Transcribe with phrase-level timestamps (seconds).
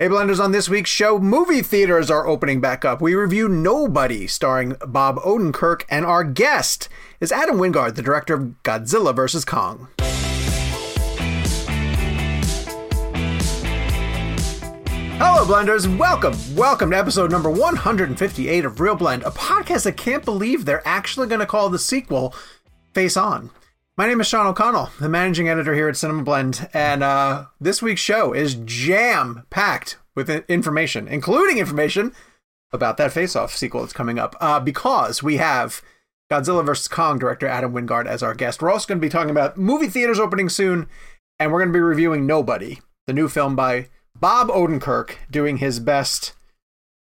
[0.00, 3.02] Hey, Blenders, on this week's show, movie theaters are opening back up.
[3.02, 6.88] We review Nobody, starring Bob Odenkirk, and our guest
[7.20, 9.44] is Adam Wingard, the director of Godzilla vs.
[9.44, 9.88] Kong.
[15.18, 15.98] Hello, Blenders.
[15.98, 16.32] Welcome.
[16.56, 21.26] Welcome to episode number 158 of Real Blend, a podcast I can't believe they're actually
[21.26, 22.34] going to call the sequel
[22.94, 23.50] Face On.
[24.00, 27.82] My name is Sean O'Connell, the managing editor here at Cinema Blend, and uh, this
[27.82, 32.14] week's show is jam packed with information, including information
[32.72, 35.82] about that Face Off sequel that's coming up, uh, because we have
[36.32, 36.88] Godzilla vs.
[36.88, 38.62] Kong director Adam Wingard as our guest.
[38.62, 40.88] We're also going to be talking about movie theaters opening soon,
[41.38, 45.78] and we're going to be reviewing Nobody, the new film by Bob Odenkirk, doing his
[45.78, 46.32] best.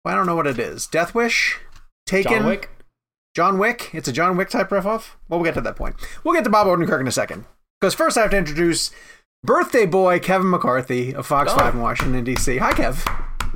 [0.06, 0.88] Well, I don't know what it is.
[0.88, 1.60] Death Wish?
[2.06, 2.32] Taken?
[2.32, 2.70] John Wick?
[3.36, 3.90] John Wick.
[3.94, 5.18] It's a John Wick type riff-off.
[5.28, 5.96] Well, we'll get to that point.
[6.24, 7.46] We'll get to Bob Odenkirk in a second.
[7.82, 8.92] Because first I have to introduce
[9.44, 11.58] birthday boy Kevin McCarthy of Fox Oh.
[11.58, 12.58] 5 in Washington, D.C.
[12.58, 13.04] Hi, Kev.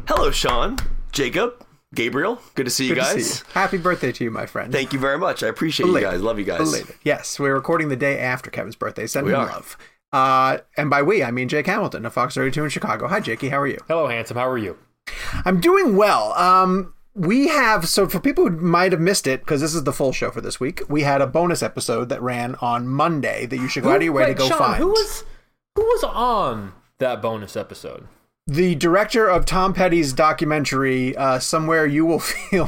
[0.08, 0.76] Hello, Sean,
[1.14, 1.66] Jacob,
[1.96, 2.42] Gabriel.
[2.56, 3.26] Good to see you Good guys.
[3.32, 3.54] see you.
[3.54, 4.72] Happy birthday to you, my friend.
[4.74, 5.44] Thank you very much.
[5.44, 6.08] I appreciate Belated.
[6.08, 6.22] you guys.
[6.24, 6.58] Love you guys.
[6.60, 6.96] Belated.
[7.04, 9.08] Yes, we're recording the day after Kevin's birthday.
[9.08, 9.46] Send We him are.
[9.48, 9.78] love.
[10.12, 13.08] Uh, and by we, I mean Jake Hamilton of Fox 32 in Chicago.
[13.08, 13.50] Hi, Jakey.
[13.50, 13.78] How are you?
[13.88, 14.36] Hello, handsome.
[14.38, 14.78] How are you?
[15.46, 16.34] I'm doing well.
[16.34, 19.94] Um, we have so for people who might have missed it because this is the
[19.94, 20.82] full show for this week.
[20.90, 24.04] We had a bonus episode that ran on Monday that you should go out of
[24.04, 24.78] your way to go Sean, find.
[24.78, 25.24] Who was
[25.76, 28.08] who was on that bonus episode?
[28.48, 32.68] the director of Tom Petty's documentary, uh, Somewhere You Will Feel.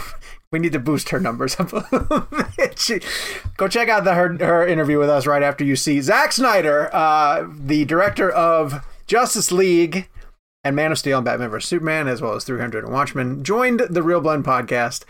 [0.52, 2.78] We need to boost her numbers up a little bit.
[2.80, 3.00] She-
[3.58, 6.94] Go check out the, her, her interview with us right after you see Zack Snyder,
[6.94, 10.08] uh, the director of Justice League
[10.64, 11.68] and Man of Steel and Batman vs.
[11.68, 15.04] Superman, as well as 300 and Watchmen, joined the Real Blend podcast.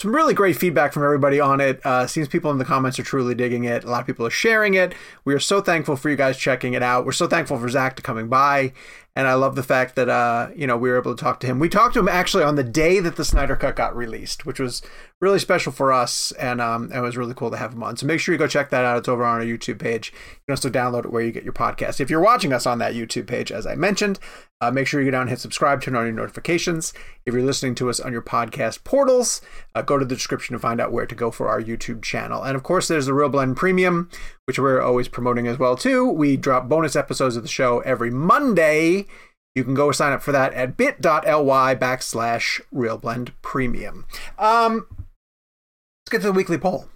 [0.00, 1.84] Some really great feedback from everybody on it.
[1.84, 3.84] Uh, seems people in the comments are truly digging it.
[3.84, 4.94] A lot of people are sharing it.
[5.26, 7.04] We are so thankful for you guys checking it out.
[7.04, 8.72] We're so thankful for Zack to coming by,
[9.16, 11.46] and I love the fact that uh, you know we were able to talk to
[11.46, 11.58] him.
[11.58, 14.60] We talked to him actually on the day that the Snyder Cut got released, which
[14.60, 14.82] was
[15.20, 17.96] really special for us, and um, it was really cool to have him on.
[17.96, 18.98] So make sure you go check that out.
[18.98, 20.12] It's over on our YouTube page.
[20.12, 22.00] You can also download it where you get your podcast.
[22.00, 24.18] If you're watching us on that YouTube page, as I mentioned,
[24.62, 26.92] uh, make sure you go down and hit subscribe, turn on your notifications.
[27.24, 29.40] If you're listening to us on your podcast portals,
[29.74, 32.42] uh, go to the description to find out where to go for our YouTube channel.
[32.42, 34.10] And of course, there's the Real Blend Premium,
[34.44, 36.08] which we're always promoting as well too.
[36.08, 39.06] We drop bonus episodes of the show every Monday.
[39.54, 44.06] You can go sign up for that at bit.ly backslash Real Blend Premium.
[44.38, 46.88] Um, let's get to the weekly poll.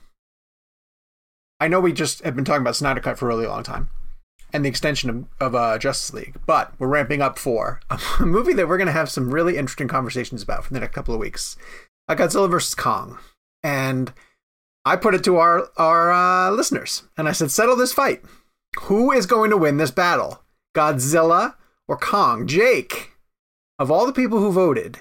[1.60, 3.91] I know we just have been talking about Snyder Cut for a really long time
[4.54, 8.53] and the extension of, of uh, Justice League, but we're ramping up for a movie
[8.54, 11.21] that we're going to have some really interesting conversations about for the next couple of
[11.21, 11.56] weeks.
[12.09, 12.75] Uh, Godzilla vs.
[12.75, 13.19] Kong.
[13.65, 14.12] And
[14.84, 18.22] I put it to our, our uh, listeners, and I said, settle this fight.
[18.82, 20.44] Who is going to win this battle?
[20.76, 21.54] Godzilla
[21.89, 22.47] or Kong?
[22.47, 23.12] Jake,
[23.78, 25.00] of all the people who voted,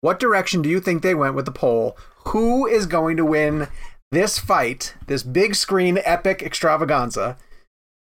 [0.00, 1.96] what direction do you think they went with the poll?
[2.28, 3.68] Who is going to win
[4.10, 7.36] this fight, this big screen epic extravaganza?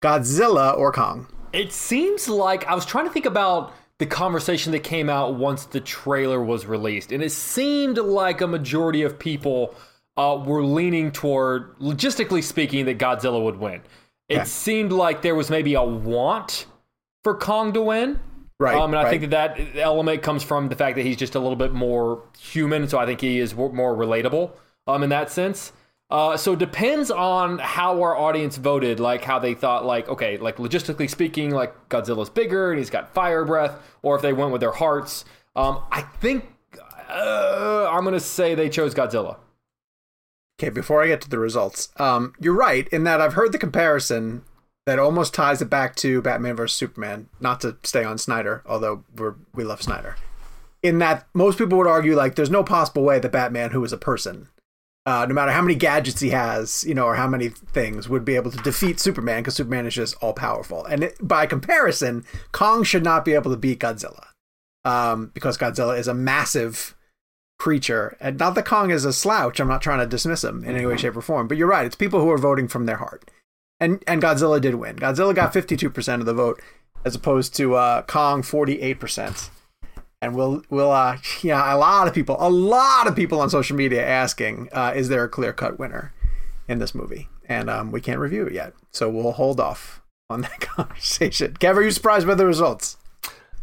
[0.03, 1.27] Godzilla or Kong?
[1.53, 5.67] It seems like I was trying to think about the conversation that came out once
[5.67, 9.75] the trailer was released, and it seemed like a majority of people
[10.17, 13.83] uh, were leaning toward, logistically speaking, that Godzilla would win.
[14.29, 16.67] It seemed like there was maybe a want
[17.25, 18.21] for Kong to win.
[18.61, 19.11] Right, Um, and I right.
[19.11, 22.23] think that that element comes from the fact that he's just a little bit more
[22.39, 22.87] human.
[22.87, 24.53] So I think he is more relatable
[24.87, 25.73] um, in that sense.
[26.09, 30.37] Uh, so it depends on how our audience voted, like how they thought, like, okay,
[30.37, 34.53] like logistically speaking, like Godzilla's bigger and he's got fire breath, or if they went
[34.53, 35.25] with their hearts.
[35.57, 36.45] Um, I think
[37.09, 39.39] uh, I'm going to say they chose Godzilla.
[40.61, 43.59] Okay, before I get to the results, um, you're right in that I've heard the
[43.59, 44.43] comparison
[44.87, 47.29] that almost ties it back to Batman vs Superman.
[47.41, 50.17] Not to stay on Snyder, although we're we love Snyder.
[50.83, 53.93] In that most people would argue like there's no possible way that Batman, who is
[53.93, 54.49] a person,
[55.07, 58.25] uh, no matter how many gadgets he has, you know, or how many things, would
[58.25, 60.85] be able to defeat Superman because Superman is just all powerful.
[60.85, 64.29] And it, by comparison, Kong should not be able to beat Godzilla
[64.85, 66.95] um, because Godzilla is a massive
[67.59, 68.17] creature.
[68.21, 69.61] And not that Kong is a slouch.
[69.61, 71.49] I'm not trying to dismiss him in any way, shape, or form.
[71.49, 71.87] But you're right.
[71.87, 73.31] It's people who are voting from their heart.
[73.85, 74.97] And and Godzilla did win.
[74.97, 76.59] Godzilla got 52% of the vote
[77.05, 79.51] as opposed to uh, Kong 48%.
[80.23, 83.77] And we'll we'll uh yeah, a lot of people, a lot of people on social
[83.77, 86.15] media asking, uh, is there a clear cut winner
[86.67, 87.29] in this movie?
[87.47, 88.73] And um, we can't review it yet.
[88.91, 90.01] So we'll hold off
[90.31, 91.53] on that conversation.
[91.61, 92.97] Kev, are you surprised by the results?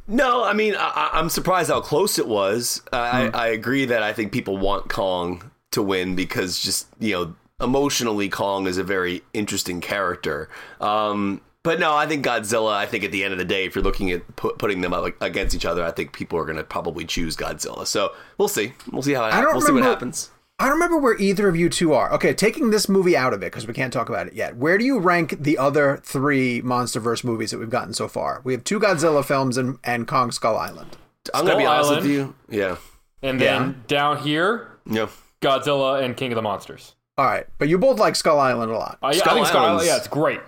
[0.08, 2.84] No, I mean, I, I'm surprised how close it was.
[2.94, 7.36] I, I agree that I think people want Kong to win because just, you know,
[7.62, 10.50] emotionally, Kong is a very interesting character.
[10.80, 12.74] Um, But no, I think Godzilla.
[12.74, 14.94] I think at the end of the day, if you're looking at pu- putting them
[14.94, 17.86] up against each other, I think people are going to probably choose Godzilla.
[17.86, 18.74] So we'll see.
[18.92, 19.54] We'll see how it I don't.
[19.54, 20.32] We'll see what happens.
[20.58, 22.12] I don't remember where either of you two are.
[22.14, 24.58] Okay, taking this movie out of it because we can't talk about it yet.
[24.58, 28.42] Where do you rank the other three MonsterVerse movies that we've gotten so far?
[28.44, 30.98] We have two Godzilla films and, and Kong Skull Island.
[31.34, 32.04] I'm going to be Skull honest Island.
[32.08, 32.36] with you.
[32.50, 32.76] Yeah.
[33.24, 35.08] And then down here, Yeah.
[35.42, 36.94] Godzilla and King of the Monsters.
[37.18, 38.98] All right, but you both like Skull Island a lot.
[39.02, 40.40] I, I Skull think Skull Island, Island's- yeah, it's great.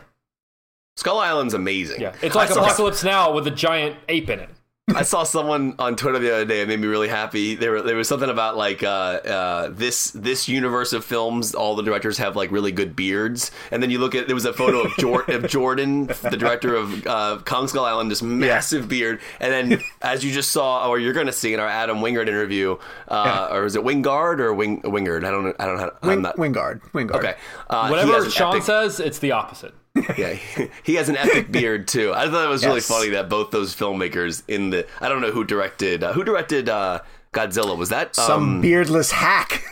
[0.98, 2.01] Skull Island's amazing.
[2.01, 4.50] Yeah, it's I like saw- Apocalypse Now with a giant ape in it.
[4.94, 6.62] I saw someone on Twitter the other day.
[6.62, 7.56] It made me really happy.
[7.56, 11.56] There, there was something about like uh, uh, this this universe of films.
[11.56, 14.44] All the directors have like really good beards, and then you look at there was
[14.44, 18.89] a photo of, Jor- of Jordan, the director of uh, Kong Skull Island, this massive
[18.89, 22.00] beard, and then as you just saw, or you're going to see in our Adam
[22.00, 22.75] Wingard interview,
[23.07, 25.24] uh, or is it Wingard or Wing Wingard?
[25.25, 25.53] I don't know.
[25.59, 25.83] I don't know.
[26.01, 26.81] How, Wing, I'm not, Wingard.
[26.91, 27.15] Wingard.
[27.15, 27.36] Okay.
[27.69, 29.74] Uh, Whatever Sean epic- says, it's the opposite.
[30.18, 30.38] Yeah,
[30.84, 32.12] he has an epic beard too.
[32.13, 35.31] I thought it was really funny that both those filmmakers in the I don't know
[35.31, 37.00] who directed uh, who directed uh,
[37.31, 39.63] Godzilla was that Some um, beardless hack.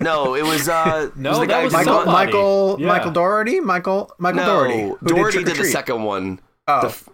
[0.00, 2.10] no it was uh No, was the guy was Michael somebody.
[2.26, 2.86] Michael Yeah.
[2.88, 3.60] Michael Dougherty.
[3.60, 4.80] Michael Michael no Dougherty.
[4.82, 5.72] who Dougherty Trick or did the Treat.
[5.72, 6.80] second one Oh.
[6.80, 7.08] The f-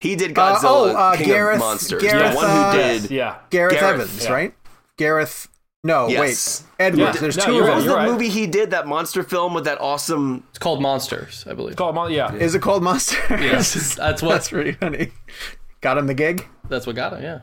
[0.00, 2.78] he did Uh, Godzilla oh, uh, King Gareth- of Monsters Gareth, the one uh, who
[2.78, 3.36] did Yeah.
[3.50, 4.32] Gareth, Gareth, Evans, yeah.
[4.32, 4.54] right?
[4.96, 5.48] Gareth.
[5.82, 6.64] No, Yes.
[6.78, 6.86] wait.
[6.86, 7.14] Edwards.
[7.16, 7.20] Yeah.
[7.22, 9.54] There's No, two you're of what was the you're movie he did that monster film
[9.54, 11.76] with that awesome It's called Monsters, I believe.
[11.76, 12.34] Call it Mon- yeah.
[12.34, 13.16] Is it called Monster?
[13.30, 15.12] Yes, that's what That's pretty funny.
[15.80, 17.22] Got him the gig, that's what got it.
[17.22, 17.40] Yeah.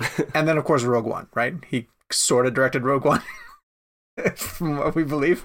[0.34, 1.54] and then of course Rogue One, right?
[1.68, 3.22] He sort of directed Rogue One,
[4.34, 5.44] from what we believe.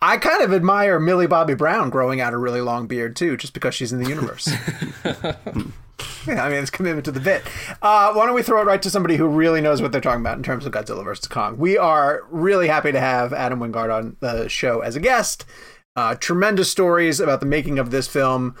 [0.00, 3.54] I kind of admire Millie Bobby Brown growing out a really long beard too, just
[3.54, 4.52] because she's in the universe.
[6.26, 7.42] Yeah, I mean, it's commitment to the bit.
[7.80, 10.20] Uh, why don't we throw it right to somebody who really knows what they're talking
[10.20, 11.58] about in terms of Godzilla versus Kong?
[11.58, 15.44] We are really happy to have Adam Wingard on the show as a guest.
[15.94, 18.54] Uh, tremendous stories about the making of this film.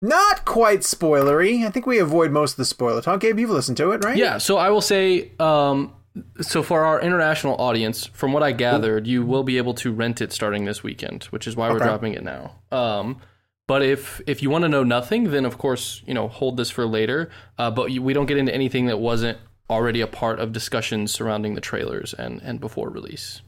[0.00, 1.64] Not quite spoilery.
[1.64, 3.20] I think we avoid most of the spoiler talk.
[3.20, 4.16] Gabe, you've listened to it, right?
[4.16, 5.92] Yeah, so I will say, um,
[6.40, 10.20] so for our international audience, from what I gathered, you will be able to rent
[10.20, 12.56] it starting this weekend, which is why we're dropping it now.
[12.72, 13.20] Um,
[13.66, 16.70] but if if you want to know nothing, then of course you know hold this
[16.70, 17.30] for later.
[17.58, 19.38] Uh, but you, we don't get into anything that wasn't
[19.70, 23.42] already a part of discussions surrounding the trailers and and before release.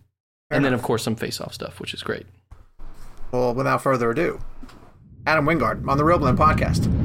[0.50, 2.26] and then of course some face off stuff, which is great.
[3.32, 4.40] Well, without further ado,
[5.26, 7.03] Adam Wingard on the Real Blend podcast.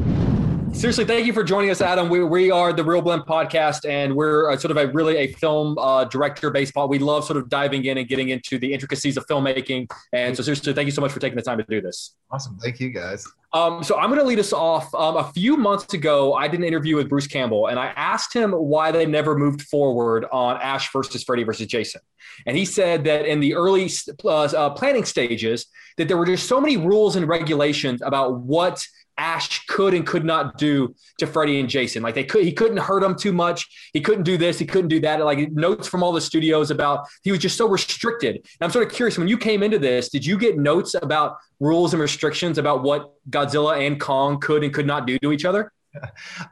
[0.71, 2.09] Seriously, thank you for joining us, Adam.
[2.09, 5.27] We, we are the Real Blend podcast, and we're uh, sort of a really a
[5.27, 6.89] film uh, director based pod.
[6.89, 9.91] We love sort of diving in and getting into the intricacies of filmmaking.
[10.13, 12.15] And so, seriously, thank you so much for taking the time to do this.
[12.31, 12.57] Awesome.
[12.59, 13.25] Thank you guys.
[13.51, 14.93] Um, so I'm going to lead us off.
[14.93, 18.33] Um, a few months ago, I did an interview with Bruce Campbell, and I asked
[18.33, 22.01] him why they never moved forward on Ash versus Freddy versus Jason.
[22.45, 23.89] And he said that in the early
[24.23, 25.65] uh, uh, planning stages,
[25.97, 28.85] that there were just so many rules and regulations about what
[29.19, 32.01] Ash could and could not do to Freddy and Jason.
[32.01, 33.89] Like they could, he couldn't hurt them too much.
[33.93, 34.57] He couldn't do this.
[34.57, 35.23] He couldn't do that.
[35.23, 38.35] Like notes from all the studios about he was just so restricted.
[38.35, 41.37] And I'm sort of curious when you came into this, did you get notes about
[41.59, 45.45] rules and restrictions about what Godzilla and Kong could and could not do to each
[45.45, 45.71] other?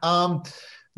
[0.02, 0.42] Um,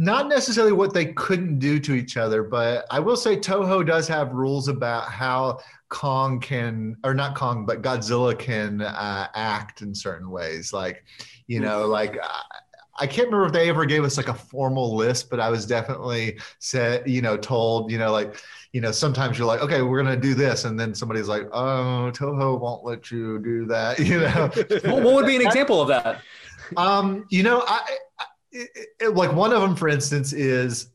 [0.01, 4.09] not necessarily what they couldn't do to each other, but I will say Toho does
[4.09, 5.59] have rules about how
[5.91, 10.73] Kong can, or not Kong, but Godzilla can uh, act in certain ways.
[10.73, 11.05] Like,
[11.51, 12.17] you know, like.
[13.03, 15.65] I can't remember if they ever gave us like a formal list, but I was
[15.65, 18.37] definitely said, you know, told, you know, like,
[18.73, 22.11] you know, sometimes you're like, okay, we're gonna do this, and then somebody's like, oh,
[22.13, 24.51] Toho won't let you do that, you know.
[24.93, 26.21] What what would be an example of that?
[26.77, 27.81] Um, you know, I,
[28.19, 28.69] I it,
[29.01, 30.91] it- like one of them, for instance, is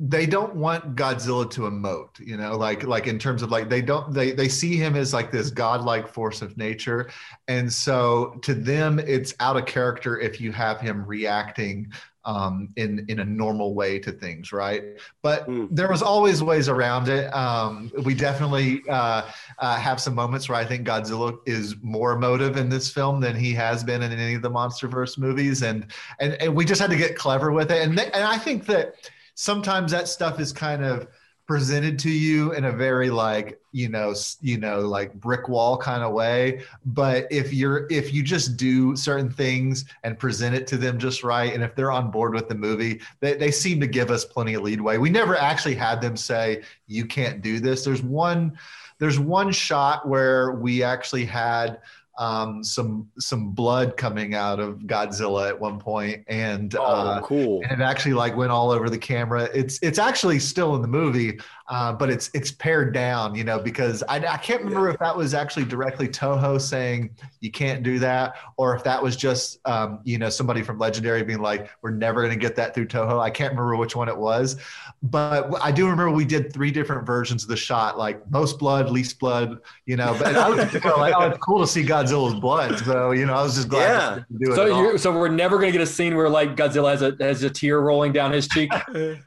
[0.00, 2.18] they don't want Godzilla to emote.
[2.18, 5.14] You know, like like in terms of like they don't they they see him as
[5.14, 7.10] like this godlike force of nature,
[7.48, 11.92] and so to them it's out of character if you have him reacting
[12.24, 14.82] um, in in a normal way to things, right?
[15.22, 15.68] But Mm.
[15.70, 17.32] there was always ways around it.
[17.34, 22.56] Um, we definitely uh, uh, have some moments where I think Godzilla is more emotive
[22.56, 25.86] in this film than he has been in any of the MonsterVerse movies, and
[26.18, 27.80] and, and we just had to get clever with it.
[27.82, 28.94] And th- and I think that
[29.34, 31.08] sometimes that stuff is kind of
[31.46, 36.02] presented to you in a very like you know you know like brick wall kind
[36.02, 36.62] of way.
[36.86, 41.22] But if you're if you just do certain things and present it to them just
[41.22, 44.24] right and if they're on board with the movie they, they seem to give us
[44.24, 44.96] plenty of leadway.
[44.96, 47.84] We never actually had them say you can't do this.
[47.84, 48.56] There's one
[48.98, 51.80] there's one shot where we actually had
[52.18, 57.62] um, some some blood coming out of Godzilla at one point, and Oh, uh, cool.
[57.68, 59.48] and it actually like went all over the camera.
[59.54, 63.58] It's it's actually still in the movie, uh, but it's it's pared down, you know,
[63.58, 67.98] because I, I can't remember if that was actually directly Toho saying you can't do
[68.00, 71.90] that, or if that was just um, you know somebody from Legendary being like, we're
[71.90, 73.18] never going to get that through Toho.
[73.20, 74.56] I can't remember which one it was,
[75.02, 78.90] but I do remember we did three different versions of the shot, like most blood,
[78.90, 80.14] least blood, you know.
[80.18, 82.78] But I was just like, oh, it's cool to see Godzilla's blood.
[82.80, 84.14] So you know, I was just glad Yeah.
[84.16, 84.56] to do it.
[84.56, 87.42] So you're, so we're never gonna get a scene where like Godzilla has a has
[87.42, 88.70] a tear rolling down his cheek.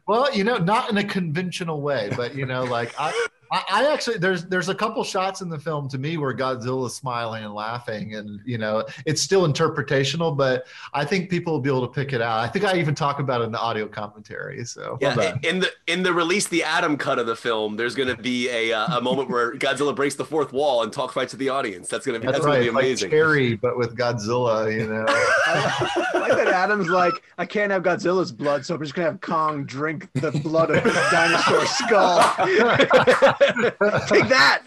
[0.08, 3.94] Well, you know, not in a conventional way, but you know, like I, I, I
[3.94, 7.54] actually there's there's a couple shots in the film to me where Godzilla's smiling and
[7.54, 11.94] laughing, and you know, it's still interpretational, but I think people will be able to
[11.94, 12.40] pick it out.
[12.40, 14.66] I think I even talk about it in the audio commentary.
[14.66, 17.96] So Yeah, i- in the in the release the Adam cut of the film, there's
[17.96, 21.14] going to be a uh, a moment where Godzilla breaks the fourth wall and talk
[21.14, 21.88] fight to the audience.
[21.88, 22.78] That's going to be that's, that's, going to be amazing.
[22.78, 23.10] like amazing.
[23.12, 24.72] Cherry, but with Godzilla.
[24.72, 28.94] You know, I like that Adam's like, I can't have Godzilla's blood, so I'm just
[28.94, 32.18] gonna have Kong drink the blood of his dinosaur skull.
[34.08, 34.62] Take that.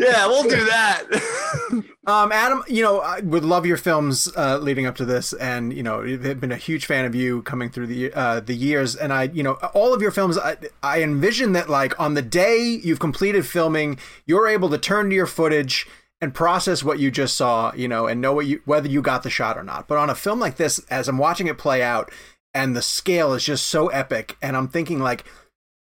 [0.00, 1.04] yeah, we'll do that.
[2.06, 5.72] Um, Adam, you know, I would love your films uh, leading up to this, and
[5.72, 8.96] you know, I've been a huge fan of you coming through the uh, the years,
[8.96, 10.38] and I, you know, all of your films.
[10.38, 15.10] I, I envision that like on the day you've completed filming, you're able to turn
[15.10, 15.86] to your footage
[16.20, 19.22] and process what you just saw, you know, and know what you whether you got
[19.22, 19.86] the shot or not.
[19.86, 22.10] But on a film like this, as I'm watching it play out,
[22.54, 25.24] and the scale is just so epic, and I'm thinking like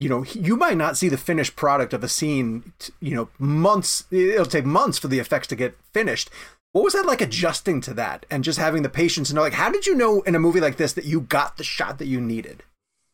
[0.03, 4.03] you know you might not see the finished product of a scene you know months
[4.11, 6.29] it'll take months for the effects to get finished.
[6.73, 9.71] What was that like adjusting to that and just having the patience know like how
[9.71, 12.19] did you know in a movie like this that you got the shot that you
[12.19, 12.63] needed?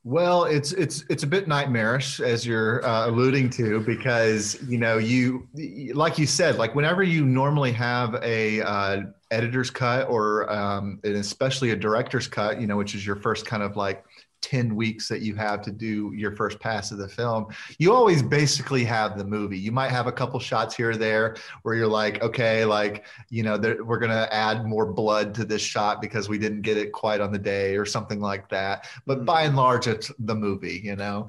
[0.05, 4.97] Well, it's it's it's a bit nightmarish as you're uh, alluding to because you know
[4.97, 5.47] you
[5.93, 11.15] like you said like whenever you normally have a uh, editor's cut or um, and
[11.15, 14.05] especially a director's cut, you know, which is your first kind of like
[14.41, 18.21] 10 weeks that you have to do your first pass of the film, you always
[18.21, 19.57] basically have the movie.
[19.57, 23.43] You might have a couple shots here or there where you're like, okay, like, you
[23.43, 26.77] know, there, we're going to add more blood to this shot because we didn't get
[26.77, 28.87] it quite on the day or something like that.
[29.05, 31.27] But by and large, it's the movie, you know.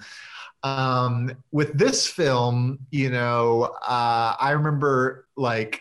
[0.63, 5.81] Um, with this film, you know, uh, I remember like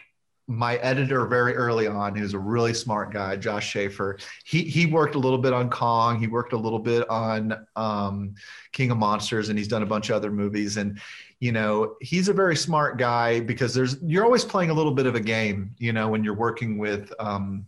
[0.50, 4.18] my editor very early on, he was a really smart guy, Josh Schaeffer.
[4.46, 6.20] He he worked a little bit on Kong.
[6.20, 8.34] He worked a little bit on um,
[8.72, 10.78] King of Monsters, and he's done a bunch of other movies.
[10.78, 11.00] And
[11.40, 15.06] you know, he's a very smart guy because there's you're always playing a little bit
[15.06, 17.66] of a game, you know, when you're working with um,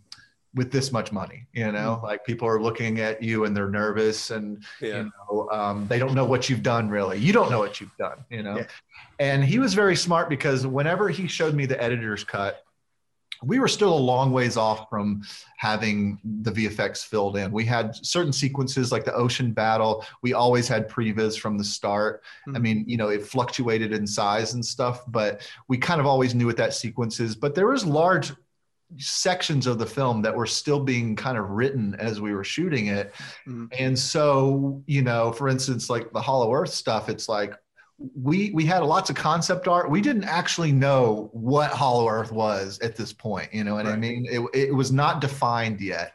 [0.52, 1.46] with this much money.
[1.52, 4.88] You know, like people are looking at you and they're nervous and Yeah.
[5.04, 7.96] you know um, they don't know what you've done really you don't know what you've
[7.96, 8.66] done you know Yeah.
[9.18, 12.64] and he was very smart because whenever he showed me the editor's cut
[13.44, 15.22] we were still a long ways off from
[15.56, 17.50] having the vfx filled in.
[17.52, 20.04] We had certain sequences like the ocean battle.
[20.22, 22.22] We always had previs from the start.
[22.46, 22.60] I Mhm.
[22.62, 26.46] mean you know it fluctuated in size and stuff but we kind of always knew
[26.46, 27.34] what that sequence is.
[27.34, 28.32] But there was large
[28.98, 32.88] sections of the film that were still being kind of written as we were shooting
[32.88, 33.14] it.
[33.48, 33.68] Mhm.
[33.78, 37.54] and so you know for instance like the hollow earth stuff it's like
[38.14, 39.90] we we had lots of concept art.
[39.90, 43.96] We didn't actually know what hollow earth was at this point you know what i
[43.96, 44.26] mean?
[44.30, 46.14] It, it was not defined yet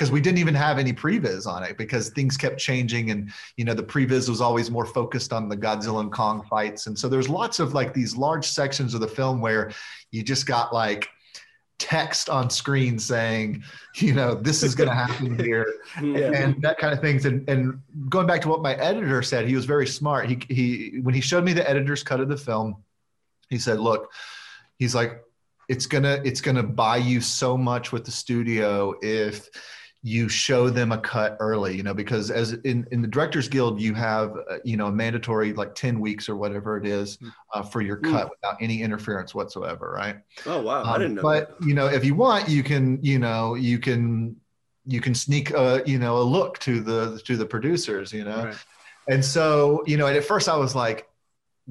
[0.00, 3.66] because we didn't even have any previs on it because things kept changing and you
[3.66, 6.86] know the previs was always more focused on the godzilla and kong fights.
[6.86, 9.72] And so there's lots of like these large sections of the film where
[10.10, 11.10] you just got like
[11.80, 13.62] text on screen saying
[13.96, 17.80] you know this is going to happen here and that kind of things and, and
[18.08, 20.28] going back to what my editor said he was very smart.
[20.28, 22.76] He, he when he showed me the editor's cut of the film
[23.48, 24.12] he said look
[24.78, 25.22] he's like
[25.68, 29.48] it's gonna it's gonna buy you so much with the studio if
[30.02, 33.78] you show them a cut early you know because as in, in the directors guild
[33.80, 37.18] you have uh, you know a mandatory like 10 weeks or whatever it is
[37.52, 40.16] uh, for your cut without any interference whatsoever right
[40.46, 41.22] Oh wow, I um, didn't know.
[41.22, 44.36] But you know, if you want, you can, you know, you can,
[44.86, 48.46] you can sneak a, you know, a look to the to the producers, you know.
[48.46, 48.56] Right.
[49.08, 51.08] And so, you know, and at first I was like,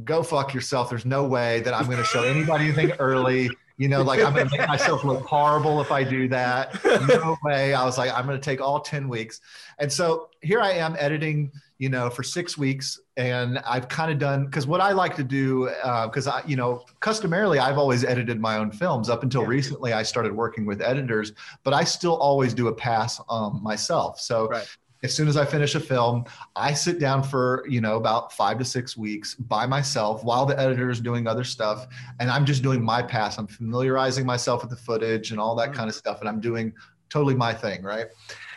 [0.04, 3.50] "Go fuck yourself." There's no way that I'm going to show anybody anything early.
[3.80, 6.84] You know, like I'm going to make myself look horrible if I do that.
[7.08, 7.74] No way.
[7.74, 9.40] I was like, I'm going to take all ten weeks.
[9.80, 14.20] And so here I am editing, you know, for six weeks, and I've kind of
[14.20, 15.70] done because what I like to do,
[16.04, 19.10] because I, you know, customarily I've always edited my own films.
[19.10, 19.48] Up until Yeah.
[19.48, 21.32] recently, I started working with editors,
[21.64, 24.20] but I still always do a pass um, myself.
[24.20, 24.68] So Right.
[25.04, 26.26] As soon as I finish a film,
[26.56, 30.60] I sit down for, you know, about five to six weeks by myself while the
[30.60, 31.88] editor is doing other stuff.
[32.20, 33.38] And I'm just doing my pass.
[33.38, 36.00] I'm familiarizing myself with the footage and all that kind of mm-hmm.
[36.00, 36.20] stuff.
[36.20, 36.74] And I'm doing
[37.10, 37.82] totally my thing.
[37.82, 38.08] Right.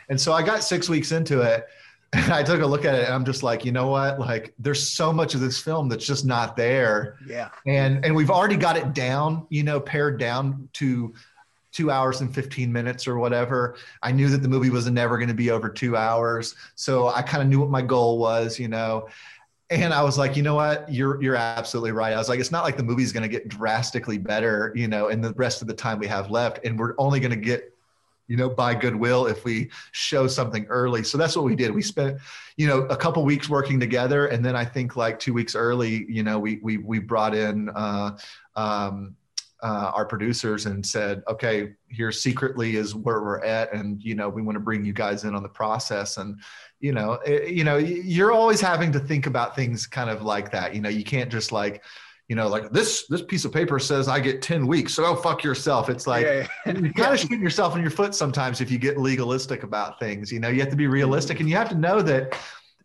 [0.08, 1.66] And so I got six weeks into it
[2.12, 4.18] and I took a look at it and I'm just like, you know what?
[4.18, 7.16] Like there's so much of this film that's just not there.
[7.26, 7.48] Yeah.
[7.66, 11.14] And and we've already got it down, you know, pared down to
[11.72, 13.76] two hours and 15 minutes or whatever.
[14.02, 16.54] I knew that the movie was never going to be over two hours.
[16.74, 19.08] So I kind of knew what my goal was, you know.
[19.70, 20.92] And I was like, you know what?
[20.92, 22.12] You're you're absolutely right.
[22.12, 25.08] I was like, it's not like the movie's going to get drastically better, you know,
[25.08, 26.60] in the rest of the time we have left.
[26.64, 27.72] And we're only going to get
[28.28, 31.02] you know, by goodwill if we show something early.
[31.02, 31.70] So that's what we did.
[31.70, 32.18] We spent,
[32.56, 36.06] you know, a couple weeks working together, and then I think like two weeks early,
[36.08, 38.16] you know, we we we brought in uh,
[38.56, 39.16] um,
[39.62, 44.28] uh, our producers and said, okay, here secretly is where we're at, and you know,
[44.28, 46.40] we want to bring you guys in on the process, and
[46.80, 50.50] you know, it, you know, you're always having to think about things kind of like
[50.50, 50.74] that.
[50.74, 51.82] You know, you can't just like
[52.28, 55.16] you know, like this this piece of paper says I get 10 weeks, so go
[55.16, 55.90] fuck yourself.
[55.90, 56.72] It's like yeah, yeah.
[56.78, 60.32] you kind of shooting yourself in your foot sometimes if you get legalistic about things.
[60.32, 62.38] You know, you have to be realistic and you have to know that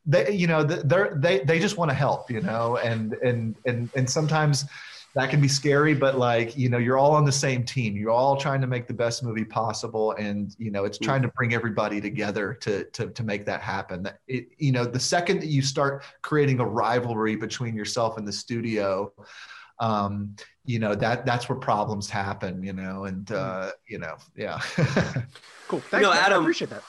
[0.05, 3.89] they, you know, they they they just want to help, you know, and and and
[3.95, 4.65] and sometimes
[5.17, 7.95] that can be scary but like you know you're all on the same team.
[7.97, 11.27] You're all trying to make the best movie possible and you know it's trying to
[11.29, 14.03] bring everybody together to to, to make that happen.
[14.03, 18.27] That it, you know the second that you start creating a rivalry between yourself and
[18.27, 19.11] the studio
[19.79, 24.61] um, you know that that's where problems happen you know and uh, you know yeah.
[25.67, 25.81] Cool.
[25.81, 26.83] Thanks no, Adam, I appreciate that.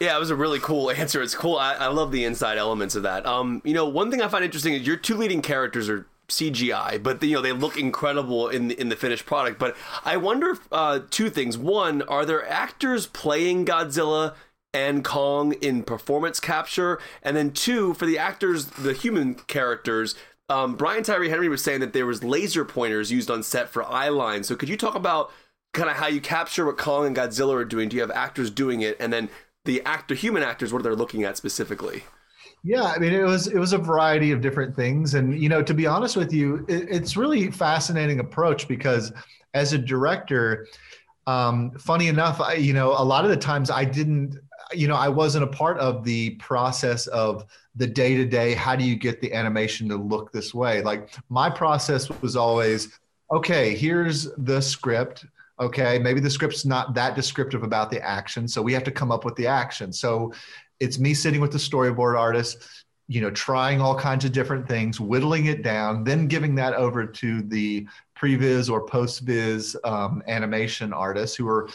[0.00, 1.22] yeah, it was a really cool answer.
[1.22, 1.56] It's cool.
[1.56, 3.26] I, I love the inside elements of that.
[3.26, 7.02] Um, you know, one thing I find interesting is your two leading characters are CGI,
[7.02, 9.58] but you know they look incredible in the, in the finished product.
[9.58, 14.34] But I wonder uh, two things: one, are there actors playing Godzilla
[14.74, 17.00] and Kong in performance capture?
[17.22, 20.14] And then two, for the actors, the human characters,
[20.50, 23.84] um, Brian Tyree Henry was saying that there was laser pointers used on set for
[23.84, 24.48] eye lines.
[24.48, 25.30] So could you talk about
[25.72, 27.88] kind of how you capture what Kong and Godzilla are doing?
[27.88, 29.30] Do you have actors doing it, and then
[29.64, 32.04] the actor, human actors, what are they looking at specifically?
[32.64, 35.62] Yeah, I mean, it was it was a variety of different things, and you know,
[35.62, 39.12] to be honest with you, it, it's really fascinating approach because
[39.54, 40.66] as a director,
[41.26, 44.38] um, funny enough, I, you know, a lot of the times I didn't,
[44.72, 47.46] you know, I wasn't a part of the process of
[47.76, 48.54] the day to day.
[48.54, 50.82] How do you get the animation to look this way?
[50.82, 52.98] Like my process was always,
[53.32, 55.26] okay, here's the script
[55.60, 59.10] okay maybe the script's not that descriptive about the action so we have to come
[59.10, 60.32] up with the action so
[60.80, 65.00] it's me sitting with the storyboard artist you know trying all kinds of different things
[65.00, 67.86] whittling it down then giving that over to the
[68.16, 71.68] previs or post-viz um, animation artists who are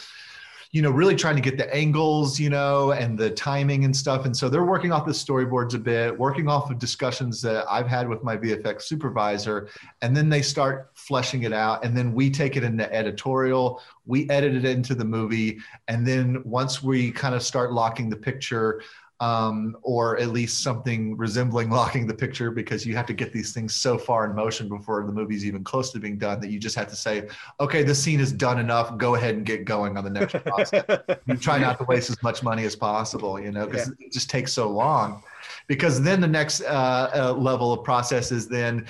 [0.74, 4.26] you know really trying to get the angles you know and the timing and stuff.
[4.26, 7.86] And so they're working off the storyboards a bit working off of discussions that i've
[7.86, 9.68] had with my vfx supervisor.
[10.02, 11.84] And then they start fleshing it out.
[11.84, 13.80] And then we take it into editorial.
[14.04, 15.60] We edit it into the movie.
[15.86, 18.82] And then once we kind of start locking the picture
[19.20, 23.52] um, or at least something resembling locking the picture because you have to get these
[23.52, 26.58] things so far in motion before the movie's even close to being done that you
[26.58, 27.28] just have to say,
[27.60, 28.96] okay, this scene is done enough.
[28.98, 30.84] Go ahead and get going on the next process.
[31.26, 34.06] you try not to waste as much money as possible, you know, because yeah.
[34.06, 35.22] it just takes so long.
[35.66, 38.86] Because then the next uh, uh, level of process is then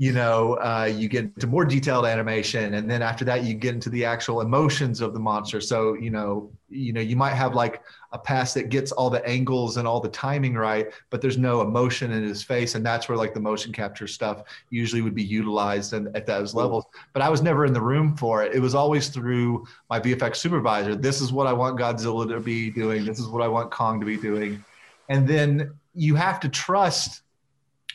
[0.00, 3.74] you know, uh, you get into more detailed animation, and then after that, you get
[3.74, 5.60] into the actual emotions of the monster.
[5.60, 7.82] So, you know, you know, you might have like
[8.12, 11.60] a pass that gets all the angles and all the timing right, but there's no
[11.60, 15.22] emotion in his face, and that's where like the motion capture stuff usually would be
[15.22, 16.86] utilized and at those levels.
[17.12, 18.54] But I was never in the room for it.
[18.54, 20.96] It was always through my VFX supervisor.
[20.96, 23.04] This is what I want Godzilla to be doing.
[23.04, 24.64] This is what I want Kong to be doing,
[25.10, 27.20] and then you have to trust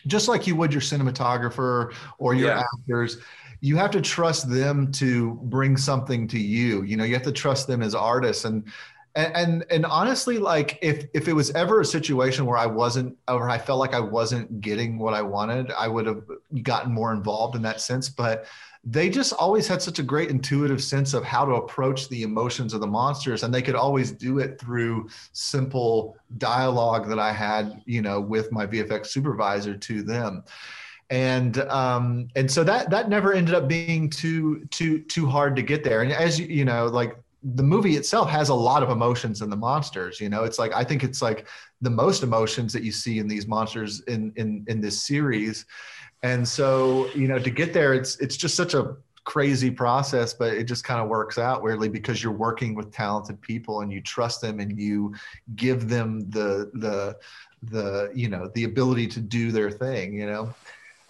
[0.07, 2.63] just like you would your cinematographer or your yeah.
[2.73, 3.17] actors
[3.61, 6.83] you have to trust them to bring something to you.
[6.83, 8.45] You know you have to trust them as artists.
[8.45, 8.71] And
[9.15, 13.49] and and, honestly like if if it was ever a situation where i wasn't or
[13.49, 16.21] i felt like i wasn't getting what i wanted i would have
[16.63, 18.09] gotten more involved in that sense.
[18.09, 18.45] But
[18.87, 22.71] they just always had such a great intuitive sense of how to approach the emotions
[22.73, 27.81] of the monsters and they could always do it through simple dialogue that i had
[27.85, 30.43] you know with my vfx supervisor to them.
[31.09, 35.61] And um and so that that never ended up being too too too hard to
[35.61, 36.01] get there.
[36.01, 39.51] And as you you know like the movie itself has a lot of emotions in
[39.51, 40.43] the monsters you know?
[40.45, 41.47] It's like i think it's like
[41.81, 45.65] the most emotions that you see in these monsters in in in this series
[46.23, 50.53] and so, you know, to get there, it's it's just such a crazy process, but
[50.53, 54.01] it just kind of works out weirdly because you're working with talented people and you
[54.01, 55.13] trust them and you
[55.55, 57.17] give them the the
[57.63, 60.13] the you know the ability to do their thing.
[60.13, 60.53] You know.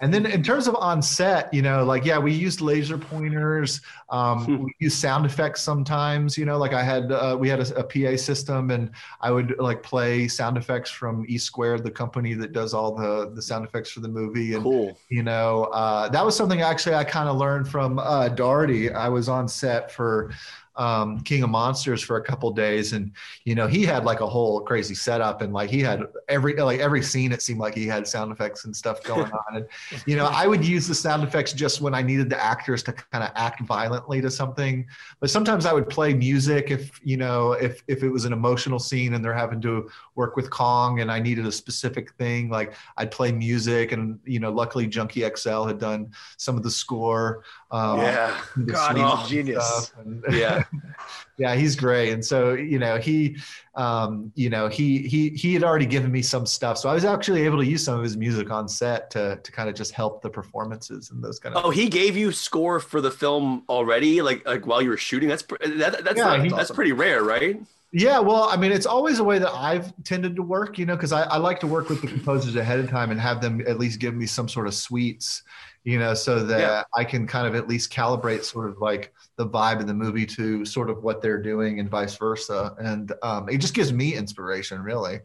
[0.02, 3.80] And then in terms of on set, you know, like yeah, we used laser pointers.
[4.10, 6.38] Um, we use sound effects sometimes.
[6.38, 9.56] You know, like I had uh, we had a, a, PA system, and I would
[9.58, 13.66] like play sound effects from E Squared, the company that does all the the sound
[13.66, 14.54] effects for the movie.
[14.54, 14.98] And cool.
[15.10, 18.92] you know, uh, that was something actually I kind of learned from uh, Dougherty.
[18.92, 20.32] I was on set for
[20.78, 23.12] um, King of Monsters for a couple days, and
[23.46, 26.80] you know he had like a whole crazy setup, and like he had every like
[26.80, 29.68] every scene it seemed like he had sound effects and stuff going on, and
[30.06, 32.94] you know I would use the sound effects just when I needed the actors to
[32.94, 34.86] kind of act violently to something,
[35.20, 38.80] but sometimes I would play music if you know if if it was an emotional
[38.80, 42.74] scene and they're having to work with Kong and I needed a specific thing, like
[42.98, 47.44] I'd play music, and you know luckily Junkie XL had done some of the score.
[47.72, 49.94] Um, yeah, God, he's a genius.
[49.98, 50.64] And, yeah.
[51.38, 52.12] yeah, he's great.
[52.12, 53.38] And so, you know, he,
[53.76, 57.06] um, you know, he he he had already given me some stuff, so I was
[57.06, 59.92] actually able to use some of his music on set to to kind of just
[59.92, 61.66] help the performances and those kind of.
[61.66, 61.84] Oh, things.
[61.84, 65.30] he gave you score for the film already, like like while you were shooting.
[65.30, 67.60] That's that, that's yeah, that's pretty rare, right?
[67.98, 70.98] Yeah, well, I mean, it's always a way that I've tended to work, you know,
[70.98, 73.62] because I, I like to work with the composers ahead of time and have them
[73.66, 75.44] at least give me some sort of suites
[75.86, 76.84] you know, so that yeah.
[76.96, 80.26] I can kind of at least calibrate sort of like the vibe in the movie
[80.26, 82.74] to sort of what they're doing and vice versa.
[82.80, 85.20] And um, it just gives me inspiration, really.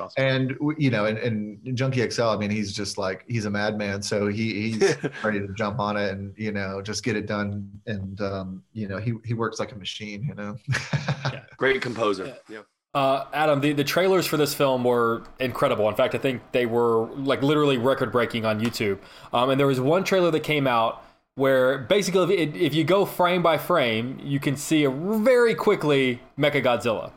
[0.00, 0.10] Awesome.
[0.16, 4.02] And you know, and, and Junkie XL, I mean, he's just like he's a madman,
[4.02, 7.70] so he he's ready to jump on it and you know just get it done.
[7.86, 10.24] And um, you know, he he works like a machine.
[10.24, 10.56] You know,
[11.32, 11.42] yeah.
[11.56, 12.26] great composer.
[12.26, 12.34] Yeah.
[12.48, 12.62] yeah.
[12.94, 15.88] Uh, Adam, the, the trailers for this film were incredible.
[15.88, 18.98] In fact, I think they were like literally record breaking on YouTube.
[19.32, 21.02] Um, and there was one trailer that came out
[21.34, 26.20] where basically, if, if you go frame by frame, you can see a very quickly
[26.38, 27.12] Mecha Godzilla.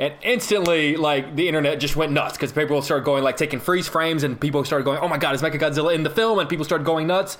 [0.00, 3.86] And instantly, like the internet just went nuts because people started going like taking freeze
[3.86, 6.48] frames, and people started going, "Oh my god, is Mecha Godzilla in the film?" And
[6.48, 7.36] people started going nuts.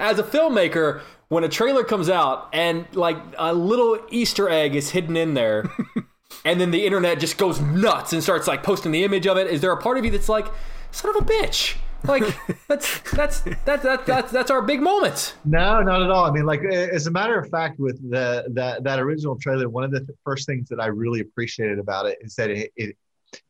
[0.00, 4.90] As a filmmaker, when a trailer comes out and like a little Easter egg is
[4.90, 5.70] hidden in there,
[6.44, 9.48] and then the internet just goes nuts and starts like posting the image of it.
[9.48, 10.46] Is there a part of you that's like,
[10.90, 11.76] son of a bitch?
[12.04, 12.22] Like
[12.68, 15.34] that's that's that's that's that's that's our big moment.
[15.44, 16.24] No, not at all.
[16.24, 19.84] I mean, like as a matter of fact, with the that that original trailer, one
[19.84, 22.96] of the first things that I really appreciated about it is that it, it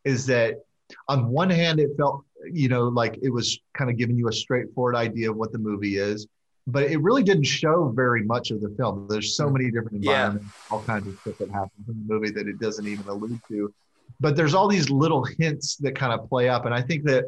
[0.05, 0.57] is that
[1.09, 4.33] on one hand, it felt you know like it was kind of giving you a
[4.33, 6.27] straightforward idea of what the movie is
[6.69, 9.07] but it really didn't show very much of the film.
[9.09, 9.55] There's so mm.
[9.55, 10.75] many different environments, yeah.
[10.75, 13.73] all kinds of stuff that happens in the movie that it doesn't even allude to.
[14.21, 17.25] But there's all these little hints that kind of play up, and I think that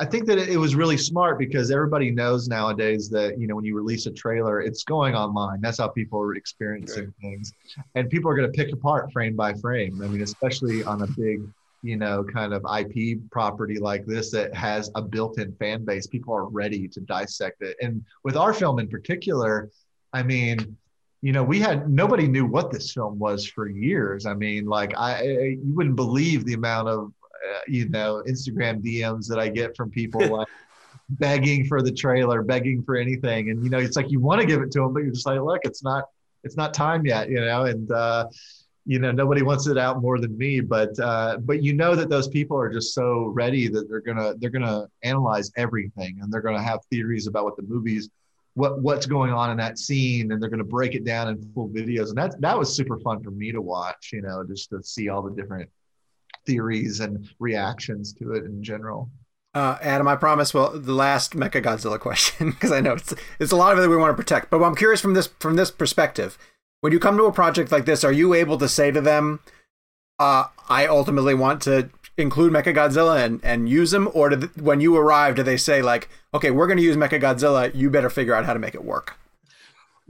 [0.00, 3.64] I think that it was really smart because everybody knows nowadays that you know when
[3.64, 5.60] you release a trailer, it's going online.
[5.60, 7.14] That's how people are experiencing right.
[7.20, 7.52] things,
[7.96, 10.00] and people are going to pick apart frame by frame.
[10.02, 11.42] I mean, especially on a big
[11.82, 16.34] you know, kind of IP property like this that has a built-in fan base, people
[16.34, 17.76] are ready to dissect it.
[17.80, 19.70] And with our film in particular,
[20.12, 20.76] I mean,
[21.22, 24.26] you know, we had nobody knew what this film was for years.
[24.26, 29.28] I mean, like I, you wouldn't believe the amount of, uh, you know, Instagram DMs
[29.28, 30.48] that I get from people like
[31.10, 34.46] begging for the trailer, begging for anything, and you know, it's like you want to
[34.46, 36.04] give it to them, but you're just like, look, it's not,
[36.44, 37.90] it's not time yet, you know, and.
[37.92, 38.26] uh
[38.88, 42.08] you know nobody wants it out more than me but uh, but you know that
[42.08, 46.40] those people are just so ready that they're gonna they're gonna analyze everything and they're
[46.40, 48.08] gonna have theories about what the movies
[48.54, 51.68] what what's going on in that scene and they're gonna break it down in full
[51.68, 54.82] videos and that that was super fun for me to watch you know just to
[54.82, 55.68] see all the different
[56.46, 59.10] theories and reactions to it in general
[59.54, 60.52] uh, Adam, I promise.
[60.52, 63.82] Well, the last Mecha Godzilla question, because I know it's it's a lot of it
[63.82, 64.50] that we want to protect.
[64.50, 66.38] But I'm curious from this from this perspective
[66.80, 69.40] when you come to a project like this, are you able to say to them,
[70.18, 74.08] uh, I ultimately want to include Mechagodzilla and, and use them?
[74.14, 77.74] Or do when you arrive, do they say, like, okay, we're going to use Mechagodzilla,
[77.74, 79.16] you better figure out how to make it work?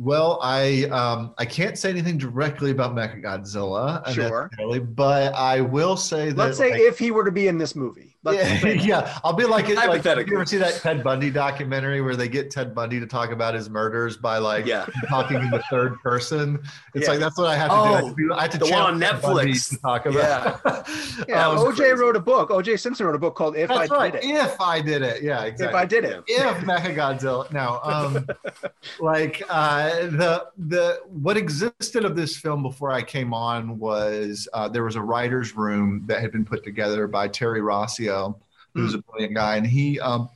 [0.01, 4.49] Well, I um, I can't say anything directly about Mechagodzilla, sure,
[4.95, 6.37] but I will say that.
[6.37, 9.45] Let's say like, if he were to be in this movie, yeah, yeah, I'll be
[9.45, 13.07] like, like you ever see that Ted Bundy documentary where they get Ted Bundy to
[13.07, 14.87] talk about his murders by like yeah.
[15.09, 16.61] talking in the third person?
[16.95, 17.13] It's yeah.
[17.13, 18.35] like that's what I have to oh, do.
[18.35, 20.61] I have to, the one on Netflix to talk about.
[20.65, 21.95] Yeah, yeah um, OJ crazy.
[21.95, 22.51] wrote a book.
[22.51, 24.13] OJ Simpson wrote a book called "If that's I right.
[24.13, 25.67] Did It." If I did it, yeah, exactly.
[25.67, 27.53] If I did it, if Mechagodzilla.
[27.53, 28.27] No, um,
[29.01, 34.69] like uh, the the what existed of this film before I came on was uh,
[34.69, 37.61] there was a writers' room that had been put together by Terry
[38.09, 38.41] Rossio
[38.75, 40.29] who's a brilliant guy, and he um,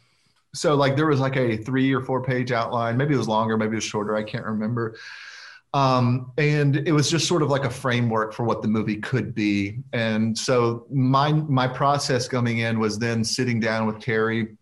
[0.55, 2.97] so like there was like a three or four page outline.
[2.97, 4.17] Maybe it was longer, maybe it was shorter.
[4.17, 4.97] I can't remember.
[5.75, 9.35] Um, and it was just sort of like a framework for what the movie could
[9.35, 9.79] be.
[9.93, 14.57] And so my my process coming in was then sitting down with Terry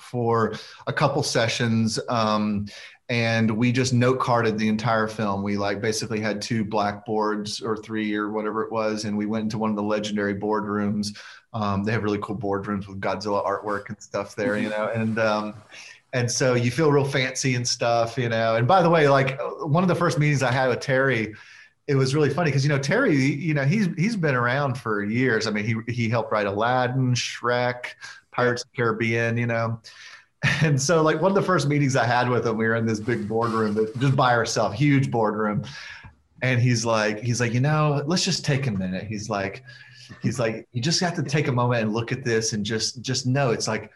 [0.00, 0.54] for
[0.86, 2.00] a couple sessions.
[2.08, 2.66] Um,
[3.08, 5.42] and we just note carded the entire film.
[5.42, 9.44] We like basically had two blackboards or three or whatever it was, and we went
[9.44, 11.16] into one of the legendary boardrooms.
[11.52, 15.18] Um, they have really cool boardrooms with Godzilla artwork and stuff there, you know, and
[15.18, 15.54] um,
[16.14, 18.56] and so you feel real fancy and stuff, you know.
[18.56, 21.34] And by the way, like one of the first meetings I had with Terry,
[21.86, 25.04] it was really funny because you know Terry, you know he's he's been around for
[25.04, 25.46] years.
[25.46, 27.86] I mean, he he helped write Aladdin, Shrek,
[28.30, 29.80] Pirates of the Caribbean, you know.
[30.62, 32.86] And so, like one of the first meetings I had with him, we were in
[32.86, 35.64] this big boardroom, just by ourselves, huge boardroom.
[36.42, 39.06] And he's like, he's like, you know, let's just take a minute.
[39.06, 39.64] He's like,
[40.22, 43.00] he's like, you just have to take a moment and look at this and just
[43.00, 43.90] just know it's like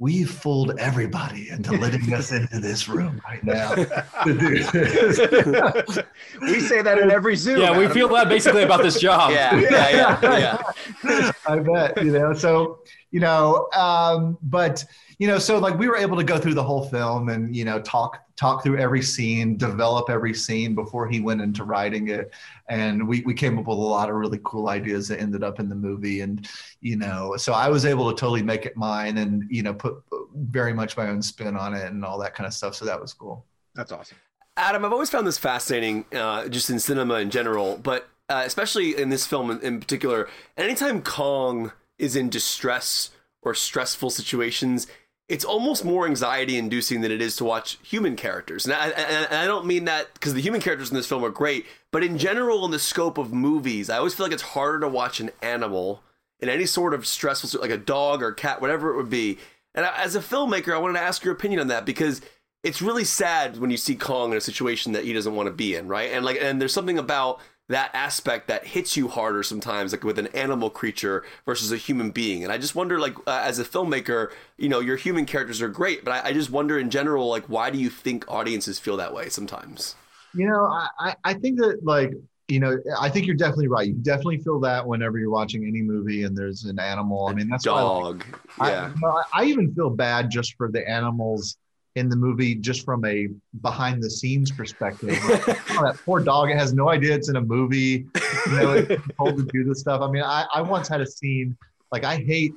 [0.00, 5.98] we fooled everybody into letting us into this room right now to do this.
[6.40, 7.60] we say that in every Zoom.
[7.60, 7.92] Yeah, we Adam.
[7.92, 9.30] feel that basically about this job.
[9.30, 10.62] Yeah, yeah, yeah,
[11.04, 11.32] yeah.
[11.46, 12.32] I bet, you know.
[12.32, 12.78] So,
[13.10, 14.84] you know, um, but
[15.18, 17.64] you know, so like we were able to go through the whole film and you
[17.64, 22.32] know talk talk through every scene, develop every scene before he went into writing it,
[22.68, 25.60] and we we came up with a lot of really cool ideas that ended up
[25.60, 26.48] in the movie, and
[26.80, 30.02] you know, so I was able to totally make it mine and you know put
[30.34, 32.74] very much my own spin on it and all that kind of stuff.
[32.74, 33.44] So that was cool.
[33.74, 34.16] That's awesome.
[34.56, 38.96] Adam, I've always found this fascinating, uh, just in cinema in general, but uh, especially
[38.96, 40.28] in this film in, in particular.
[40.56, 43.10] Anytime Kong is in distress
[43.42, 44.86] or stressful situations,
[45.28, 48.64] it's almost more anxiety inducing than it is to watch human characters.
[48.64, 51.30] And I, and I don't mean that because the human characters in this film are
[51.30, 54.80] great, but in general, in the scope of movies, I always feel like it's harder
[54.80, 56.02] to watch an animal
[56.40, 59.38] in any sort of stressful, like a dog or cat, whatever it would be.
[59.74, 62.20] And as a filmmaker, I wanted to ask your opinion on that because
[62.64, 65.52] it's really sad when you see Kong in a situation that he doesn't want to
[65.52, 66.10] be in, right?
[66.10, 70.18] And like, and there's something about that aspect that hits you harder sometimes, like with
[70.18, 72.42] an animal creature versus a human being.
[72.42, 75.68] And I just wonder, like, uh, as a filmmaker, you know, your human characters are
[75.68, 78.96] great, but I, I, just wonder in general, like, why do you think audiences feel
[78.96, 79.94] that way sometimes?
[80.34, 82.10] You know, I, I think that, like,
[82.48, 83.86] you know, I think you're definitely right.
[83.86, 87.28] You definitely feel that whenever you're watching any movie and there's an animal.
[87.28, 88.24] I mean, that's dog.
[88.56, 88.92] Why, yeah.
[89.04, 91.56] I, I even feel bad just for the animals
[91.96, 93.28] in the movie just from a
[93.62, 95.18] behind the scenes perspective.
[95.22, 98.06] oh, that poor dog, it has no idea it's in a movie.
[98.46, 100.00] You know, it's told to do this stuff.
[100.00, 101.56] I mean, I, I once had a scene
[101.90, 102.52] like I hate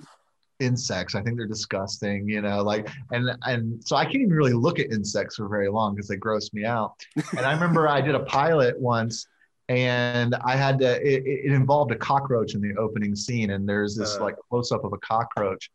[0.60, 1.15] insects.
[1.15, 4.80] I think they're disgusting, you know, like and and so I can't even really look
[4.80, 6.93] at insects for very long because they gross me out.
[7.32, 9.28] And I remember I did a pilot once
[9.69, 13.96] and I had to it, it involved a cockroach in the opening scene and there's
[13.96, 15.72] this uh, like close up of a cockroach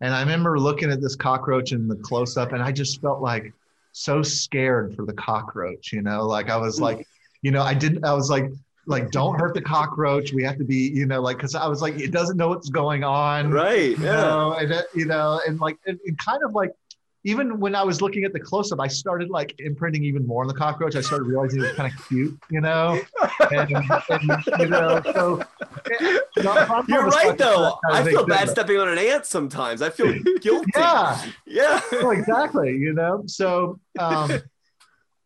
[0.00, 3.22] and I remember looking at this cockroach in the close up, and I just felt
[3.22, 3.52] like
[3.92, 5.92] so scared for the cockroach.
[5.92, 7.06] You know, like I was like,
[7.42, 8.04] you know, I didn't.
[8.04, 8.50] I was like,
[8.86, 10.32] like don't hurt the cockroach.
[10.32, 12.68] We have to be, you know, like because I was like, it doesn't know what's
[12.68, 13.98] going on, right?
[13.98, 14.16] You yeah.
[14.16, 16.72] know, and uh, you know, and like, and, and kind of like
[17.26, 20.42] even when I was looking at the close up, I started like imprinting even more
[20.42, 20.94] on the cockroach.
[20.94, 23.00] I started realizing it was kind of cute, you know.
[23.50, 25.42] And, and you know, so
[26.36, 27.78] you know, you're right though.
[27.90, 29.82] I feel bad stepping on an ant sometimes.
[29.82, 30.70] I feel guilty.
[30.74, 32.76] yeah, yeah, well, exactly.
[32.76, 34.32] You know, so um,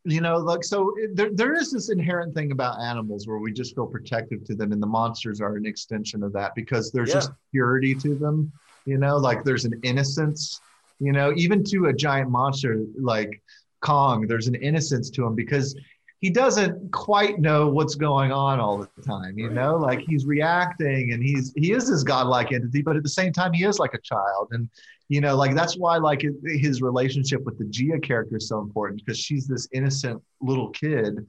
[0.05, 3.75] you know, like so there there is this inherent thing about animals where we just
[3.75, 7.15] feel protective to them, and the monsters are an extension of that because there's yeah.
[7.15, 8.53] just purity to them.
[8.87, 10.61] You know, like there's an innocence
[11.01, 13.43] you know, even to a giant monster like
[13.81, 15.75] Kong, there's an innocence to him because
[16.21, 21.13] he doesn't quite know what's going on all the time, you know, like he's reacting
[21.13, 23.95] and he's he is this godlike entity, but at the same time he is like
[23.95, 24.49] a child.
[24.51, 24.69] And
[25.09, 29.03] you know, like that's why like his relationship with the Jia character is so important
[29.03, 31.27] because she's this innocent little kid.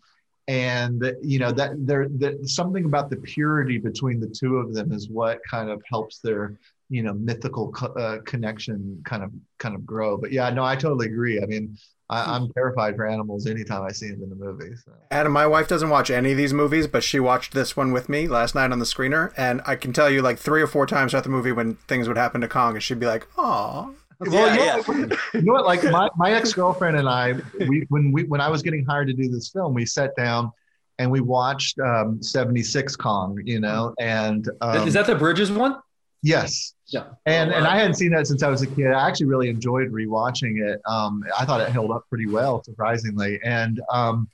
[0.49, 4.91] And you know that there that something about the purity between the two of them
[4.91, 6.57] is what kind of helps their
[6.91, 10.75] you know mythical co- uh, connection kind of kind of grow but yeah no i
[10.75, 11.75] totally agree i mean
[12.09, 14.91] I, am terrified for animals anytime i see them in the movie so.
[15.09, 18.09] adam my wife doesn't watch any of these movies but she watched this one with
[18.09, 20.85] me last night on the screener and i can tell you like three or four
[20.85, 23.95] times throughout the movie when things would happen to kong and she'd be like oh
[24.27, 25.07] well, yeah, yeah.
[25.33, 25.65] you know what?
[25.65, 27.33] Like my, my ex girlfriend and I,
[27.67, 30.51] we when we when I was getting hired to do this film, we sat down
[30.99, 33.41] and we watched um, 76 Kong.
[33.43, 35.77] You know, and um, is that the Bridges one?
[36.21, 36.73] Yes.
[36.87, 37.05] Yeah.
[37.25, 38.87] And and I hadn't seen that since I was a kid.
[38.87, 40.81] I actually really enjoyed rewatching it.
[40.85, 43.39] Um, I thought it held up pretty well, surprisingly.
[43.43, 44.27] And um,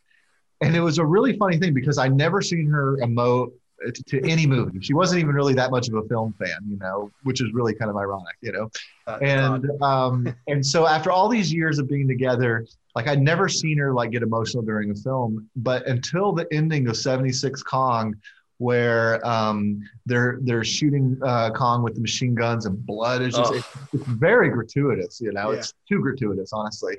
[0.62, 3.52] and it was a really funny thing because I never seen her emote
[3.94, 4.80] to, to any movie.
[4.82, 7.74] She wasn't even really that much of a film fan, you know, which is really
[7.74, 8.70] kind of ironic, you know.
[9.06, 13.48] That's and um, and so after all these years of being together, like I'd never
[13.48, 18.16] seen her like get emotional during a film, but until the ending of '76 Kong,
[18.60, 23.52] where um, they're they're shooting uh, Kong with the machine guns and blood is just
[23.52, 23.58] Ugh.
[23.58, 25.60] it's, it's very gratuitous, you know, Yeah.
[25.60, 26.98] it's too gratuitous, honestly,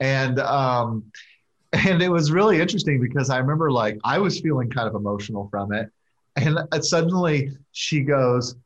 [0.00, 1.04] and um,
[1.72, 5.48] and it was really interesting because I remember like I was feeling kind of emotional
[5.50, 5.90] from it,
[6.36, 8.56] and uh, suddenly she goes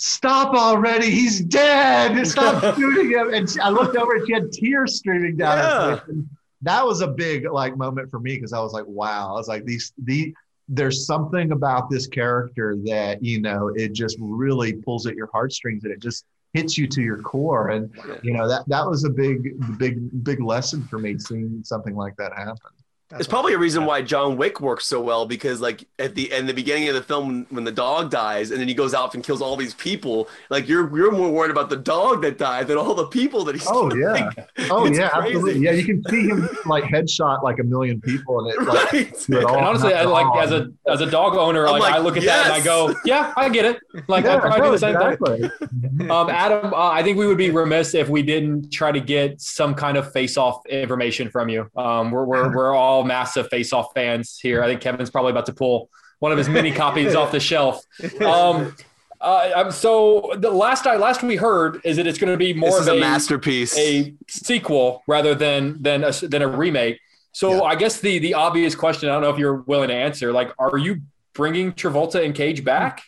[0.00, 1.10] stop already.
[1.10, 2.24] He's dead.
[2.26, 3.34] Stop shooting him.
[3.34, 5.90] And she- I looked over and she had tears streaming down Yeah.
[5.90, 6.08] her face.
[6.08, 6.28] And
[6.62, 9.30] that was a big like moment for me because I was like, wow.
[9.30, 10.32] I was like, these the
[10.68, 15.84] there's something about this character that, you know, it just really pulls at your heartstrings
[15.84, 17.68] and it just hits you to your core.
[17.70, 17.90] And
[18.22, 22.16] you know, that that was a big, big, big lesson for me seeing something like
[22.16, 22.72] that happen.
[23.10, 26.30] That's It's probably a reason why John Wick works so well because like at the
[26.30, 29.14] end, the beginning of the film when the dog dies and then he goes out
[29.14, 32.68] and kills all these people, like you're you're more worried about the dog that died
[32.68, 34.30] than all the people that he's Oh killing.
[34.36, 34.44] yeah.
[34.70, 35.36] Oh It's yeah, crazy.
[35.36, 35.60] absolutely.
[35.64, 39.28] Yeah, you can see him like headshot like a million people and it like Right.
[39.30, 39.56] it all.
[39.56, 42.18] And honestly, I like as a as a dog owner, I'm like, like, I look
[42.18, 43.78] at that and I go, yeah, I get it.
[44.06, 45.50] Like I Yeah, probably no, do the same
[45.98, 46.10] thing.
[46.10, 49.40] Um, Adam, uh, I think we would be remiss if we didn't try to get
[49.40, 51.70] some kind of face-off information from you.
[51.76, 54.62] Um, we're, we're, we're all massive face-off fans here.
[54.62, 57.84] I think Kevin's probably about to pull one of his mini copies off the shelf.
[58.20, 58.74] Um,
[59.20, 62.70] uh, so the last I last we heard is that it's going to be more
[62.78, 63.76] This of a a, masterpiece.
[63.76, 67.00] a sequel rather than than a, than a remake.
[67.32, 67.62] So Yeah.
[67.62, 70.52] I guess the the obvious question I don't know if you're willing to answer like
[70.58, 71.02] are you
[71.34, 73.02] bringing Travolta and Cage back?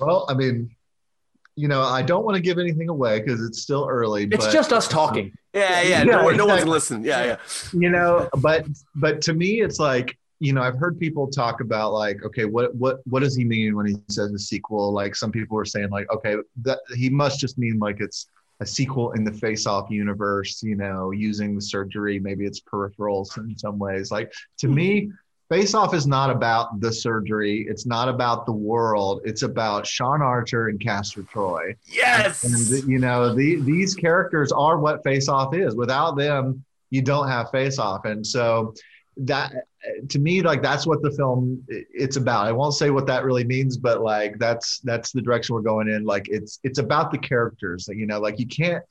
[0.00, 0.74] Well, I mean,
[1.56, 4.24] you know, I don't want to give anything away because it's still early.
[4.24, 5.32] It's but, just us talking.
[5.52, 5.88] yeah, yeah.
[5.88, 7.08] Yeah, no, one- no one's exactly.
[7.08, 7.36] Yeah, yeah.
[7.72, 11.92] you know, but but to me, it's like you know, I've heard people talk about
[11.92, 14.92] like, okay, what what what does he mean when he says a sequel?
[14.92, 18.26] Like some people were saying like, okay, that he must just mean like it's
[18.58, 22.18] a sequel in the Face Off universe, you know, using the surgery.
[22.18, 24.10] Maybe it's peripherals in some ways.
[24.10, 24.74] Like to hmm.
[24.74, 25.12] me,
[25.52, 27.66] Face Off is not about the surgery.
[27.68, 29.20] It's not about the world.
[29.22, 31.76] It's about Sean Archer and Castor Troy.
[31.84, 32.42] Yes.
[32.42, 35.74] And you know, the, these characters are what Face Off is.
[35.76, 38.06] Without them, you don't have Face Off.
[38.06, 38.72] And so
[39.18, 39.52] that
[40.08, 42.46] to me, like that's what the film it's about.
[42.46, 45.90] I won't say what that really means, but like that's that's the direction we're going
[45.90, 46.04] in.
[46.04, 47.90] Like it's it's about the characters.
[47.92, 48.82] You know, like you can't.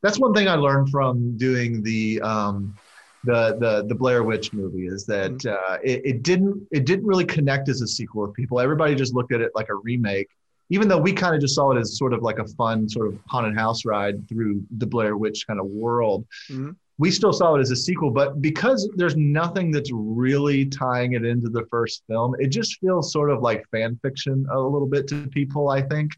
[0.00, 2.76] That's one thing I learned from doing the um,
[3.24, 7.24] the the the Blair Witch movie is that uh, it, it didn't it didn't really
[7.24, 8.60] connect as a sequel with people.
[8.60, 10.28] Everybody just looked at it like a remake
[10.70, 13.06] even though we kind of just saw it as sort of like a fun sort
[13.06, 16.74] of haunted house ride through the Blair Witch kind of world, Mhm.
[16.96, 18.10] we still saw it as a sequel.
[18.10, 23.12] But because there's nothing that's really tying it into the first film, it just feels
[23.12, 25.68] sort of like fan fiction a little bit to people.
[25.68, 26.12] I think.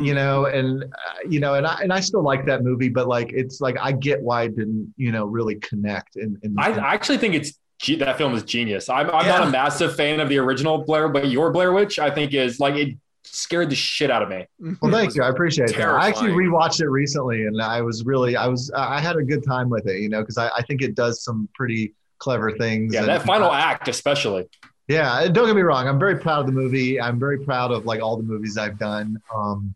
[0.00, 0.88] You know, and uh,
[1.28, 3.92] you know, and I and I still like that movie, but like it's like I
[3.92, 6.16] get why it didn't, you know, really connect.
[6.16, 7.58] In, in I, I actually think it's
[7.98, 8.88] that film is genius.
[8.90, 9.38] I'm, I'm Yeah.
[9.38, 12.60] not a massive fan of the original Blair, but your Blair Witch, I think, is
[12.60, 14.46] like it scared the shit out of me.
[14.82, 15.22] Well, thank you.
[15.22, 15.80] I appreciate that.
[15.88, 16.50] I actually terrifying.
[16.50, 19.86] rewatched it recently, and I was really, I was, I had a good time with
[19.88, 22.92] it, you know, because I, I think it does some pretty clever things.
[22.92, 24.48] Yeah, and- that final act, especially.
[24.88, 25.86] Yeah, don't get me wrong.
[25.86, 27.00] I'm very proud of the movie.
[27.00, 29.16] I'm very proud of like all the movies I've done.
[29.32, 29.72] Um,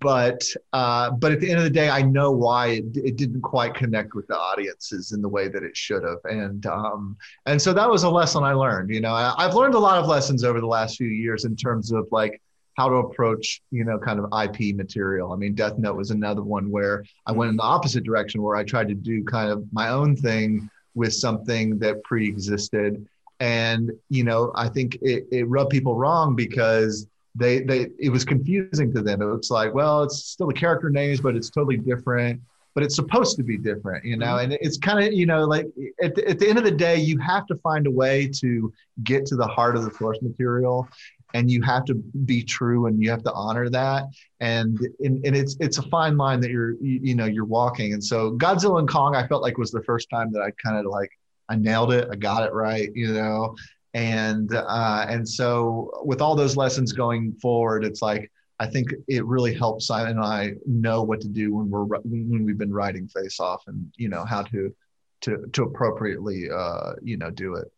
[0.00, 0.42] but
[0.72, 3.74] uh, but at the end of the day, I know why it, it didn't quite
[3.74, 7.16] connect with the audiences in the way that it should have, and um,
[7.46, 8.90] and so that was a lesson I learned.
[8.90, 11.56] You know, I, I've learned a lot of lessons over the last few years in
[11.56, 12.40] terms of like
[12.76, 15.32] how to approach you know kind of IP material.
[15.32, 18.56] I mean, Death Note was another one where I went in the opposite direction, where
[18.56, 23.06] I tried to do kind of my own thing with something that pre-existed
[23.40, 28.24] and you know i think it, it rubbed people wrong because they they it was
[28.24, 31.76] confusing to them it was like well it's still the character names but it's totally
[31.76, 32.40] different
[32.74, 34.52] but it's supposed to be different you know mm-hmm.
[34.52, 35.66] and it's kind of you know like
[36.02, 38.72] at the, at the end of the day you have to find a way to
[39.02, 40.86] get to the heart of the source material
[41.34, 44.04] and you have to be true and you have to honor that
[44.40, 47.94] and and, and it's it's a fine line that you're you, you know you're walking
[47.94, 50.76] and so godzilla and kong i felt like was the first time that i kind
[50.76, 51.10] of like
[51.52, 52.08] I nailed it.
[52.10, 53.54] I got it right, you know.
[53.94, 59.24] And uh, and so with all those lessons going forward, it's like I think it
[59.26, 63.08] really helps Simon and I know what to do when we're when we've been writing
[63.08, 64.74] Face Off, and you know how to
[65.22, 67.72] to to appropriately uh, you know do it.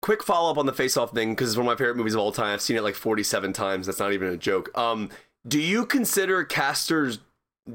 [0.00, 2.14] Quick follow up on the Face Off thing because it's one of my favorite movies
[2.14, 2.54] of all time.
[2.54, 3.86] I've seen it like 47 times.
[3.86, 4.76] That's not even a joke.
[4.76, 5.10] Um,
[5.46, 7.18] do you consider Castor's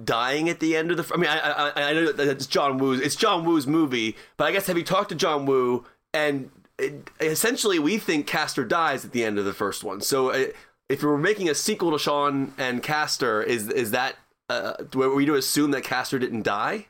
[0.03, 1.13] dying at the end of the?
[1.13, 3.01] I mean, I I, I know that it's John Woo's.
[3.01, 5.85] It's John Woo's movie, but I guess have you talked to John Woo?
[6.13, 10.01] And it, essentially, we think Castor dies at the end of the first one.
[10.01, 10.45] So, uh,
[10.89, 14.15] if we were making a sequel to Sean and Castor, is is that
[14.49, 16.87] uh, were we to assume that Castor didn't die?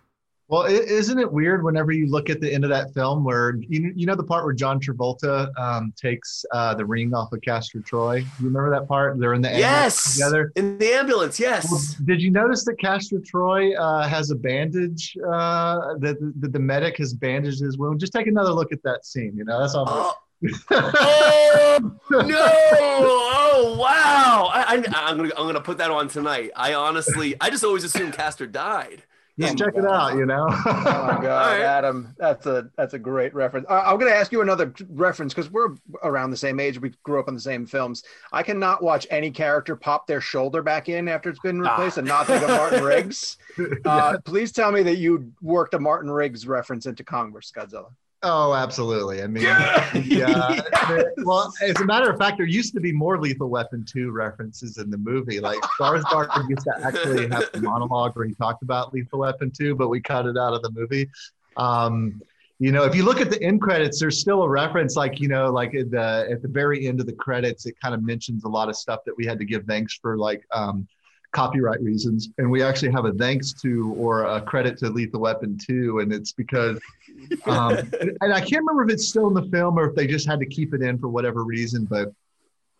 [0.49, 3.91] Well, isn't it weird whenever you look at the end of that film where you,
[3.93, 7.81] you know the part where John Travolta um, takes uh, the ring off of Castor
[7.81, 8.19] Troy?
[8.19, 9.19] You remember that part?
[9.19, 10.53] They're in the ambulance Yes, together.
[10.55, 11.37] in the ambulance.
[11.37, 11.95] Well, Yes.
[12.05, 15.17] did you notice that Castor Troy uh, has a bandage?
[15.21, 17.99] Uh, that that the medic has bandaged his wound.
[17.99, 19.33] Just take another look at that scene.
[19.35, 19.85] You know, that's all.
[19.89, 20.13] Oh,
[20.71, 21.79] oh
[22.11, 22.25] no!
[22.29, 24.49] Oh wow!
[24.53, 26.51] I, I, I'm gonna I'm gonna put that on tonight.
[26.55, 29.03] I honestly, I just always assumed Castor died.
[29.39, 30.17] Just check it out.
[30.17, 30.47] You know.
[30.49, 31.61] Oh my god, right.
[31.61, 33.67] Adam, that's a that's a great reference.
[33.69, 36.79] I, I'm going to ask you another reference because we're around the same age.
[36.81, 38.03] We grew up on the same films.
[38.31, 42.07] I cannot watch any character pop their shoulder back in after it's been replaced and
[42.07, 43.37] not think of Martin Riggs.
[43.85, 47.91] Uh, Please tell me that you worked a Martin Riggs reference into Kong vs Godzilla.
[48.23, 49.21] Oh, absolutely.
[49.21, 49.95] I mean, Yeah.
[49.97, 50.61] yeah.
[50.89, 54.11] there- Well, as a matter of fact, there used to be more Lethal Weapon 2
[54.11, 55.39] references in the movie.
[55.39, 59.75] Like Skarsgård used to actually have a monologue where he talked about Lethal Weapon 2,
[59.75, 61.09] but we cut it out of the movie.
[61.57, 62.21] Um,
[62.59, 65.27] you know, if you look at the end credits, there's still a reference, like you
[65.27, 68.45] know, like at the at the very end of the credits, it kind of mentions
[68.45, 70.87] a lot of stuff that we had to give thanks for, like um,
[71.31, 72.29] copyright reasons.
[72.37, 76.13] And we actually have a thanks to or a credit to Lethal Weapon 2, and
[76.13, 76.79] it's because
[77.45, 77.77] um,
[78.21, 80.39] and, I can't remember if it's still in the film or if they just had
[80.39, 81.85] to keep it in for whatever reason.
[81.85, 82.11] But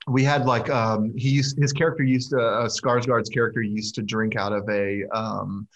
[0.07, 4.01] we had like um, he used, his character used to uh, Skarsgård's character used to
[4.01, 5.67] drink out of a um,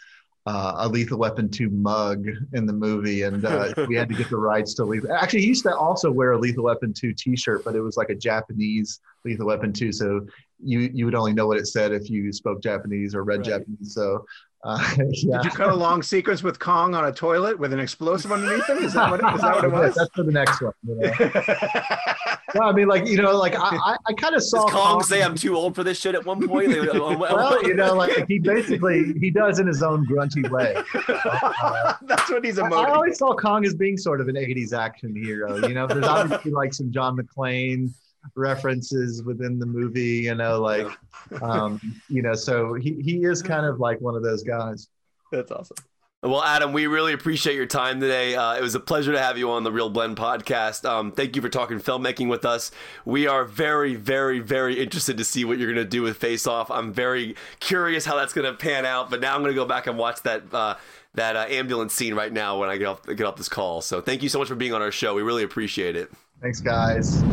[0.48, 4.30] uh, a Lethal Weapon two mug in the movie, and uh, we had to get
[4.30, 5.12] the rights to Lethal.
[5.12, 8.10] Actually, he used to also wear a Lethal Weapon two T-shirt, but it was like
[8.10, 10.26] a Japanese Lethal Weapon two, so
[10.64, 13.46] you you would only know what it said if you spoke Japanese or read Right.
[13.60, 13.94] Japanese.
[13.94, 14.26] So.
[14.64, 15.38] Uh, yeah.
[15.42, 18.70] Did you cut a long sequence with Kong on a toilet with an explosive underneath
[18.70, 18.78] him?
[18.78, 19.96] Is that what, is that what it was?
[19.96, 20.74] That's for the next one.
[20.84, 21.12] You know?
[22.56, 25.02] no, I mean, like you know, like I, I, I kind of saw Does Kong
[25.02, 26.78] say I'm too old for this shit at one point?
[26.78, 30.76] Uh, Well, you know, like he basically he does in his own grunty way.
[31.08, 34.74] Uh, That's what he's I, I always saw Kong as being sort of an '80s
[34.74, 35.56] action hero.
[35.68, 37.92] You know, there's obviously like some John McClane
[38.36, 40.22] references within the movie.
[40.24, 40.88] You know, like
[41.42, 44.88] um, you know, so he he is kind of like one of those guys.
[45.32, 45.78] That's awesome.
[46.24, 48.36] Well, Adam, we really appreciate your time today.
[48.36, 50.88] Uh, it was a pleasure to have you on the Real Blend podcast.
[50.88, 52.70] Um, thank you for talking filmmaking with us.
[53.06, 56.46] We are very, very, very interested to see what you're going to do with Face
[56.46, 56.70] Off.
[56.70, 59.10] I'm very curious how that's going to pan out.
[59.10, 60.76] But now I'm going to go back and watch that uh,
[61.16, 63.82] that uh, ambulance scene right now when I get off get off this call.
[63.82, 65.16] So thank you so much for being on our show.
[65.16, 66.12] We really appreciate it.
[66.40, 67.24] Thanks, guys.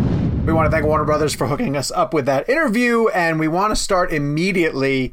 [0.48, 3.48] We want to thank Warner Brothers for hooking us up with that interview, and we
[3.48, 5.12] want to start immediately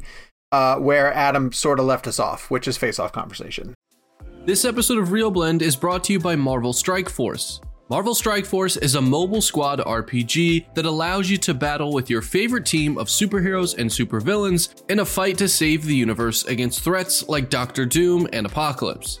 [0.50, 3.74] uh, where Adam sort of left us off, which is face off conversation.
[4.46, 7.60] This episode of Real Blend is brought to you by Marvel Strike Force.
[7.90, 12.22] Marvel Strike Force is a mobile squad RPG that allows you to battle with your
[12.22, 17.28] favorite team of superheroes and supervillains in a fight to save the universe against threats
[17.28, 19.20] like Doctor Doom and Apocalypse.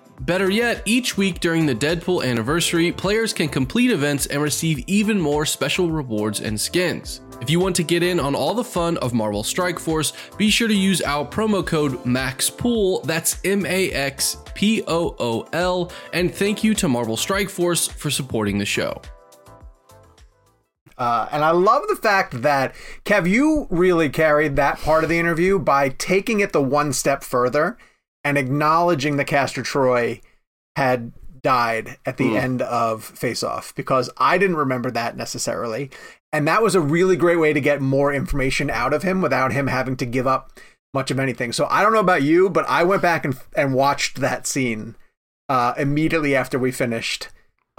[0.21, 5.19] Better yet, each week during the Deadpool anniversary, players can complete events and receive even
[5.19, 7.21] more special rewards and skins.
[7.41, 10.51] If you want to get in on all the fun of Marvel Strike Force, be
[10.51, 15.91] sure to use our promo code MAXPOOL, that's M A X P O O L,
[16.13, 19.01] and thank you to Marvel Strike Force for supporting the show.
[20.99, 25.17] Uh, and I love the fact that, Kev, you really carried that part of the
[25.17, 27.79] interview by taking it the one step further
[28.23, 30.21] and acknowledging that Castor Troy
[30.75, 31.11] had
[31.41, 35.89] died at the end of Face Off because I didn't remember that necessarily.
[36.31, 39.51] And that was a really great way to get more information out of him without
[39.51, 40.59] him having to give up
[40.93, 41.51] much of anything.
[41.51, 44.95] So I don't know about you, but I went back and, and watched that scene
[45.49, 47.29] uh, immediately after we finished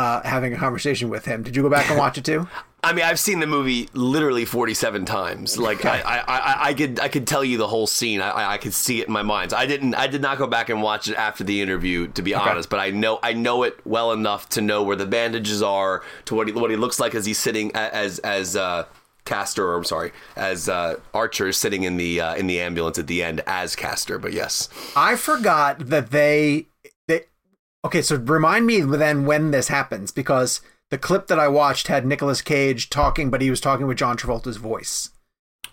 [0.03, 1.43] uh, having a conversation with him.
[1.43, 2.49] Did you go back and watch it too?
[2.85, 5.57] I mean, I've seen the movie literally 47 times.
[5.57, 8.21] Like, I, I, I, I could, I could tell you the whole scene.
[8.21, 9.53] I, I- could see it in my mind.
[9.53, 12.35] I didn't, I did not go back and watch it after the interview, to be
[12.35, 12.69] honest.
[12.69, 16.35] But I know, I know it well enough to know where the bandages are, to
[16.35, 18.87] what he, what he looks like as he's sitting as, as, uh,
[19.25, 22.99] Castor, or I'm sorry, as uh, Archer is sitting in the uh, in the ambulance
[22.99, 24.19] at the end as Castor.
[24.19, 26.67] But yes, I forgot that they
[27.85, 28.03] okay.
[28.03, 30.61] So remind me then when this happens because
[30.91, 34.17] the clip that I watched had Nicolas Cage talking, but he was talking with John
[34.17, 35.11] Travolta's voice.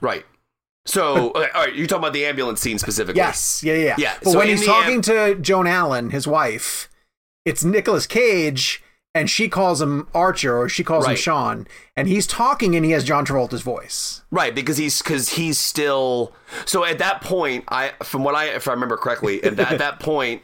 [0.01, 0.25] right.
[0.85, 3.19] So, okay, all right, you're talking about the ambulance scene specifically.
[3.19, 3.95] Yes, yeah, yeah.
[3.99, 6.89] Yeah, But so when he's talking am- to Joan Allen, his wife,
[7.45, 8.81] it's Nicolas Cage,
[9.13, 12.91] and she calls him Archer, or she calls him Sean, and he's talking, and he
[12.91, 14.23] has John Travolta's voice.
[14.31, 16.33] Right, because he's because he's still
[16.65, 17.65] so at that point.
[17.67, 20.41] I from what I if I remember correctly, at that, at that point.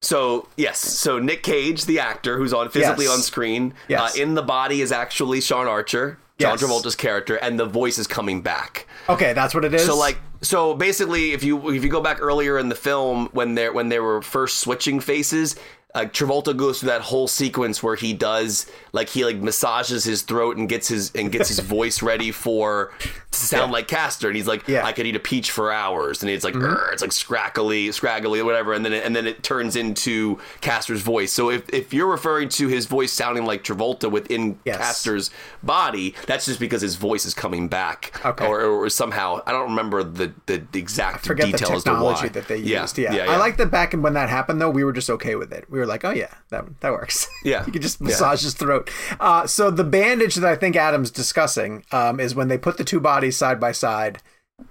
[0.00, 3.14] So yes, so Nick Cage, the actor who's on physically Yes.
[3.14, 4.16] on screen, Yes.
[4.16, 6.62] uh, in the body is actually Sean Archer, John Yes.
[6.62, 8.86] Travolta's character, and the voice is coming back.
[9.08, 9.84] Okay, that's what it is.
[9.84, 13.56] So like so basically if you if you go back earlier in the film when
[13.56, 15.56] they when they were first switching faces
[15.94, 20.20] uh, Travolta goes through that whole sequence where he does like he like massages his
[20.22, 22.92] throat and gets his and gets his voice ready for
[23.30, 24.84] to sound like Castor and he's like Yeah.
[24.84, 28.42] I could eat a peach for hours and it's like "Urgh," it's like scraggly scraggly
[28.42, 32.06] whatever and then it, and then it turns into Castor's voice so if if you're
[32.06, 34.76] referring to his voice sounding like Travolta within Yes.
[34.76, 35.30] Castor's
[35.62, 38.46] body that's just because his voice is coming back Okay.
[38.46, 42.22] or, or somehow I don't remember the the, the exact forget the detail to technology
[42.24, 42.98] why that they used.
[42.98, 43.14] Yeah.
[43.14, 45.50] yeah, I like that back and when that happened though, we were just okay with
[45.52, 45.64] it.
[45.70, 47.26] We were like, oh yeah, that that works.
[47.44, 47.64] Yeah.
[47.66, 48.06] you could just Yeah.
[48.08, 48.90] massage his throat.
[49.20, 52.84] Uh, so the bandage that I think Adam's discussing um, is when they put the
[52.84, 54.18] two bodies side by side,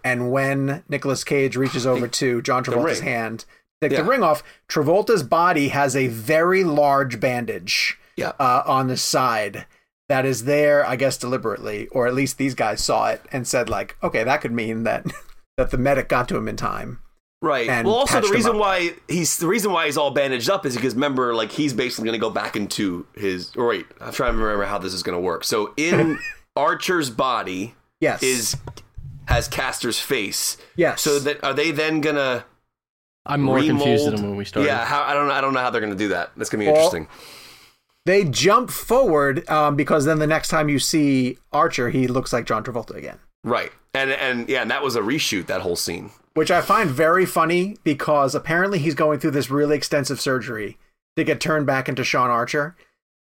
[0.03, 3.45] and when Nicolas Cage reaches over to John Travolta's hand,
[3.81, 4.01] take Yeah.
[4.01, 4.43] the ring off.
[4.67, 8.33] Travolta's body has a very large bandage Yeah.
[8.39, 9.65] uh, on the side.
[10.09, 13.69] That is there, I guess, deliberately, or at least these guys saw it and said,
[13.69, 15.05] like, okay, that could mean that
[15.57, 16.99] that the medic got to him in time.
[17.41, 17.69] Right.
[17.69, 18.57] and Well, also the reason up.
[18.57, 22.05] why he's the reason why he's all bandaged up is because remember, like he's basically
[22.05, 23.51] going to go back into his.
[23.55, 25.43] Or wait, I'm trying to remember how this is going to work.
[25.43, 26.17] So in
[26.55, 28.57] Archer's body Yes, is
[29.27, 30.57] has Castor's face.
[30.75, 31.01] yes.
[31.01, 32.45] So that are they then gonna
[33.25, 34.67] I'm more confused remold- than when we started.
[34.67, 35.33] Yeah, how, I don't know.
[35.33, 36.31] I don't know how they're going to do that.
[36.37, 37.07] That's going to be Well, interesting.
[38.05, 42.45] they jump forward um, because then the next time you see Archer, he looks like
[42.45, 43.71] John Travolta again, Right.
[43.93, 45.47] And and yeah, and that was a reshoot.
[45.47, 46.11] That whole scene.
[46.37, 50.77] Which I find very funny because apparently he's going through this really extensive surgery
[51.15, 52.75] to get turned back into Sean Archer.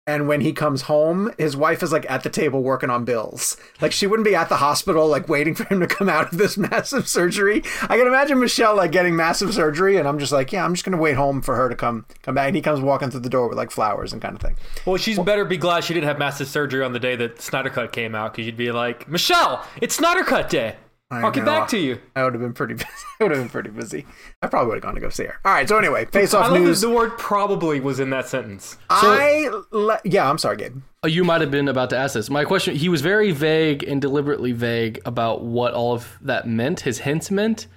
[0.06, 3.56] And when he comes home, his wife is like at the table working on bills.
[3.80, 6.36] Like she wouldn't be at the hospital, like waiting for him to come out of
[6.36, 7.62] this massive surgery.
[7.84, 10.84] I can imagine Michelle like getting massive surgery, and I'm just like, yeah, I'm just
[10.84, 12.48] gonna wait home for her to come come back.
[12.48, 14.56] And he comes walking through the door with like flowers and kind of thing.
[14.84, 17.70] Well, she's better be glad she didn't have massive surgery on the day that Snyder
[17.70, 20.76] Cut came out because you'd be like, Michelle, it's Snyder Cut day.
[21.10, 22.00] I I'll get back to you.
[22.16, 22.74] I would have been pretty.
[22.84, 22.86] Busy.
[23.20, 24.04] I would have been pretty busy.
[24.42, 25.38] I probably would have gone to go see her.
[25.44, 25.68] All right.
[25.68, 26.80] So anyway, face I off news.
[26.80, 28.76] the word probably was in that sentence.
[28.90, 30.28] I le- yeah.
[30.28, 30.82] I'm sorry, Gabe.
[31.02, 32.28] Oh, you might have been about to ask this.
[32.28, 36.80] My question: He was very vague and deliberately vague about what all of that meant.
[36.80, 37.68] His hints meant.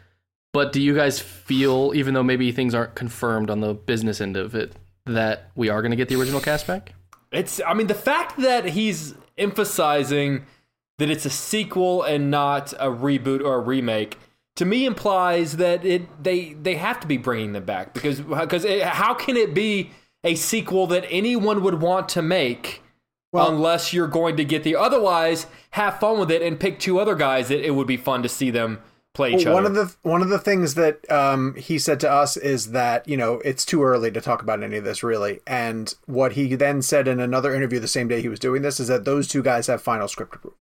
[0.52, 4.36] But do you guys feel, even though maybe things aren't confirmed on the business end
[4.36, 4.74] of it,
[5.06, 6.96] that we are going to get the original cast back?
[7.32, 10.46] It's, I mean, the fact that he's emphasizing
[11.00, 14.18] that it's a sequel and not a reboot or a remake
[14.56, 18.66] to me implies that it they they have to be bringing them back because because
[18.84, 19.92] how can it be
[20.24, 22.84] a sequel that anyone would want to make
[23.34, 27.16] unless you're going to get the otherwise have fun with it and pick two other
[27.16, 28.80] guys that it would be fun to see them
[29.14, 29.82] play each Well, one other.
[29.82, 33.16] of the one of the things that um, he said to us is that you
[33.18, 36.82] know it's too early to talk about any of this really, and what he then
[36.82, 39.44] said in another interview the same day he was doing this is that those two
[39.44, 40.58] guys have final script approval.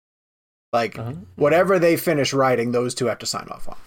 [0.74, 1.13] Like uh-huh.
[1.36, 3.78] whatever they finish writing, those two have to sign off on.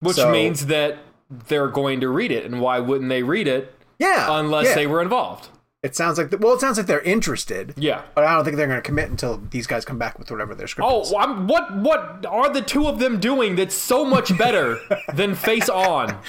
[0.00, 0.98] which so- means that
[1.30, 4.74] they're going to read it and why wouldn't they read it Yeah, unless yeah.
[4.74, 5.48] they were involved
[5.82, 7.72] It sounds like well, it sounds like they're interested.
[7.78, 10.30] yeah But I don't think they're going to commit until these guys come back with
[10.30, 11.12] whatever their script oh, is.
[11.12, 14.78] Oh, I'm, what what are the two of them doing that's so much better
[15.14, 16.18] than Face On?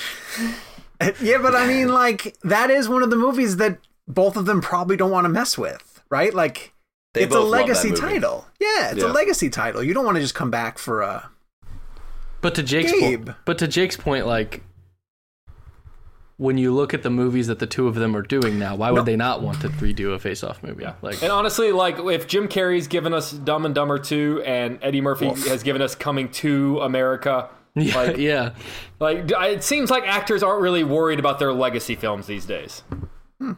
[1.22, 4.62] Yeah, but I mean, like that is one of the movies that both of them
[4.62, 6.34] probably don't want to mess with, right?
[6.34, 6.73] Like
[7.14, 8.02] They it's a both love that legacy movie.
[8.02, 8.46] title.
[8.60, 9.84] Yeah, it's a legacy title.
[9.84, 11.30] You don't want to just come back for a.
[12.42, 13.26] But to Jake's Gabe.
[13.26, 14.64] point, but to Jake's point, like
[16.38, 18.92] when you look at the movies that the two of them are doing now, why
[18.92, 20.84] would they not want to redo a face-off movie?
[20.84, 20.96] Yeah.
[21.02, 25.00] Like, And honestly, like if Jim Carrey's given us Dumb and Dumber 2 and Eddie
[25.00, 28.54] Murphy has given us Coming to America, yeah, like yeah.
[29.00, 32.84] like it seems like actors aren't really worried about their legacy films these days.
[33.40, 33.54] Hmm.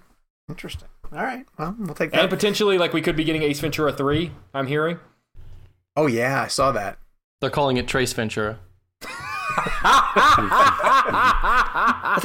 [0.49, 0.89] Interesting.
[1.11, 1.45] All right.
[1.57, 2.21] Well, we'll take that.
[2.21, 4.99] And potentially like we could be getting Ace Ventura 3, I'm hearing.
[5.95, 6.97] Oh yeah, I saw that.
[7.41, 8.59] They're calling it Trace Ventura.
[9.83, 9.95] That's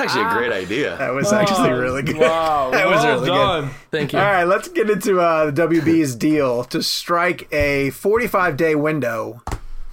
[0.00, 0.96] actually a great idea.
[0.96, 2.16] That was actually really good.
[2.16, 3.70] Wow, That was well really good.
[3.90, 4.18] Thank you.
[4.18, 9.42] All right, let's get into uh, the WB's deal to strike a 45 day window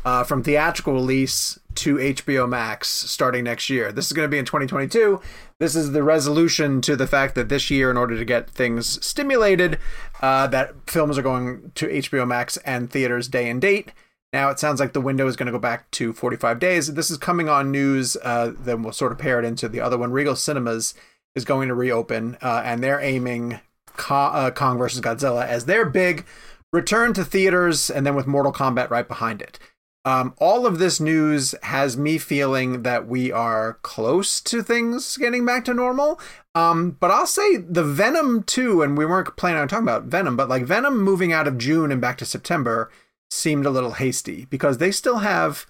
[0.06, 3.92] uh, from theatrical release to HBO Max starting next year.
[3.92, 5.22] This is going to be in 2022.
[5.60, 9.04] This is the resolution to the fact that this year, in order to get things
[9.06, 9.80] stimulated,
[10.22, 13.92] uh, that films are going to HBO Max and theaters day and date.
[14.34, 16.94] Now it sounds like the window is going to go back to 45 days.
[16.94, 18.18] This is coming on news.
[18.22, 20.12] Uh, then we'll sort of pair it into the other one.
[20.12, 20.94] Regal Cinemas
[21.36, 23.60] is going to reopen, uh, and they're aiming
[23.96, 26.26] Kong, uh, Kong versus Godzilla as their big
[26.74, 29.60] return to theaters, and then with Mortal Kombat right behind it.
[30.08, 35.46] Um, all of this news has me feeling that we are close to things getting
[35.46, 36.18] back to normal.
[36.56, 40.38] Um, but I'll say the Venom 2, and we weren't planning on talking about Venom,
[40.38, 42.90] but like Venom moving out of June and back to September
[43.30, 45.66] seemed a little hasty because they still have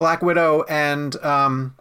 [0.00, 1.76] Black Widow and um,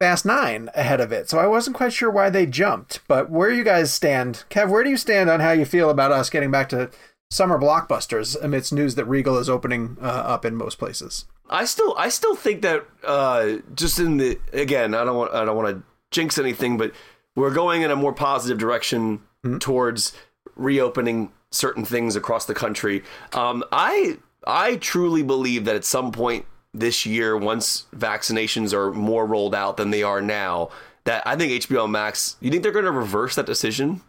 [0.00, 1.30] Fast Nine ahead of it.
[1.30, 2.98] So I wasn't quite sure why they jumped.
[3.06, 6.10] But where you guys stand, Kev, where do you stand on how you feel about
[6.10, 6.90] us getting back to
[7.30, 11.26] summer blockbusters amidst news that Regal is opening uh, up in most places?
[11.50, 15.44] I still I still think that uh, just in the again I don't want I
[15.44, 16.92] don't want to jinx anything, but
[17.34, 19.58] we're going in a more positive direction mm-hmm.
[19.58, 20.12] towards
[20.56, 23.02] reopening certain things across the country.
[23.32, 29.26] Um, I I truly believe that at some point this year, once vaccinations are more
[29.26, 30.70] rolled out than they are now,
[31.04, 32.36] that I think HBO Max.
[32.40, 34.02] You think they're going to reverse that decision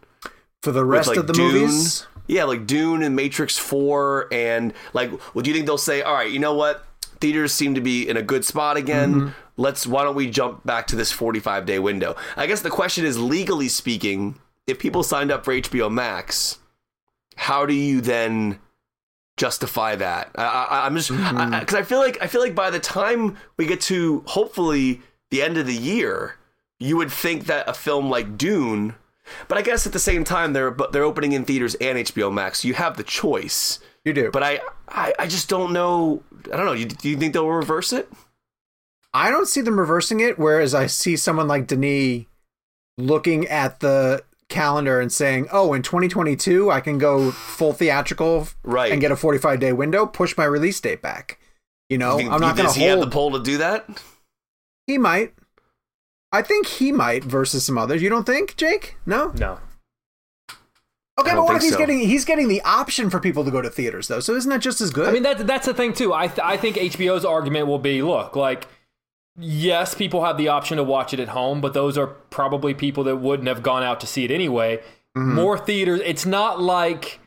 [0.62, 2.06] for the rest like, of the Dune, movies?
[2.30, 6.14] Yeah, like Dune and Matrix Four, and like, well, do you think they'll say, all
[6.14, 6.86] right, you know what?
[7.20, 9.14] theaters seem to be in a good spot again.
[9.14, 9.28] Mm-hmm.
[9.56, 12.16] Let's why don't we jump back to this 45 day window?
[12.36, 16.58] I guess the question is legally speaking, if people signed up for HBO Max,
[17.36, 18.58] how do you then
[19.36, 20.30] justify that?
[20.34, 21.76] I, am just because mm-hmm.
[21.76, 25.42] I, I feel like I feel like by the time we get to hopefully the
[25.42, 26.36] end of the year,
[26.78, 28.94] you would think that a film like Dune,
[29.48, 32.32] but I guess at the same time they're but they're opening in theaters and HBO
[32.32, 33.78] Max, so you have the choice.
[34.04, 34.30] You do.
[34.30, 36.22] But I, I, I just don't know.
[36.52, 36.72] I don't know.
[36.72, 38.10] You, do you think they'll reverse it?
[39.12, 40.38] I don't see them reversing it.
[40.38, 42.24] Whereas I see someone like Denis
[42.96, 48.92] looking at the calendar and saying, "Oh, in 2022, I can go full theatrical, right,
[48.92, 50.06] and get a 45 day window.
[50.06, 51.38] Push my release date back."
[51.88, 52.76] You know, think, I'm not going to hold.
[52.76, 54.02] He have the pull to do that.
[54.86, 55.34] He might.
[56.32, 58.02] I think he might versus some others.
[58.02, 58.96] You don't think, Jake?
[59.04, 59.32] No.
[59.36, 59.58] No.
[61.18, 61.78] Okay, but what if he's so.
[61.78, 64.20] getting he's getting the option for people to go to theaters though?
[64.20, 65.08] So isn't that just as good?
[65.08, 66.14] I mean, that's that's the thing too.
[66.14, 68.68] I th- I think HBO's argument will be, look, like
[69.38, 73.04] yes, people have the option to watch it at home, but those are probably people
[73.04, 74.78] that wouldn't have gone out to see it anyway.
[75.16, 75.34] Mm-hmm.
[75.34, 76.00] More theaters.
[76.04, 77.20] It's not like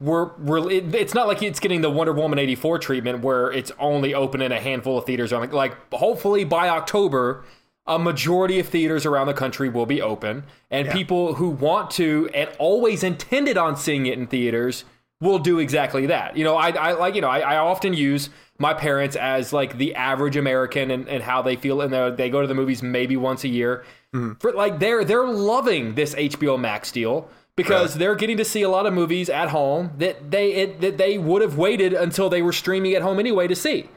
[0.00, 3.70] we're, we're it, it's not like it's getting the Wonder Woman 84 treatment where it's
[3.78, 5.32] only open in a handful of theaters.
[5.32, 7.44] Like, like hopefully by October
[7.86, 10.92] a majority of theaters around the country will be open, and yeah.
[10.92, 14.84] people who want to and always intended on seeing it in theaters
[15.20, 16.36] will do exactly that.
[16.36, 19.78] You know, I, I like you know I, I often use my parents as like
[19.78, 23.16] the average American and, and how they feel, and they go to the movies maybe
[23.16, 23.84] once a year.
[24.14, 24.40] Mm.
[24.40, 28.68] For like they're they're loving this HBO Max deal because they're getting to see a
[28.68, 32.42] lot of movies at home that they it, that they would have waited until they
[32.42, 33.88] were streaming at home anyway to see.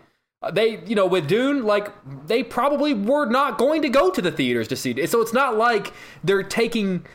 [0.41, 1.91] Uh, they, you know, with Dune, like
[2.27, 5.09] they probably were not going to go to the theaters to see it.
[5.09, 7.05] So it's not like they're taking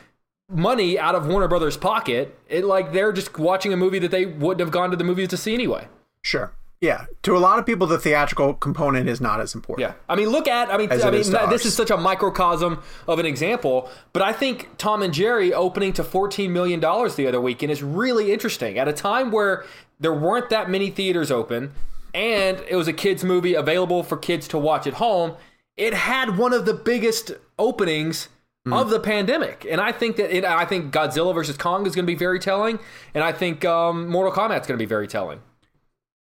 [0.49, 2.37] money out of Warner Brothers' pocket.
[2.47, 5.29] It like they're just watching a movie that they wouldn't have gone to the movies
[5.29, 5.87] to see anyway.
[6.21, 6.51] Sure.
[6.81, 9.89] Yeah, to a lot of people, the theatrical component is not as important.
[9.89, 12.83] Yeah, I mean, look at, I mean, I mean, is this is such a microcosm
[13.07, 17.25] of an example, but I think Tom and Jerry opening to fourteen million dollars the
[17.25, 19.65] other weekend is really interesting at a time where
[19.99, 21.71] there weren't that many theaters open
[22.15, 25.35] and it was a kids movie available for kids to watch at home.
[25.75, 28.29] It had one of the biggest openings
[28.65, 28.73] mm.
[28.73, 32.05] of the pandemic, and I think that it, I think Godzilla versus Kong is going
[32.05, 32.79] to be very telling,
[33.13, 35.41] and I think um, Mortal Kombat is going to be very telling.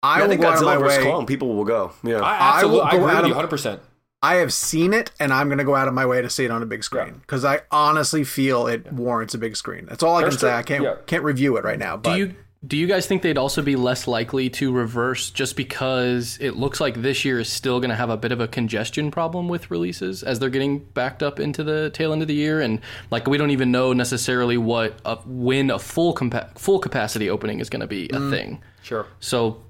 [0.01, 1.91] I, yeah, I think Godzilla versus Kong, people will go.
[2.03, 3.47] Yeah, I, absolutely, I, will go I agree with you 100.
[3.47, 3.81] percent
[4.23, 6.43] I have seen it, and I'm going to go out of my way to see
[6.43, 7.51] it on a big screen because yeah.
[7.51, 9.85] I honestly feel it warrants a big screen.
[9.85, 10.51] That's all I can say.
[10.51, 10.95] I can't yeah.
[11.05, 11.97] can't review it right now.
[11.97, 15.55] But do you do you guys think they'd also be less likely to reverse just
[15.55, 18.47] because it looks like this year is still going to have a bit of a
[18.47, 22.33] congestion problem with releases as they're getting backed up into the tail end of the
[22.33, 22.81] year and
[23.11, 27.59] like we don't even know necessarily what a, when a full compa- full capacity opening
[27.59, 28.61] is going to be a mm, thing.
[28.81, 29.05] Sure.
[29.19, 29.61] So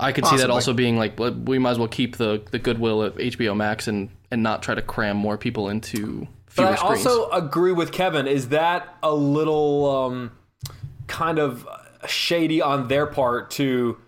[0.00, 0.40] I could Possibly.
[0.40, 3.56] see that also being like we might as well keep the the goodwill of HBO
[3.56, 7.06] Max and and not try to cram more people into fewer but I screens.
[7.06, 8.26] also agree with Kevin.
[8.26, 10.32] Is that a little um,
[11.06, 11.68] kind of
[12.06, 13.98] shady on their part to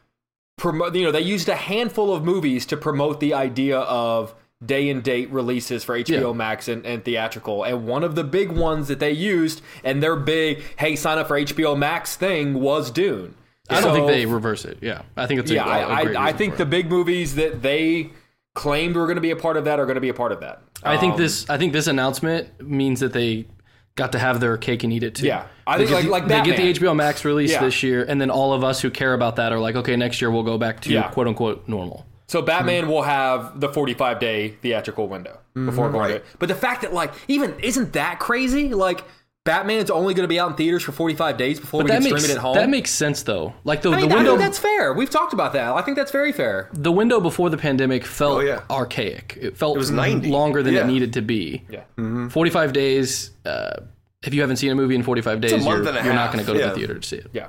[0.57, 0.95] promote.
[0.95, 4.35] You know, they used a handful of movies to promote the idea of
[4.65, 6.33] day and date releases for HBO yeah.
[6.33, 7.65] Max and, and, theatrical.
[7.65, 11.29] And one of the big ones that they used and their big hey sign up
[11.29, 13.35] for HBO Max thing was Dune.
[13.69, 14.79] I don't think they reverse it.
[14.81, 16.15] Yeah, I think it's a, yeah.
[16.19, 18.11] I think the big movies that they
[18.55, 20.33] claimed were going to be a part of that are going to be a part
[20.33, 20.63] of that.
[20.83, 21.49] I um, think this.
[21.51, 23.47] I think this announcement means that they
[23.97, 25.27] got to have their cake and eat it too.
[25.27, 25.47] Yeah.
[25.67, 27.65] I think like- the- like they get the HBO Max release Yeah.
[27.65, 30.21] this year, and then all of us who care about that are like, okay, next
[30.21, 31.09] year we'll go back to Yeah.
[31.09, 32.07] quote unquote normal.
[32.29, 35.67] So Batman will have the 45 day theatrical window Mm-hmm.
[35.67, 36.27] before going to it.
[36.39, 38.75] But the fact that like even isn't that crazy?
[38.75, 39.03] Like
[39.47, 42.11] Batman's only going to be out in theaters for 45 days before we that can
[42.19, 42.55] stream it at home.
[42.57, 43.55] that makes sense though.
[43.65, 44.93] Like the, I mean, the I window think that's fair.
[44.93, 45.73] We've talked about that.
[45.73, 46.69] I think that's very fair.
[46.75, 48.61] the window before the pandemic felt Oh, yeah.
[48.69, 49.39] archaic.
[49.41, 50.29] It felt was 90.
[50.29, 50.83] longer than Yeah.
[50.85, 51.65] it needed to be.
[51.71, 52.29] Yeah.
[52.29, 53.31] 45 days.
[53.47, 53.81] Uh,
[54.23, 56.53] if you haven't seen a movie in 45 days, you're, you're not going to go
[56.55, 56.69] to yeah.
[56.71, 57.29] the theater to see it.
[57.33, 57.47] Yeah.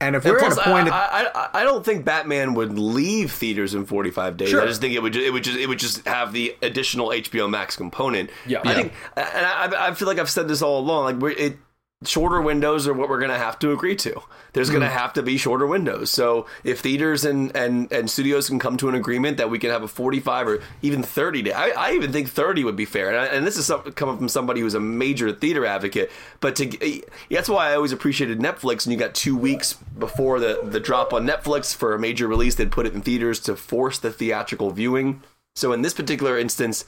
[0.00, 0.92] And if And we're plus, at a point, I,
[1.24, 4.48] I, I, I don't think Batman would leave theaters in 45 days.
[4.50, 4.62] Sure.
[4.62, 7.08] I just think it would ju- it would just it would just have the additional
[7.08, 8.30] HBO Max component.
[8.46, 8.60] Yeah.
[8.64, 8.74] I Yeah.
[8.74, 11.04] think, and I, I feel like I've said this all along.
[11.04, 11.58] Like we're, it,
[12.04, 14.20] shorter windows are what we're going to have to agree to.
[14.52, 14.96] There's going to hmm.
[14.96, 16.10] have to be shorter windows.
[16.10, 19.70] So if theaters and, and, and studios can come to an agreement that we can
[19.70, 23.08] have a 45 or even 30 day, I, I even think 30 would be fair.
[23.08, 26.10] And, I, and this is some, coming from somebody who's a major theater advocate.
[26.40, 28.86] But to eh, that's why I always appreciated Netflix.
[28.86, 32.54] And you got two weeks before the the drop on Netflix for a major release,
[32.54, 35.22] they'd put it in theaters to force the theatrical viewing.
[35.56, 36.84] So in this particular instance,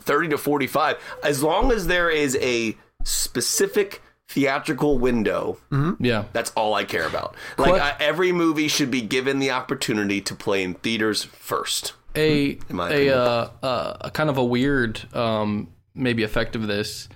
[0.00, 5.58] 30 to 45 as long as there is a specific theatrical window.
[6.00, 6.24] Yeah.
[6.32, 7.34] that's all i care about.
[7.56, 11.94] Like I, every movie should be given the opportunity to play in theaters first.
[12.14, 17.08] A my a, uh, uh, a kind of a weird um, maybe effect of this.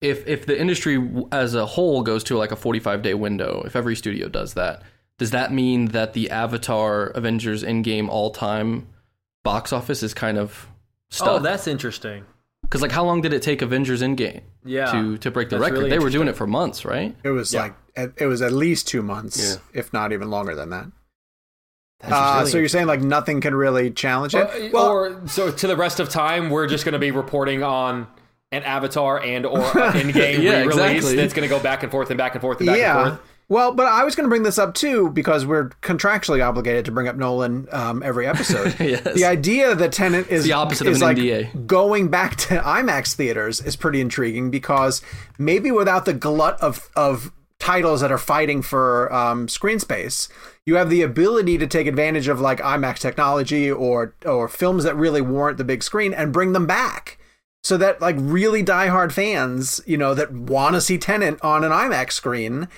[0.00, 3.74] If if the industry as a whole goes to like a 45 day window, if
[3.74, 4.82] every studio does that,
[5.18, 8.86] does that mean that the Avatar Avengers Endgame all time
[9.44, 10.68] box office is kind of
[11.20, 12.24] Oh, that's interesting.
[12.68, 14.92] Because like, how long did it take Avengers Endgame Yeah.
[14.92, 15.78] to to break the That's record?
[15.78, 17.14] really they were doing it for months, right?
[17.24, 17.62] it was Yeah.
[17.62, 19.38] like it it was at least two months,
[19.74, 19.80] Yeah.
[19.80, 20.86] if not even longer than that.
[22.00, 24.72] That's Uh, really so you're saying like nothing can really challenge it?
[24.72, 28.06] Uh, or so to the rest of time, we're just going to be reporting on
[28.52, 29.60] an Avatar and or
[29.96, 31.16] in game Yeah, re-release exactly.
[31.16, 33.08] that's going to go back and forth and back and forth and back and yeah.
[33.10, 33.20] forth.
[33.50, 36.92] Well, but I was going to bring this up too because we're contractually obligated to
[36.92, 38.74] bring up Nolan um, every episode.
[38.88, 39.14] Yes.
[39.14, 41.66] The idea that Tenet is the opposite of is an like NDA.
[41.66, 45.02] going back to IMAX theaters is pretty intriguing because
[45.38, 50.28] maybe without the glut of of titles that are fighting for um, screen space,
[50.64, 54.94] you have the ability to take advantage of like IMAX technology or or films that
[54.94, 57.18] really warrant the big screen and bring them back.
[57.64, 61.72] So that like really diehard fans, you know, that want to see Tenet on an
[61.72, 62.68] IMAX screen,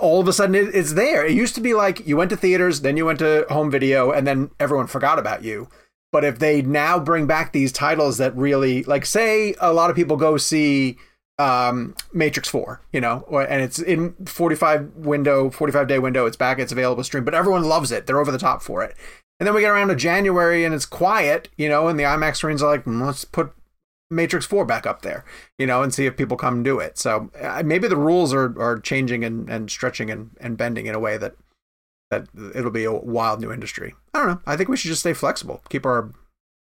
[0.00, 1.24] all of a sudden it, it's there.
[1.24, 4.10] It used to be like you went to theaters, then you went to home video,
[4.10, 5.68] and then everyone forgot about you.
[6.12, 9.96] But if they now bring back these titles that really, like, say a lot of
[9.96, 10.96] people go see
[11.38, 16.26] um, Matrix Four, you know, and it's in forty five window, forty five day window,
[16.26, 18.06] it's back, it's available stream, but everyone loves it.
[18.06, 18.94] They're over the top for it.
[19.40, 22.36] And then we get around to January and it's quiet, you know, and the IMAX
[22.36, 23.52] screens are like, "Mm, let's put
[24.10, 25.24] Matrix 4 back up there,
[25.58, 26.98] you know, and see if people come do it.
[26.98, 30.94] So uh, maybe the rules are, are changing and, and stretching and, and bending in
[30.94, 31.34] a way that
[32.10, 33.94] that it'll be a wild new industry.
[34.12, 34.40] I don't know.
[34.46, 36.12] I think we should just stay flexible, keep our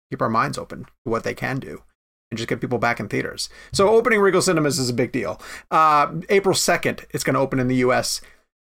[0.09, 1.83] keep our minds open to what they can do,
[2.31, 3.49] and just get people back in theaters.
[3.71, 5.41] So opening Regal Cinemas is a big deal.
[5.69, 8.21] Uh, April 2nd, it's going to open in the U.S.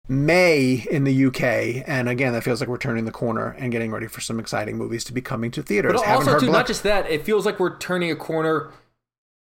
[0.08, 3.90] May in the UK, and again, that feels like we're turning the corner and getting
[3.92, 5.92] ready for some exciting movies to be coming to theaters.
[5.94, 8.70] But Haven't also, too, Black- not just that, it feels like we're turning a corner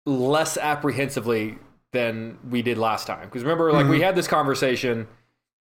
[0.07, 1.57] less apprehensively
[1.91, 3.25] than we did last time.
[3.25, 3.91] Because remember, like Mm-hmm.
[3.91, 5.07] we had this conversation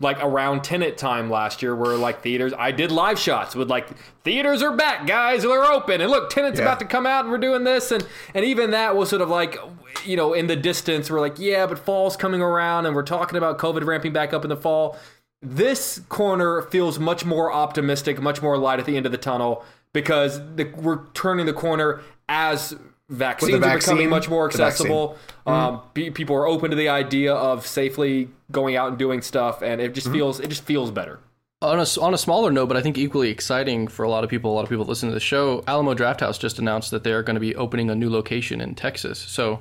[0.00, 3.88] like around Tenet time last year, where like theaters, I did live shots with like
[4.22, 6.64] theaters are back, guys, they're open, and look, Tenet's Yeah.
[6.66, 9.28] about to come out, and we're doing this, and and even that was sort of
[9.28, 9.56] like,
[10.04, 13.38] you know, in the distance, we're like, yeah, but fall's coming around, and we're talking
[13.38, 14.96] about COVID ramping back up in the fall.
[15.40, 19.64] This corner feels much more optimistic, much more light at the end of the tunnel
[19.92, 22.74] because the, we're turning the corner as
[23.08, 24.86] vaccines are becoming much more the vaccine.
[24.86, 25.18] accessible.
[25.46, 29.62] Um, pe- people are open to the idea of safely going out and doing stuff,
[29.62, 31.20] and it just feels it just feels better.
[31.60, 34.30] on a, on a smaller note, but I think equally exciting for a lot of
[34.30, 37.04] people, a lot of people that listen to the show, Alamo Drafthouse just announced that
[37.04, 39.18] they're going to be opening a new location in Texas.
[39.18, 39.60] So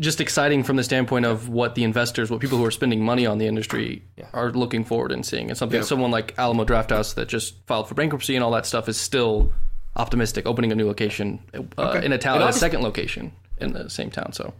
[0.00, 3.26] just exciting from the standpoint of what the investors, what people who are spending money
[3.26, 5.50] on the industry are looking forward and seeing.
[5.50, 8.88] And something someone like Alamo Drafthouse that just filed for bankruptcy and all that stuff
[8.88, 9.52] is still
[9.96, 11.40] optimistic, opening a new location
[11.78, 14.32] uh, in a town, a second location in the same town.
[14.32, 14.54] So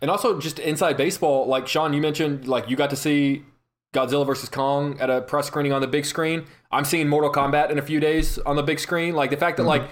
[0.00, 3.44] And also just inside baseball, like Sean, you mentioned, like you got to see
[3.92, 6.44] Godzilla versus Kong at a press screening on the big screen.
[6.70, 9.14] I'm seeing Mortal Kombat in a few days on the big screen.
[9.14, 9.82] Like the fact that like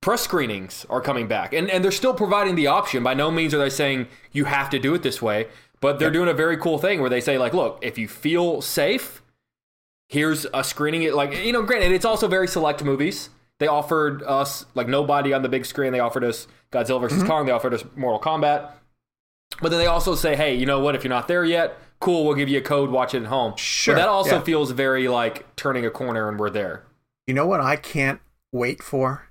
[0.00, 3.02] press screenings are coming back, and and they're still providing the option.
[3.02, 5.48] By no means are they saying you have to do it this way,
[5.80, 8.60] but they're doing a very cool thing where they say like, look, if you feel
[8.60, 9.22] safe,
[10.08, 11.02] here's a screening.
[11.02, 13.30] It like you know, granted, it's also very select movies.
[13.58, 15.92] They offered us like nobody on the big screen.
[15.92, 17.46] They offered us Godzilla versus Kong.
[17.46, 18.70] They offered us Mortal Kombat.
[19.62, 20.94] But then they also say, hey, you know what?
[20.94, 23.54] If you're not there yet, cool, we'll give you a code, watch it at home.
[23.56, 24.42] Sure, But that also yeah.
[24.42, 26.84] feels very like turning a corner and we're there.
[27.26, 28.20] You know what I can't
[28.52, 29.28] wait for?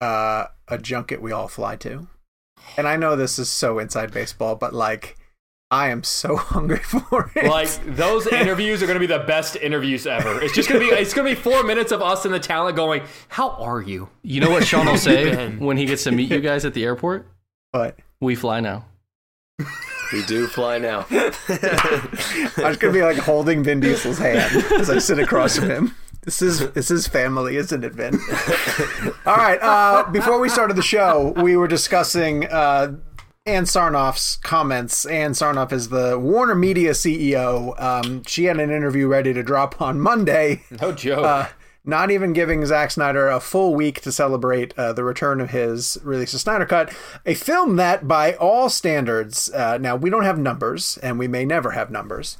[0.00, 2.06] Uh, a junket we all fly to.
[2.76, 5.16] And I know this is so inside baseball, but like,
[5.70, 7.44] I am so hungry for it.
[7.46, 10.40] Like those interviews are going to be the best interviews ever.
[10.42, 12.40] It's just going to be it's going to be 4 minutes of us and the
[12.40, 16.10] talent going, "How are you?" You know what Sean will say when he gets to
[16.12, 17.26] meet you guys at the airport?
[17.72, 18.86] but We fly now.
[20.10, 21.04] We do fly now.
[21.10, 25.94] I'm just gonna be like holding Vin Diesel's hand as I sit across from him.
[26.22, 28.18] This is this is family, isn't it, Vin?
[29.26, 29.58] All right.
[29.60, 32.96] Uh, before we started the show, we were discussing uh,
[33.48, 35.06] Ann Sarnoff's comments.
[35.06, 37.80] Ann Sarnoff is the Warner Media CEO.
[37.80, 40.64] Um, she had an interview ready to drop on Monday.
[40.82, 41.24] No joke.
[41.24, 41.48] Uh,
[41.82, 45.96] not even giving Zack Snyder a full week to celebrate uh, the return of his
[46.02, 46.94] release of Snyder Cut,
[47.24, 51.46] a film that, by all standards, uh, now we don't have numbers and we may
[51.46, 52.36] never have numbers,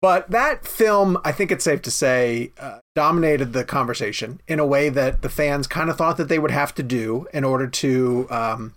[0.00, 4.66] but that film, I think it's safe to say, uh, dominated the conversation in a
[4.66, 7.66] way that the fans kind of thought that they would have to do in order
[7.66, 8.74] to um,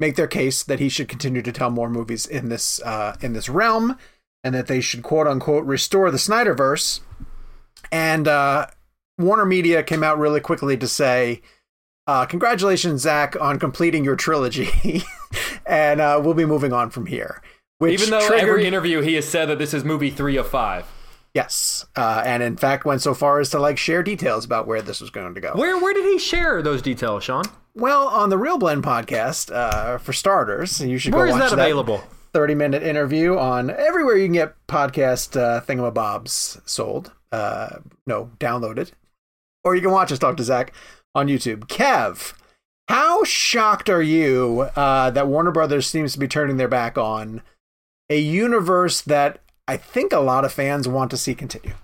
[0.00, 3.32] make their case that he should continue to tell more movies in this uh, in
[3.32, 3.96] this realm,
[4.44, 7.00] and that they should quote unquote restore the Snyderverse.
[7.90, 8.66] And uh,
[9.18, 11.42] Warner Media came out really quickly to say,
[12.06, 15.02] uh, "Congratulations, Zack, on completing your trilogy,
[15.66, 17.42] and uh, we'll be moving on from here."
[17.78, 20.48] Which Even though triggered- every interview he has said that this is movie 3 of
[20.48, 20.84] 5.
[21.32, 24.82] yes, uh, and in fact went so far as to like share details about where
[24.82, 25.52] this was going to go.
[25.54, 27.44] Where where did he share those details, Sean?
[27.74, 31.52] Well, on the Real Blend podcast, uh, for starters, you should Where go watch that
[31.52, 32.02] available?
[32.32, 37.12] 30 minute interview on everywhere you can get podcast uh, thingamabobs sold.
[37.32, 38.92] Uh, no, downloaded.
[39.64, 40.72] Or you can watch us talk to Zack
[41.14, 41.66] on YouTube.
[41.66, 42.34] Kev,
[42.88, 47.42] how shocked are you uh, that Warner Brothers seems to be turning their back on
[48.08, 51.74] a universe that I think a lot of fans want to see continue?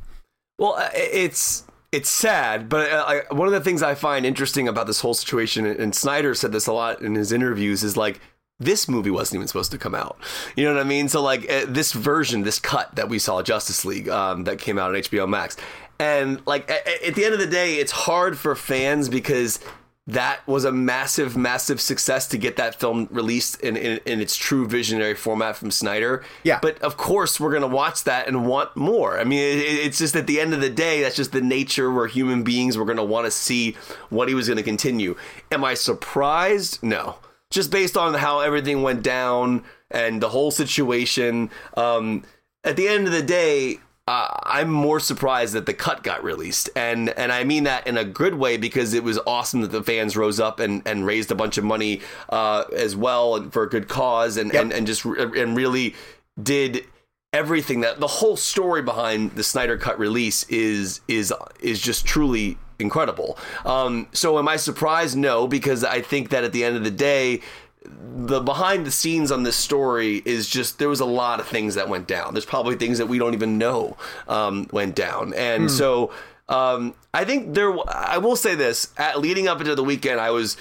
[0.59, 1.64] Well, uh, it's
[1.95, 5.14] it's sad, but uh, I, one of the things I find interesting about this whole
[5.14, 8.20] situation, and Snyder said this a lot in his interviews, is like
[8.61, 10.16] this movie wasn't even supposed to come out.
[10.57, 11.09] You know what I mean?
[11.09, 14.78] So like uh, this version, this cut that we saw, Justice League, um, that came
[14.78, 15.57] out on HBO Max,
[15.99, 19.61] and like a- a- at the end of the day, it's hard for fans because
[20.07, 24.36] that was a massive, massive success to get that film released in, in, in its
[24.36, 26.22] true visionary format from Snyder.
[26.42, 26.59] Yeah.
[26.61, 29.18] But of course, we're going to watch that and want more.
[29.18, 31.90] I mean, it, it's just at the end of the day, that's just the nature.
[31.90, 32.76] We're human beings.
[32.76, 33.76] We're going to want to see
[34.11, 35.16] what he was going to continue.
[35.50, 36.82] Am I surprised?
[36.82, 37.16] No.
[37.48, 41.50] Just based on how everything went down and the whole situation.
[41.78, 42.24] Um,
[42.62, 46.68] at the end of the day, uh, I'm more surprised that the cut got released,
[46.76, 49.82] and and I mean that in a good way because it was awesome that the
[49.82, 53.62] fans rose up and, and raised a bunch of money uh, as well and for
[53.62, 55.94] a good cause and and, and just and really
[56.42, 56.84] did
[57.32, 62.59] everything that the whole story behind the Snyder cut release is is is just truly
[62.78, 63.38] incredible.
[63.64, 65.16] Um, so am I surprised?
[65.16, 67.40] No, because I think that at the end of the day,
[67.85, 71.74] the behind the scenes on this story is just there was a lot of things
[71.74, 72.35] that went down.
[72.35, 73.97] There's probably things that we don't even know
[74.28, 76.12] um, went down, and so
[76.49, 77.74] um, I think there.
[77.89, 80.57] I will say this: at, leading up into the weekend, I was.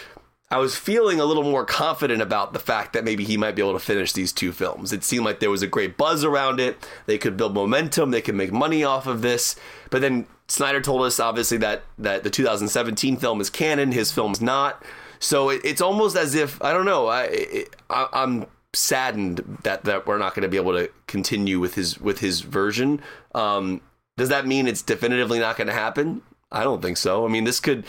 [0.52, 3.64] I was feeling a little more confident about the fact that maybe he might be
[3.64, 4.94] able to finish these two films.
[4.94, 6.78] It seemed like there was a great buzz around it.
[7.08, 8.12] They could build momentum.
[8.12, 9.56] They could make money off of this.
[9.90, 13.94] But then Snyder told us, obviously, that that the 2017 film is canon.
[13.94, 14.84] His film's not.
[15.24, 17.08] So it, it's almost as if I don't know.
[17.08, 22.00] I, I'm saddened that that we're not going to be able to continue with his
[22.00, 23.02] with his version.
[23.34, 23.82] Um,
[24.18, 26.22] does that mean it's definitively not going to happen?
[26.52, 27.26] I don't think so.
[27.26, 27.86] I mean, this could.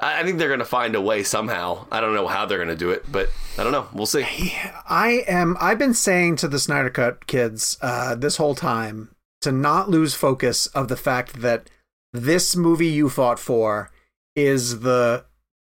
[0.00, 1.86] I I think they're going to find a way somehow.
[1.90, 3.88] I don't know how they're going to do it, but I don't know.
[3.92, 4.54] We'll see.
[4.88, 5.56] I am.
[5.60, 9.10] I've been saying to the Snyder Cut kids uh, this whole time
[9.40, 11.68] to not lose focus of the fact that
[12.12, 13.90] this movie you fought for
[14.36, 15.24] is the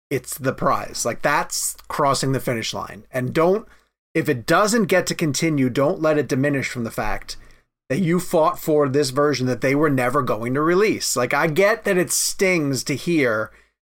[0.10, 1.06] it's the prize.
[1.06, 3.68] Like that's crossing the finish line, and don't
[4.16, 7.38] if it doesn't get to continue, don't let it diminish from the fact
[7.90, 11.16] that you fought for this version that they were never going to release.
[11.16, 13.52] Like I get that it stings to hear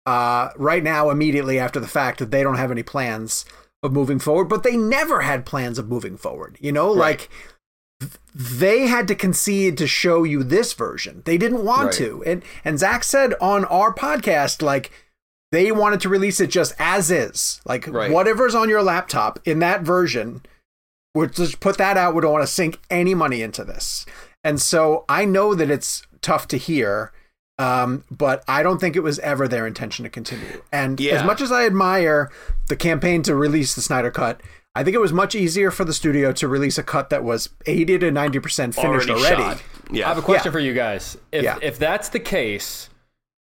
[0.07, 3.45] uh, right now immediately after the fact that they don't have any plans
[3.83, 6.57] of moving forward, but they never had plans of moving forward.
[6.61, 7.29] You know, like
[8.35, 11.23] they had to concede to show you this version.
[11.25, 11.95] They didn't want Right.
[11.95, 12.23] to.
[12.27, 14.91] And and Zack said on our podcast, like
[15.55, 17.61] they wanted to release it just as is.
[17.65, 18.11] Like Right.
[18.11, 20.43] whatever's on your laptop in that version,
[21.15, 22.15] we'll just put that out.
[22.15, 24.05] We don't want to sink any money into this.
[24.43, 27.13] And so I know that it's tough to hear.
[27.57, 30.61] Um, but I don't think it was ever their intention to continue.
[30.73, 31.15] And Yeah.
[31.15, 32.29] as much as I admire
[32.69, 34.41] the campaign to release the Snyder Cut,
[34.75, 37.51] I think it was much easier for the studio to release a cut that was
[37.65, 39.61] 80 to 90% finished Already already.
[39.93, 40.07] Yeah.
[40.07, 40.53] I have a question Yeah.
[40.53, 41.17] for you guys.
[41.31, 41.59] If Yeah.
[41.63, 42.89] if that's the case,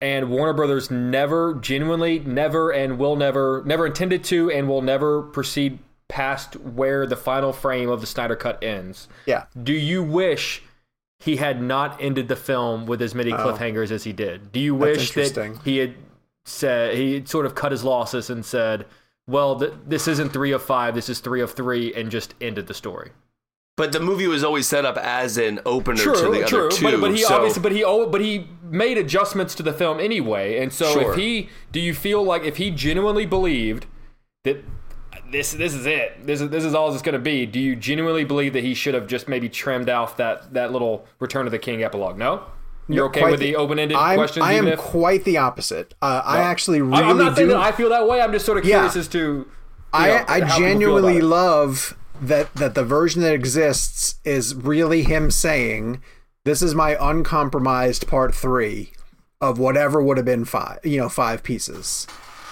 [0.01, 5.23] and Warner Brothers never genuinely never and will never never intended to and will never
[5.23, 5.79] proceed
[6.09, 9.09] past where the final frame of the Snyder cut ends.
[9.27, 9.45] Yeah.
[9.61, 10.63] Do you wish
[11.21, 13.37] he had not ended the film with as many oh.
[13.37, 14.53] cliffhangers as he did?
[14.53, 14.79] Do you Oh.
[14.79, 15.95] Wish that he had
[16.45, 18.87] said he had sort of cut his losses and said,
[19.27, 20.95] "Well, th- this isn't three of five.
[20.95, 23.11] This is three of three," and just ended the story?
[23.79, 26.67] But the movie was always set up as an opener to the true.
[26.67, 26.83] other two.
[26.85, 30.59] But, but he so obviously, but he but he made adjustments to the film anyway.
[30.59, 31.13] And so, Sure.
[31.13, 33.87] if he, do you feel like if he genuinely believed
[34.45, 34.63] that
[35.31, 37.47] this this is it, this is this is all it's going to be?
[37.47, 41.07] Do you genuinely believe that he should have just maybe trimmed off that that little
[41.21, 42.19] Return of the King epilogue?
[42.19, 42.43] No,
[42.89, 44.45] you're okay Quite with the open ended I'm, questions.
[44.45, 45.95] I am if, quite the opposite.
[46.03, 47.37] Uh, I actually really I- I'm not do.
[47.37, 48.21] saying that I feel that way.
[48.21, 48.77] I'm just sort of Yeah.
[48.79, 49.19] curious as to.
[49.19, 49.47] you
[49.93, 51.29] I, know, I how people feel genuinely about it.
[51.29, 56.03] love that that the version that exists is really him saying,
[56.45, 58.93] "This is my uncompromised part three
[59.41, 62.07] of whatever would have been five, you know, five pieces."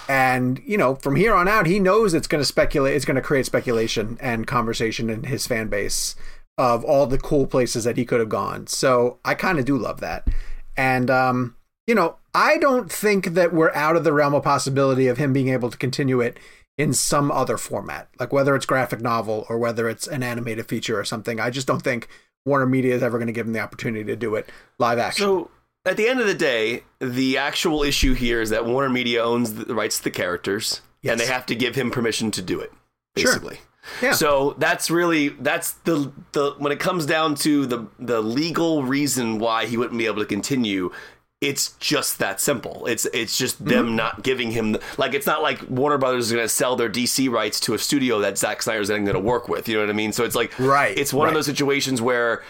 [0.09, 2.95] And you know, from here on out, he knows it's going to speculate.
[2.95, 6.15] It's going to create speculation and conversation in his fan base
[6.57, 8.67] of all the cool places that he could have gone.
[8.67, 10.27] So I kind of do love that.
[10.75, 11.55] And um,
[11.85, 15.33] you know, I don't think that we're out of the realm of possibility of him
[15.33, 16.37] being able to continue it
[16.77, 20.99] in some other format, like whether it's graphic novel or whether it's an animated feature
[20.99, 21.39] or something.
[21.39, 22.07] I just don't think
[22.45, 25.25] Warner Media is ever going to give him the opportunity to do it live action.
[25.25, 25.51] So
[25.85, 29.53] at the end of the day, the actual issue here is that Warner Media owns
[29.53, 32.71] the rights to the characters, and they have to give him permission to do it.
[33.17, 33.33] Sure.
[33.33, 33.59] Basically.
[34.01, 34.11] Yeah.
[34.11, 39.39] So that's really that's the the when it comes down to the the legal reason
[39.39, 40.91] why he wouldn't be able to continue.
[41.39, 42.87] It's just that simple.
[42.87, 43.69] It's it's just Mm-hmm.
[43.69, 46.75] them not giving him the, like it's not like Warner Brothers is going to sell
[46.75, 49.67] their DC rights to a studio that Zack Snyder's then going to work with.
[49.67, 50.11] You know what I mean?
[50.13, 52.41] So it's like Right, It's one of those situations where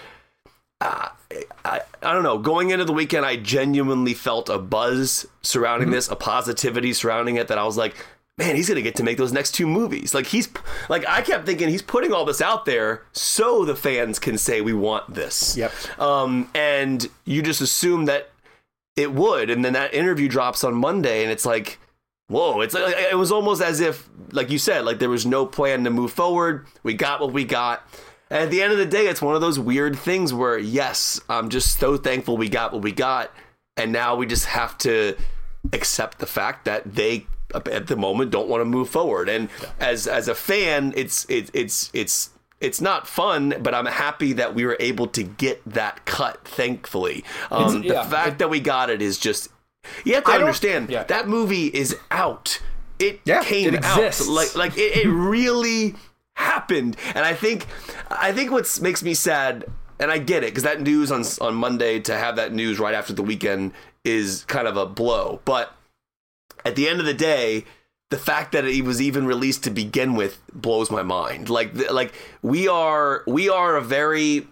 [0.80, 1.10] I,
[1.66, 1.82] I
[2.14, 2.38] don't know.
[2.38, 7.48] Going into the weekend, I genuinely felt a buzz surrounding this, a positivity surrounding it
[7.48, 7.96] that I was like,
[8.38, 10.14] man, he's gonna get to make those next two movies.
[10.14, 10.48] Like he's
[10.88, 14.62] like I kept thinking he's putting all this out there so the fans can say
[14.62, 15.58] we want this.
[15.58, 16.00] Yep.
[16.00, 18.30] Um, and you just assume that
[18.98, 21.80] it would, and then that interview drops on Monday, and it's like.
[22.30, 22.60] Whoa!
[22.60, 25.86] It's like it was almost as if, like you said, like there was no plan
[25.86, 26.66] to move forward.
[26.84, 27.88] We got what we got,
[28.30, 31.22] and at the end of the day, it's one of those weird things where, yes,
[31.30, 33.32] I'm just so thankful we got what we got,
[33.78, 35.16] and now we just have to
[35.72, 39.30] accept the fact that they, at the moment, don't want to move forward.
[39.30, 39.48] And
[39.80, 44.56] as as a fan, it's it, it's it's it's not fun, but I'm happy that
[44.56, 46.48] we were able to get that cut.
[46.48, 49.50] Thankfully, um, yeah, the fact it- that we got it is just.
[50.04, 51.04] You have to don't- understand yeah.
[51.04, 52.60] that movie is out.
[53.00, 55.94] It Yeah, came it out like like it, it really
[56.36, 57.66] happened and i think
[58.12, 59.66] i think what makes me sad
[60.00, 62.94] and i get it because that news on on monday to have that news right
[62.94, 63.72] after the weekend
[64.04, 65.74] is kind of a blow but
[66.66, 67.66] at the end of the day
[68.10, 71.50] the fact that it was even released to begin with blows my mind.
[71.50, 74.48] Like like we are we are a very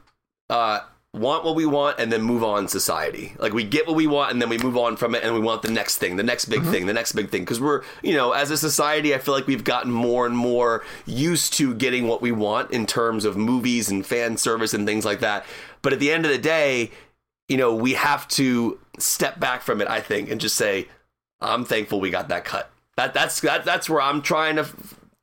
[0.49, 0.81] uh
[1.13, 3.33] want what we want and then move on society.
[3.39, 5.39] Like we get what we want and then we move on from it and we
[5.39, 7.43] want the next thing the next big thing the next big thing.
[7.43, 10.83] Because we're you know as a society i feel like we've gotten more and more
[11.05, 15.05] used to getting what we want in terms of movies and fan service and things
[15.05, 15.45] like that.
[15.81, 16.91] But at the end of the day
[17.47, 20.87] you know we have to step back from it i think and just say
[21.41, 24.65] i'm thankful we got that cut that that's that, that's where i'm trying to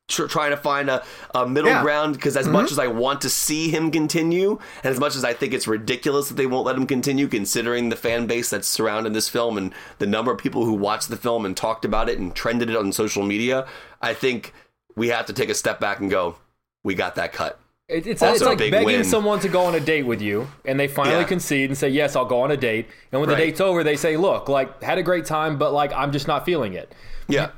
[0.07, 1.03] tr- trying to find a,
[1.33, 1.81] a middle Yeah.
[1.81, 2.53] ground because as mm-hmm.
[2.53, 5.67] much as I want to see him continue, and as much as I think it's
[5.67, 9.57] ridiculous that they won't let him continue, considering the fan base that's surrounding this film
[9.57, 12.69] and the number of people who watched the film and talked about it and trended
[12.69, 13.65] it on social media,
[14.01, 14.53] I think
[14.95, 16.35] we have to take a step back and go,
[16.83, 17.59] we got that cut.
[17.87, 19.03] It, it's, Also it's like begging win.
[19.03, 21.23] someone to go on a date with you, and they finally Yeah.
[21.27, 23.37] concede and say, "Yes, I'll go on a date." And when Right.
[23.37, 26.27] the date's over, they say, "Look, like had a great time, but like I'm just
[26.27, 26.93] not feeling it."
[27.27, 27.49] Yeah.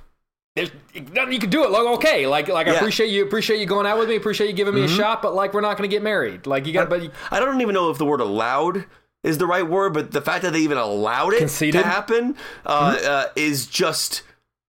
[0.55, 0.71] There's
[1.13, 1.69] nothing you can do it.
[1.71, 4.53] Like okay, like like I appreciate you, appreciate you going out with me, appreciate you
[4.53, 6.47] giving me a shot, but like we're not going to get married.
[6.47, 8.85] Like you got, but you- I don't even know if the word allowed
[9.23, 11.81] is the right word, but the fact that they even allowed it Conceded?
[11.81, 14.21] to happen uh, uh, is just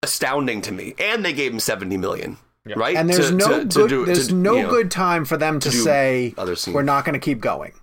[0.02, 0.96] astounding to me.
[0.98, 2.38] And they gave him seventy million,
[2.76, 2.96] right?
[2.96, 5.24] and there's To- no to- to good, do- there's to, no you know, good time
[5.24, 7.74] for them to do say other we're not going to keep going.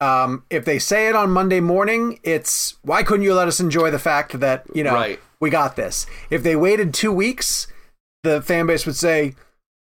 [0.00, 3.90] Um, if they say it on Monday morning, it's why couldn't you let us enjoy
[3.90, 5.20] the fact that you know Right.
[5.44, 6.06] We got this?
[6.30, 7.68] If they waited two weeks,
[8.24, 9.34] the fan base would say,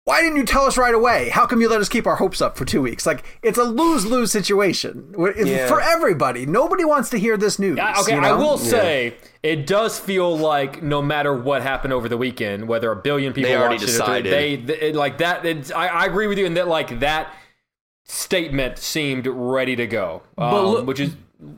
[0.03, 1.29] why didn't you tell us right away?
[1.29, 3.07] How come you let us keep our hopes up for two weeks?
[3.07, 5.67] Like it's a lose lose situation Yeah.
[5.67, 6.45] for everybody.
[6.45, 7.79] Nobody wants to hear this news.
[7.79, 12.07] I- okay, you I will say it does feel like no matter what happened over
[12.07, 14.25] the weekend, whether a billion people They already watched decided.
[14.27, 15.43] it, or they, they it, like that.
[15.43, 17.33] It's, I, I agree with you in that like that
[18.03, 21.15] statement seemed ready to go, um, look- which is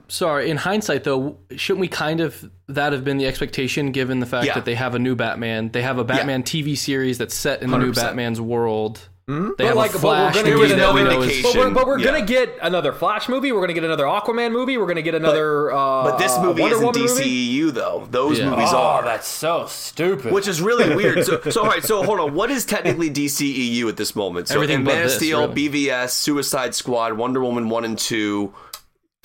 [0.08, 4.26] Sorry, in hindsight though, shouldn't we kind of that have been the expectation given the
[4.26, 4.56] fact Yeah.
[4.56, 7.70] that they have a new Batman, they have a Batman TV series that's set in
[7.72, 9.00] the new Batman's world.
[9.30, 9.50] Hmm?
[9.58, 10.36] They have like, a but Flash.
[10.38, 11.18] we're gonna was get no another.
[11.18, 11.52] is- indication.
[11.52, 12.06] But we're, but we're Yeah.
[12.06, 13.52] gonna get another Flash movie.
[13.52, 14.78] We're gonna get another Aquaman movie.
[14.78, 15.70] We're gonna get another.
[15.74, 17.24] uh, But this movie Wonder isn't Woman movie.
[17.26, 18.08] DCEU though.
[18.10, 18.52] Those Yeah.
[18.52, 19.04] movies Oh, are.
[19.04, 20.32] that's so stupid.
[20.32, 21.26] Which is really weird.
[21.26, 21.84] So, so all right.
[21.84, 22.36] So hold on.
[22.36, 24.48] What is technically DCEU at this moment?
[24.48, 25.54] So Everything in but Man of this, Steel, really.
[25.70, 28.54] BVS, Suicide Squad, Wonder Woman one and two,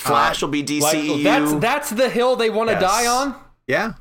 [0.02, 2.82] Flash will be like, that's that's the hill they want to Yes.
[2.82, 3.34] die on.
[3.66, 3.92] Yeah.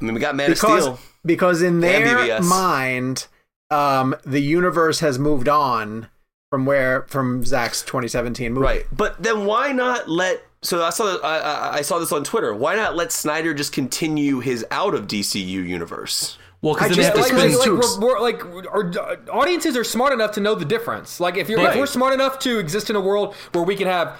[0.00, 0.98] I mean, we got Man of because Steel.
[1.24, 3.26] because in their mind,
[3.70, 6.08] um, the universe has moved on
[6.50, 8.64] from where from Zack's 2017 movie.
[8.64, 8.86] Right.
[8.92, 10.42] But then why not let?
[10.62, 12.54] So I saw I, I, I saw this on Twitter.
[12.54, 16.38] Why not let Snyder just continue his out of DCU universe?
[16.62, 18.42] Well, because then they just have to like- like- like, too we're, we're, like
[18.72, 21.20] our audiences are smart enough to know the difference.
[21.20, 23.86] Like if you're if we're smart enough to exist in a world where we can
[23.86, 24.18] have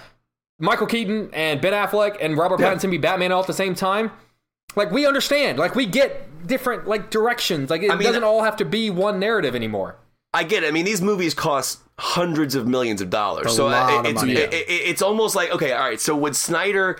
[0.58, 2.72] Michael Keaton and Ben Affleck and Robert Yeah.
[2.74, 4.10] Pattinson be Batman all at the same time,
[4.76, 5.58] like we understand.
[5.58, 7.70] Like we get different like directions.
[7.70, 9.96] Like it I mean- doesn't all have to be one narrative anymore.
[10.32, 10.66] I get it.
[10.68, 13.46] I mean, these movies cost hundreds of millions of dollars.
[13.46, 16.00] A so uh, of it's it- it- it's almost like okay, all right.
[16.00, 16.98] So would Snyder?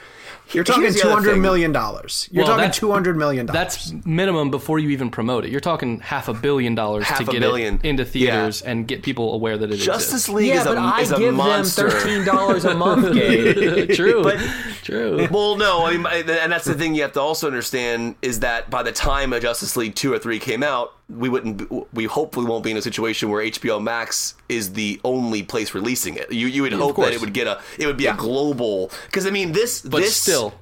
[0.53, 1.43] You're talking here's the two other hundred thing.
[1.43, 2.29] million dollars.
[2.31, 3.91] You're Well, talking two hundred million dollars.
[3.91, 5.51] That's minimum before you even promote it.
[5.51, 7.77] You're talking half a billion dollars Half to get billion.
[7.77, 10.29] it into theaters and get people aware that it Justice exists.
[10.29, 12.25] League is a, is a monster.
[12.25, 13.15] dollars a month.
[13.15, 13.91] Gabe.
[13.95, 14.39] true, But-
[14.83, 15.27] true.
[15.31, 18.71] Well, no, I mean, and that's the thing you have to also understand is that
[18.71, 22.47] by the time a Justice League two or three came out, we wouldn't, we hopefully
[22.47, 26.33] won't be in a situation where HBO Max is the only place releasing it.
[26.33, 28.91] You you would mm, hope that it would get a, it would be a global,
[29.07, 30.55] because I mean this, But this still,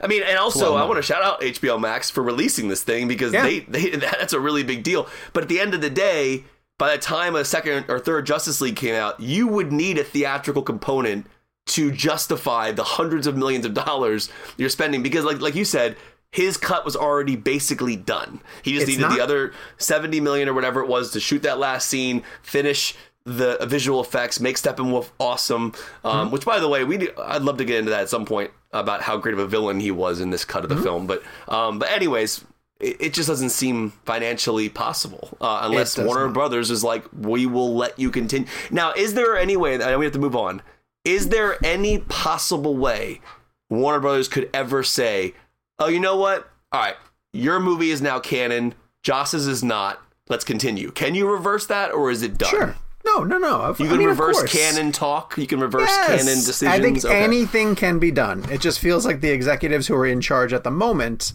[0.00, 3.08] I mean, and also I want to shout out HBO Max for releasing this thing
[3.08, 3.42] because Yeah.
[3.42, 5.06] they, they that's a really big deal.
[5.32, 6.44] But at the end of the day,
[6.78, 10.04] by the time a second or third Justice League came out, you would need a
[10.04, 11.26] theatrical component
[11.66, 15.94] to justify the hundreds of millions of dollars you're spending because like like you said
[16.32, 18.40] his cut was already basically done.
[18.62, 21.42] He just It's needed not- the other 70 million or whatever it was to shoot
[21.42, 25.74] that last scene, finish the visual effects, make Steppenwolf awesome.
[26.04, 26.30] Um, Mm-hmm.
[26.32, 28.50] Which, by the way, we do, I'd love to get into that at some point
[28.72, 30.78] about how great of a villain he was in this cut of Mm-hmm.
[30.78, 31.06] the film.
[31.06, 32.44] But um, but anyways,
[32.78, 36.34] it, it just doesn't seem financially possible uh, unless Warner not.
[36.34, 38.48] Brothers is like, we will let you continue.
[38.70, 39.76] Now, is there any way?
[39.76, 40.62] Know we have to move on.
[41.04, 43.20] Is there any possible way
[43.68, 45.34] Warner Brothers could ever say,
[45.80, 46.48] "Oh, you know what?
[46.72, 46.96] All right,
[47.32, 48.74] your movie is now canon.
[49.02, 50.00] Joss's is not.
[50.28, 52.50] Let's continue." Can you reverse that, or is it done?
[52.50, 52.76] sure.
[53.04, 53.74] No, no, no.
[53.78, 55.34] You I can mean, reverse canon talk.
[55.38, 56.06] You can reverse Yes.
[56.06, 56.70] canon decisions.
[56.70, 57.22] I think Okay.
[57.24, 58.44] anything can be done.
[58.50, 61.32] It just feels like the executives who are in charge at the moment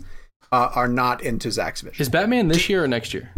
[0.51, 1.99] uh, are not into Zack's vision.
[1.99, 3.31] is Batman this year or next year?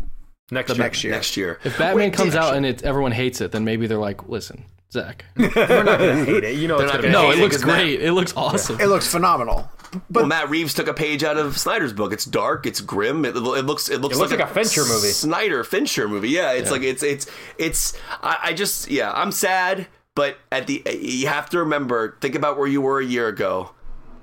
[0.52, 0.78] Next year.
[0.78, 1.14] Next year.
[1.14, 1.60] next year.
[1.64, 4.66] If Batman Wait, comes out and it, everyone hates it, then maybe they're like, listen,
[4.92, 5.24] Zach.
[5.38, 5.46] We're
[5.84, 6.56] not gonna hate it.
[6.58, 8.02] You know, They're it's not gonna gonna be No, hate it looks Matt- great.
[8.02, 8.80] It looks awesome.
[8.82, 9.72] It looks phenomenal.
[10.10, 12.12] But well, Matt Reeves took a page out of Snyder's book.
[12.14, 12.66] It's dark.
[12.66, 13.26] It's grim.
[13.26, 13.90] It, it looks.
[13.90, 15.08] It looks, It looks like a Fincher movie.
[15.10, 16.30] Snyder Fincher movie.
[16.30, 17.28] Yeah, it's like it's it's
[17.58, 17.94] it's.
[18.22, 22.18] I, I just yeah, I'm sad, but at the you have to remember.
[22.22, 23.72] Think about where you were a year ago,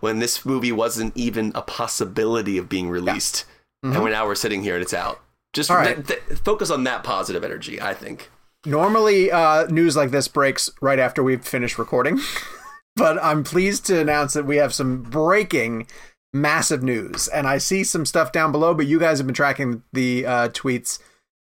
[0.01, 3.45] when this movie wasn't even a possibility of being released,
[3.83, 5.21] and when now we're sitting here and it's out.
[5.53, 5.87] Just Mm-hmm.
[5.87, 6.07] Right.
[6.07, 7.81] th- th- focus on that positive energy.
[7.81, 8.31] I think.
[8.67, 12.19] Normally, uh, news like this breaks right after we've finished recording,
[12.97, 15.87] but I'm pleased to announce that we have some breaking
[16.35, 17.29] massive news.
[17.29, 20.49] And I see some stuff down below, but you guys have been tracking the uh,
[20.49, 20.99] tweets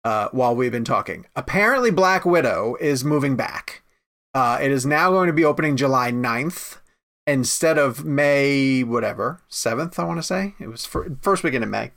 [0.04, 1.26] uh, while we've been talking.
[1.34, 3.82] Apparently, Black Widow is moving back.
[4.34, 6.78] Uh, it is now going to be opening July 9th
[7.26, 10.54] instead of May, whatever, 7th, I want to say.
[10.60, 11.92] It was fir- first weekend in May.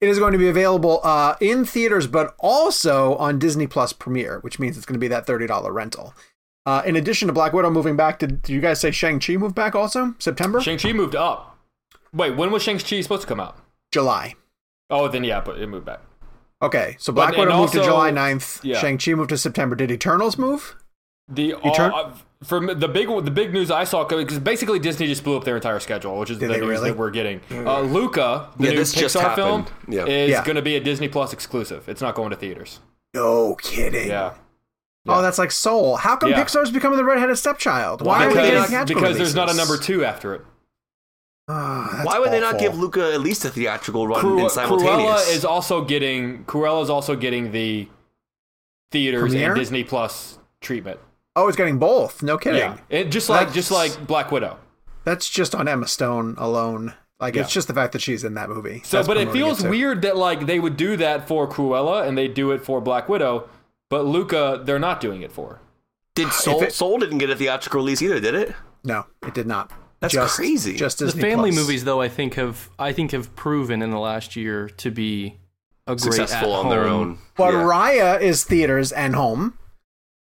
[0.00, 4.40] It is going to be available uh, in theaters, but also on Disney Plus Premiere,
[4.40, 6.14] which means it's going to be that $30 rental.
[6.66, 9.54] Uh, in addition to Black Widow moving back, did, did you guys say Shang-Chi moved
[9.54, 10.14] back also?
[10.18, 10.60] September?
[10.60, 11.58] Shang-Chi moved up.
[12.12, 13.58] Wait, when was Shang-Chi supposed to come out?
[13.92, 14.34] July.
[14.88, 16.00] Oh, then yeah, but it moved back.
[16.62, 18.60] Okay, so Black But- Widow and moved to July 9th.
[18.62, 18.78] yeah.
[18.80, 19.76] Shang-Chi moved to September.
[19.76, 20.76] Did Eternals move?
[21.28, 25.24] The turn- uh, from the big the big news I saw because basically Disney just
[25.24, 26.90] blew up their entire schedule, which is Did the news really?
[26.90, 27.40] that we're getting.
[27.50, 29.66] Uh, Luca, the Yeah, new this just Pixar film.
[29.88, 30.04] Yeah.
[30.04, 30.44] is Yeah.
[30.44, 31.88] going to be a Disney Plus exclusive.
[31.88, 32.80] It's not going to theaters.
[33.14, 34.08] No kidding.
[34.08, 34.34] Yeah,
[35.06, 35.96] Oh, that's like Soul.
[35.96, 36.42] How come Yeah.
[36.42, 38.00] Pixar's becoming the redheaded stepchild?
[38.02, 40.42] Why are they getting because theatrical because there's not a number two after it.
[41.46, 44.48] Ah, that's Why would they not give Luca at least a theatrical run Cru- in
[44.48, 44.96] simultaneous?
[45.28, 47.86] Cruella is also getting Cruella is also getting the
[48.92, 49.50] theaters Premiere?
[49.52, 50.98] and Disney Plus treatment.
[51.36, 52.22] Oh, it's getting both.
[52.22, 52.60] No kidding.
[52.60, 54.58] Yeah, it, just like just like Black Widow.
[55.04, 56.94] That's just on Emma Stone alone.
[57.20, 58.80] Like it's just the fact that she's in that movie.
[58.84, 59.68] So, That's but it feels too.
[59.70, 63.08] weird that like they would do that for Cruella and they do it for Black
[63.08, 63.48] Widow,
[63.94, 65.60] but Luca they're not doing it for.
[66.16, 68.52] Did Soul, it- Soul didn't get a theatrical release either, did it?
[68.82, 69.70] No, it did not.
[70.00, 70.74] That's just, crazy.
[70.74, 71.60] Just The family Plus.
[71.62, 75.38] movies, though, I think have I think have proven in the last year to be
[75.86, 77.18] a great Successful at on their own.
[77.36, 77.62] But Yeah.
[77.62, 79.56] Raya is theaters and home.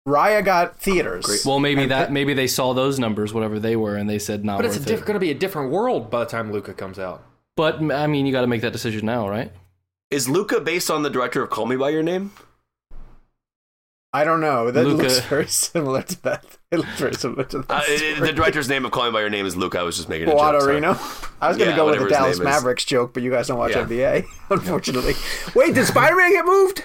[0.07, 1.45] Raya got oh, theaters.
[1.47, 4.19] Well, maybe And that th- maybe they saw those numbers, whatever they were, and they
[4.19, 5.07] said not But it's diff- it.
[5.07, 7.23] going to be a different world by the time Luca comes out.
[7.57, 9.51] But I mean, you got to make that decision now, right?
[10.11, 12.33] Is Luca based on the director of Call Me by Your Name?
[14.15, 14.71] I don't know.
[14.71, 16.45] That Luca- looks very similar to that.
[16.71, 17.71] It looks very similar to that.
[17.71, 19.79] Uh, the director's name of Call Me by Your Name is Luca.
[19.79, 20.39] I was just making a joke.
[20.61, 20.85] sorry.
[20.85, 20.89] I
[21.49, 22.53] was going to Yeah, go with whatever the Dallas name is.
[22.55, 23.85] Mavericks joke, but you guys don't watch Yeah.
[23.87, 25.15] NBA, unfortunately.
[25.55, 26.79] Wait, did Spider-Man get moved?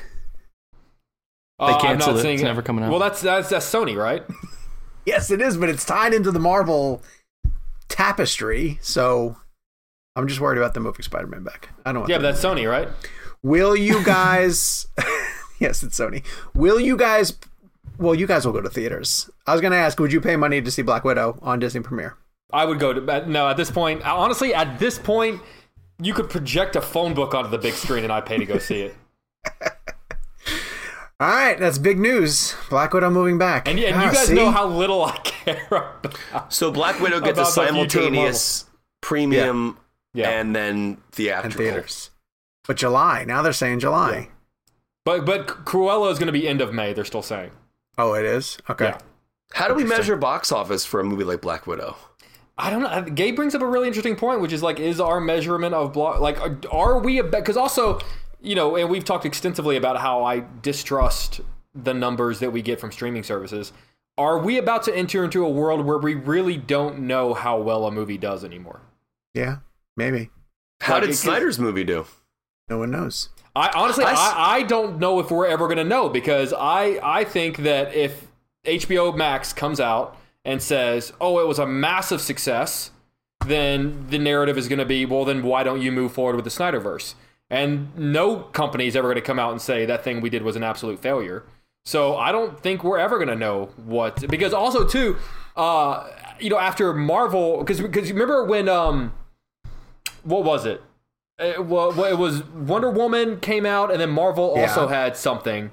[1.59, 2.21] They Uh, I'm canceled not it.
[2.23, 2.91] seeing It's never coming out.
[2.91, 4.23] Well, that's that's that's Sony, right?
[5.05, 7.01] Yes, it is, but it's tied into the Marvel
[7.87, 8.77] tapestry.
[8.81, 9.37] So
[10.17, 11.69] I'm just worried about them moving Spider-Man back.
[11.85, 12.01] I don't.
[12.01, 12.89] Want Yeah, but that's Sony, right?
[13.41, 14.85] Will you guys?
[15.59, 16.23] yes, it's Sony.
[16.53, 17.33] Will you guys?
[17.97, 19.29] Well, you guys will go to theaters.
[19.47, 21.81] I was going to ask, would you pay money to see Black Widow on Disney
[21.81, 22.15] Premiere?
[22.53, 23.47] I would go to but no.
[23.49, 25.41] At this point, honestly, at this point,
[26.01, 28.57] you could project a phone book onto the big screen, and I'd pay to go
[28.59, 28.95] see it.
[31.19, 32.53] All right, that's big news.
[32.69, 33.67] Black Widow moving back.
[33.67, 34.35] And, and Ah, you guys see?
[34.35, 36.53] know how little I care about.
[36.53, 38.65] So Black Widow gets a About the future of simultaneous
[39.01, 39.79] premium
[40.13, 40.29] Yeah.
[40.29, 41.57] and then and theatrical.
[41.57, 42.11] theaters.
[42.67, 43.23] But July.
[43.25, 44.29] Now they're saying July.
[45.07, 46.91] But but Cruella is going to be end of May.
[46.91, 47.51] They're still saying.
[47.97, 48.57] Oh, it is.
[48.69, 48.87] Okay.
[48.87, 48.97] Yeah.
[49.53, 51.95] How do we measure box office for a movie like Black Widow?
[52.57, 53.03] I don't know.
[53.15, 56.19] Gabe brings up a really interesting point, which is like, is our measurement of block
[56.19, 57.21] like, are- are we?
[57.21, 57.99] Because also,
[58.41, 61.39] you know, and we've talked extensively about how I distrust
[61.73, 63.71] the numbers that we get from streaming services.
[64.17, 67.85] Are we about to enter into a world where we really don't know how well
[67.85, 68.81] a movie does anymore?
[69.33, 69.59] Yeah.
[69.95, 70.31] Maybe.
[70.81, 72.05] How Like, did Snyder's movie do?
[72.69, 73.29] No one knows.
[73.55, 77.23] I honestly, I I don't know if we're ever going to know because I, I
[77.23, 78.27] think that if
[78.65, 80.15] HBO Max comes out
[80.45, 82.91] and says, "Oh, it was a massive success,"
[83.45, 86.45] then the narrative is going to be, "Well, then why don't you move forward with
[86.45, 87.15] the Snyderverse?"
[87.49, 90.43] And no company is ever going to come out and say that thing we did
[90.43, 91.43] was an absolute failure.
[91.85, 95.17] So I don't think we're ever going to know what because also too,
[95.55, 99.13] uh, you know, after Marvel, because because remember when um,
[100.23, 100.83] what was it?
[101.39, 104.63] It, wa- wa- it was Wonder Woman came out, and then Marvel Yeah.
[104.63, 105.69] also had something,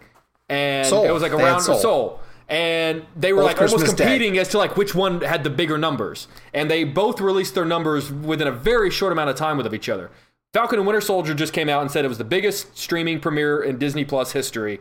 [0.48, 1.04] and Soul.
[1.06, 1.78] it was like around Soul.
[1.78, 2.20] Soul.
[2.50, 4.04] And they were Both like almost Christmas Day.
[4.04, 7.64] competing as to like which one had the bigger numbers, and they both released their
[7.64, 10.10] numbers within a very short amount of time with each other.
[10.52, 13.60] Falcon and Winter Soldier just came out and said it was the biggest streaming premiere
[13.62, 14.80] in Disney Plus history,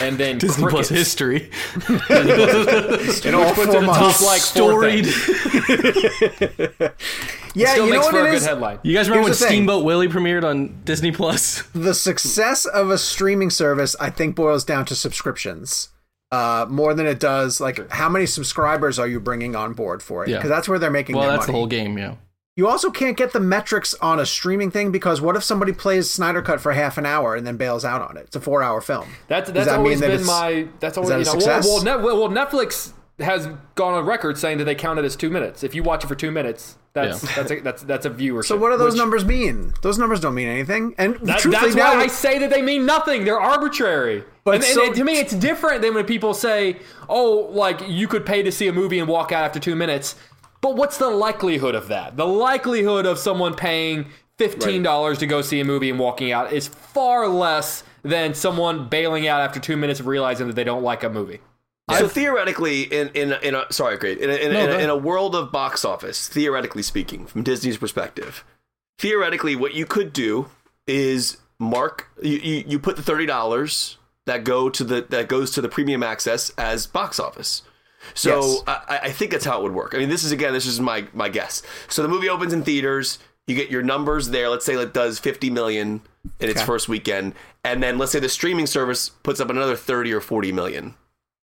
[0.00, 1.16] and then Disney Plus crickets.
[1.16, 1.50] history.
[3.28, 5.06] In all puts four it in the top like Storied.
[5.06, 6.68] thing.
[7.54, 8.78] yeah, Still you know makes what for it a good headline.
[8.82, 9.54] You guys remember when Here's the thing.
[9.56, 11.62] Steamboat Willie premiered on Disney Plus?
[11.74, 15.88] the success of a streaming service i think boils down to subscriptions
[16.30, 20.24] uh, more than it does like how many subscribers are you bringing on board for
[20.24, 20.36] it Yeah.
[20.36, 22.14] because that's where they're making Well, their that's the money whole game, yeah.
[22.58, 26.10] You also can't get the metrics on a streaming thing because what if somebody plays
[26.10, 28.62] snyder cut for half an hour and then bails out on it it's a four
[28.64, 31.30] hour film That's that's that always that been my that's always that a you know,
[31.32, 31.64] success?
[31.64, 35.04] well, well, Net, well well, Netflix has gone on record saying that they count it
[35.04, 35.64] as two minutes.
[35.64, 37.30] If you watch it for two minutes, that's Yeah.
[37.34, 38.44] that's a, that's that's a viewership.
[38.44, 41.74] so what do those which- numbers mean those numbers don't mean anything and That, that's
[41.74, 43.24] now why I say that they mean nothing.
[43.24, 44.22] They're arbitrary.
[44.44, 46.76] But and, and- and to me, it's different than when people say,
[47.08, 50.14] "Oh, like you could pay to see a movie and walk out after two minutes."
[50.60, 52.16] But what's the likelihood of that?
[52.16, 54.06] The likelihood of someone paying
[54.36, 58.88] fifteen dollars to go see a movie and walking out is far less than someone
[58.88, 61.40] bailing out after two minutes of realizing that they don't like a movie.
[61.96, 64.78] So theoretically, in in a, in a sorry, great in a, in, No, in, a,
[64.84, 68.44] in a world of box office, theoretically speaking, from Disney's perspective,
[68.98, 70.50] theoretically, what you could do
[70.86, 75.50] is mark you, you, you put the thirty dollars that go to the that goes
[75.52, 77.62] to the premium access as box office.
[78.14, 78.62] So Yes.
[78.66, 79.94] I, I think that's how it would work.
[79.94, 81.62] I mean, this is again, this is my my guess.
[81.88, 83.18] So the movie opens in theaters.
[83.46, 84.48] You get your numbers there.
[84.50, 86.02] Let's say it does 50 million
[86.38, 86.66] in its Okay.
[86.66, 90.52] first weekend, and then let's say the streaming service puts up another 30 or 40
[90.52, 90.94] million.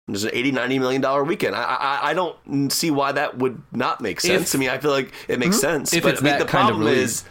[0.06, 1.56] There's an 80, 90 million dollar weekend.
[1.56, 4.54] I, I I don't see why that would not make sense.
[4.54, 5.60] I mean, I feel like it makes hmm?
[5.60, 5.94] sense.
[5.94, 7.24] If but it's I mean, that the problem is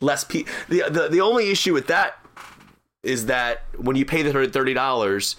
[0.00, 2.18] less pe- the, the the only issue with that
[3.02, 5.36] is that when you pay the thirty dollars,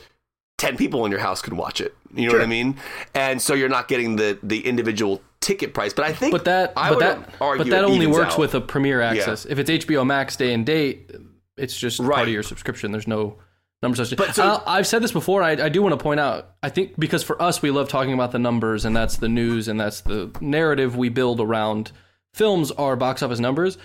[0.57, 1.95] ten people in your house can watch it.
[2.13, 2.77] You know what I mean?
[3.13, 5.93] And so you're not getting the the individual ticket price.
[5.93, 8.39] But I think, But that, I but would that, argue but that only works out.
[8.39, 9.45] with a premiere access.
[9.45, 11.11] If it's HBO Max day and date,
[11.57, 12.91] it's just part of your subscription.
[12.91, 13.37] There's no
[13.81, 14.13] numbers.
[14.13, 15.43] But so, uh, I've said this before.
[15.43, 16.55] I, I do want to point out.
[16.63, 19.67] I think because for us, we love talking about the numbers, and that's the news,
[19.67, 21.91] and that's the narrative we build around
[22.33, 23.77] films are box office numbers.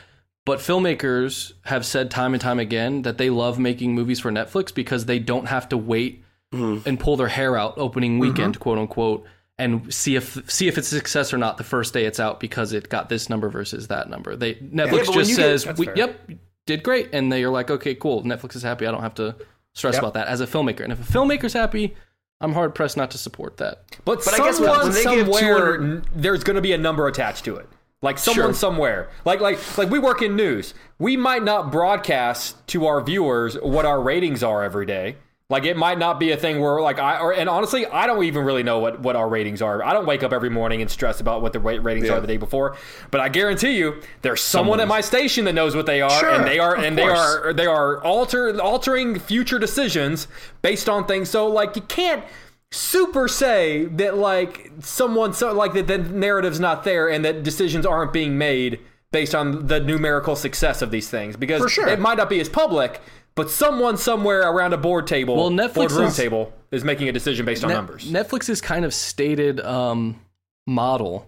[0.46, 4.74] But filmmakers have said time and time again that they love making movies for Netflix
[4.74, 6.88] because they don't have to wait mm-hmm.
[6.88, 8.62] and pull their hair out opening weekend, mm-hmm.
[8.62, 9.24] quote unquote,
[9.58, 12.40] and see if see if it's a success or not the first day it's out
[12.40, 14.36] because it got this number versus that number.
[14.36, 16.30] They Netflix yeah, just says, get, we, "Yep,
[16.66, 18.22] did great," and they are like, "Okay, cool.
[18.22, 18.86] Netflix is happy.
[18.86, 19.36] I don't have to
[19.74, 20.02] stress yep.
[20.02, 21.94] about that." As a filmmaker, and if a filmmaker's happy,
[22.40, 23.84] I'm hard pressed not to support that.
[24.04, 27.44] But, but I guess when they somewhere, give there's going to be a number attached
[27.44, 27.68] to it.
[28.02, 28.54] Like someone sure.
[28.54, 29.10] somewhere.
[29.26, 30.72] Like like like we work in news.
[30.98, 35.16] We might not broadcast to our viewers what our ratings are every day.
[35.50, 38.22] Like it might not be a thing where like I or and honestly I don't
[38.22, 39.84] even really know what what our ratings are.
[39.84, 42.14] I don't wake up every morning and stress about what the ratings yeah.
[42.14, 42.76] are the day before.
[43.10, 46.20] But I guarantee you there's someone, someone at my station that knows what they are
[46.20, 47.10] sure, and they are and course.
[47.10, 50.28] they are they are alter altering future decisions
[50.62, 51.28] based on things.
[51.28, 52.24] So like you can't
[52.70, 57.84] super say that like someone so like that the narrative's not there and that decisions
[57.84, 58.78] aren't being made
[59.10, 61.88] based on the numerical success of these things because sure.
[61.88, 63.00] it might not be as public
[63.34, 67.46] but someone somewhere around a board table, well, Netflix room table, is making a decision
[67.46, 68.10] based on Net- numbers.
[68.10, 70.20] Netflix's kind of stated um,
[70.66, 71.26] model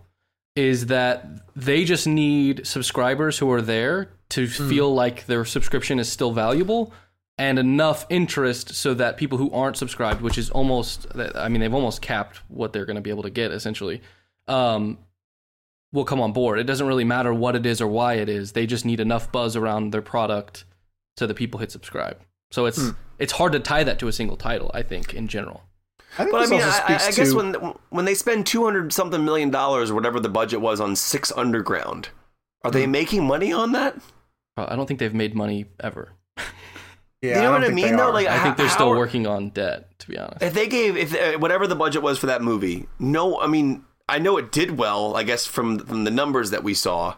[0.54, 1.26] is that
[1.56, 4.68] they just need subscribers who are there to mm.
[4.68, 6.92] feel like their subscription is still valuable
[7.38, 11.72] and enough interest so that people who aren't subscribed, which is almost, I mean, they've
[11.72, 14.02] almost capped what they're going to be able to get essentially,
[14.48, 14.98] um,
[15.92, 16.58] will come on board.
[16.58, 18.52] It doesn't really matter what it is or why it is.
[18.52, 20.64] They just need enough buzz around their product
[21.16, 22.18] so that people hit subscribe.
[22.50, 22.96] So it's mm.
[23.18, 24.70] it's hard to tie that to a single title.
[24.74, 25.62] I think in general.
[26.18, 27.36] I but I mean, I, I, guess to...
[27.36, 27.54] when
[27.88, 31.32] when they spend two hundred something million dollars or whatever the budget was on Six
[31.32, 32.10] Underground,
[32.64, 32.90] are they hmm.
[32.90, 33.96] making money on that?
[34.56, 36.12] Uh, I don't think they've made money ever.
[37.22, 37.96] Yeah, you know I what I mean?
[37.96, 39.96] Though, like I think they're still working on debt.
[40.00, 42.88] To be honest, if they gave if uh, whatever the budget was for that movie,
[42.98, 45.16] no, I mean I know it did well.
[45.16, 47.14] I guess from from the numbers that we saw,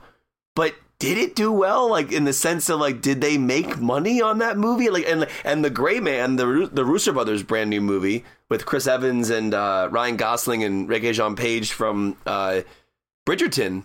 [0.55, 1.91] but did it do well?
[1.91, 4.91] Like in the sense of like, did they make money on that movie?
[4.91, 8.87] Like and and the Gray Man, the the Russo brothers brand new movie with Chris
[8.87, 12.63] Evans and uh, Ryan Gosling and Regé-Jean Page from uh,
[13.27, 13.85] Bridgerton.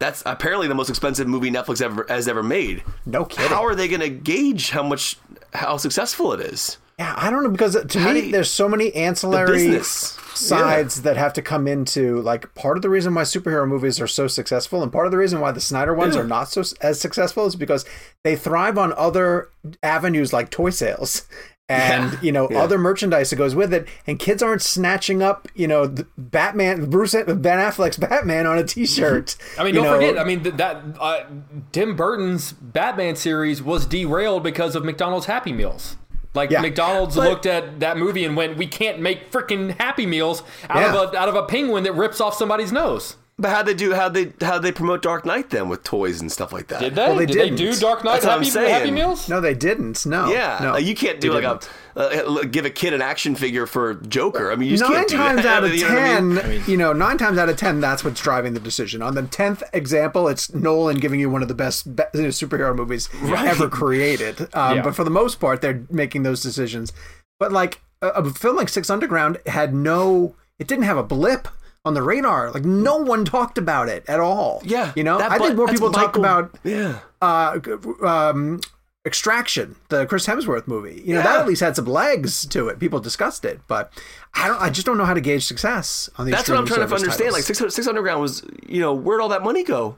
[0.00, 2.84] That's apparently the most expensive movie Netflix ever has ever made.
[3.04, 3.48] No kidding.
[3.48, 5.16] How are they going to gauge how much
[5.52, 6.78] how successful it is?
[6.98, 11.02] Yeah, I don't know because to how me, you, there's so many ancillary sides yeah.
[11.04, 14.26] that have to come into like part of the reason why superhero movies are so
[14.26, 16.22] successful, and part of the reason why the Snyder ones yeah.
[16.22, 17.84] are not so as successful is because
[18.24, 19.50] they thrive on other
[19.82, 21.28] avenues like toy sales
[21.68, 22.20] and yeah.
[22.22, 22.58] you know yeah.
[22.58, 27.12] other merchandise that goes with it and kids aren't snatching up you know batman bruce
[27.12, 29.94] ben affleck's batman on a t-shirt i mean don't know.
[29.94, 31.24] forget i mean that uh,
[31.72, 35.96] tim burton's batman series was derailed because of mcdonald's happy meals
[36.38, 36.62] like yeah.
[36.62, 40.80] McDonald's but, looked at that movie and went, "We can't make freaking Happy Meals out
[40.80, 41.02] yeah.
[41.02, 43.94] of a out of a penguin that rips off somebody's nose." But how they do
[43.94, 46.80] how they how they promote Dark Knight then with toys and stuff like that?
[46.80, 47.06] Did they?
[47.06, 49.28] Well, they did they do Dark Knight Happy, Happy, Meals?
[49.28, 50.04] No, they didn't.
[50.04, 50.28] No.
[50.28, 50.76] Yeah, no.
[50.76, 51.70] you can't do they like didn't.
[51.94, 54.50] a uh, give a kid an action figure for Joker.
[54.50, 56.62] I mean, you nine times out of ten, you, I mean?
[56.66, 59.02] you know, nine times out of ten, that's what's driving the decision.
[59.02, 63.46] On the tenth example, it's Nolan giving you one of the best superhero movies right.
[63.46, 64.48] ever created.
[64.58, 64.82] Um, yeah.
[64.82, 66.92] But for the most part, they're making those decisions.
[67.38, 71.48] But like a, a film like Six Underground had no, it didn't have a blip
[71.84, 72.50] on the radar.
[72.50, 74.62] Like no one talked about it at all.
[74.64, 77.58] Yeah, you know, I think more people Michael, talk about yeah, uh,
[78.02, 78.60] um,
[79.06, 81.02] Extraction, the Chris Hemsworth movie.
[81.04, 81.26] You know, yeah.
[81.26, 82.78] that at least had some legs to it.
[82.78, 83.92] People discussed it, but
[84.34, 84.60] I don't.
[84.60, 86.34] I just don't know how to gauge success on these.
[86.34, 87.16] That's what I'm trying to understand.
[87.16, 87.34] Titles.
[87.34, 89.96] Like Six, Six Underground was, you know, where'd all that money go?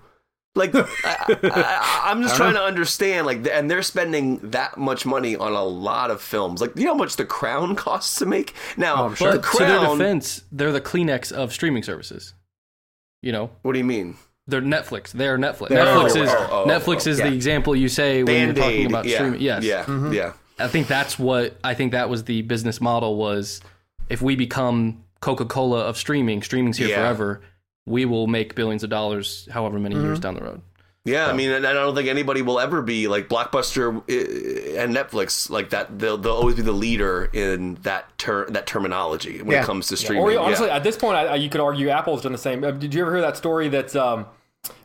[0.54, 0.74] Like,
[1.04, 2.60] I, am just trying know.
[2.60, 3.26] to understand.
[3.26, 6.60] Like, and they're spending that much money on a lot of films.
[6.60, 8.54] Like, you know how much The Crown costs to make?
[8.76, 9.32] Now, oh, sure.
[9.32, 9.68] the Crown.
[9.68, 12.34] To their defense, they're the Kleenex of streaming services.
[13.22, 13.50] You know.
[13.62, 14.16] What do you mean?
[14.46, 15.12] They're Netflix.
[15.12, 15.68] They're Netflix.
[15.68, 17.28] They're, Netflix oh, is oh, oh, Netflix is yeah.
[17.28, 19.40] the example you say when Band-Aid, you're talking about yeah, streaming.
[19.40, 19.64] Yes.
[19.64, 19.84] Yeah.
[19.84, 20.12] Mm-hmm.
[20.12, 20.32] Yeah.
[20.58, 23.60] I think that's what I think that was the business model was
[24.08, 26.96] if we become Coca-Cola of streaming, streaming's here yeah.
[26.96, 27.42] forever
[27.86, 30.04] we will make billions of dollars however many mm-hmm.
[30.04, 30.62] years down the road.
[31.04, 31.32] Yeah, so.
[31.32, 35.48] I mean, and I don't think anybody will ever be like Blockbuster eh, and Netflix
[35.48, 35.98] like that.
[35.98, 39.62] They'll they'll always be the leader in that ter- that terminology when yeah.
[39.62, 40.30] it comes to streaming.
[40.30, 40.36] Yeah.
[40.36, 40.76] Or honestly, yeah.
[40.76, 42.62] at this point, I, you could argue Apple's done the same.
[42.62, 44.26] Uh, did you ever hear that story that um,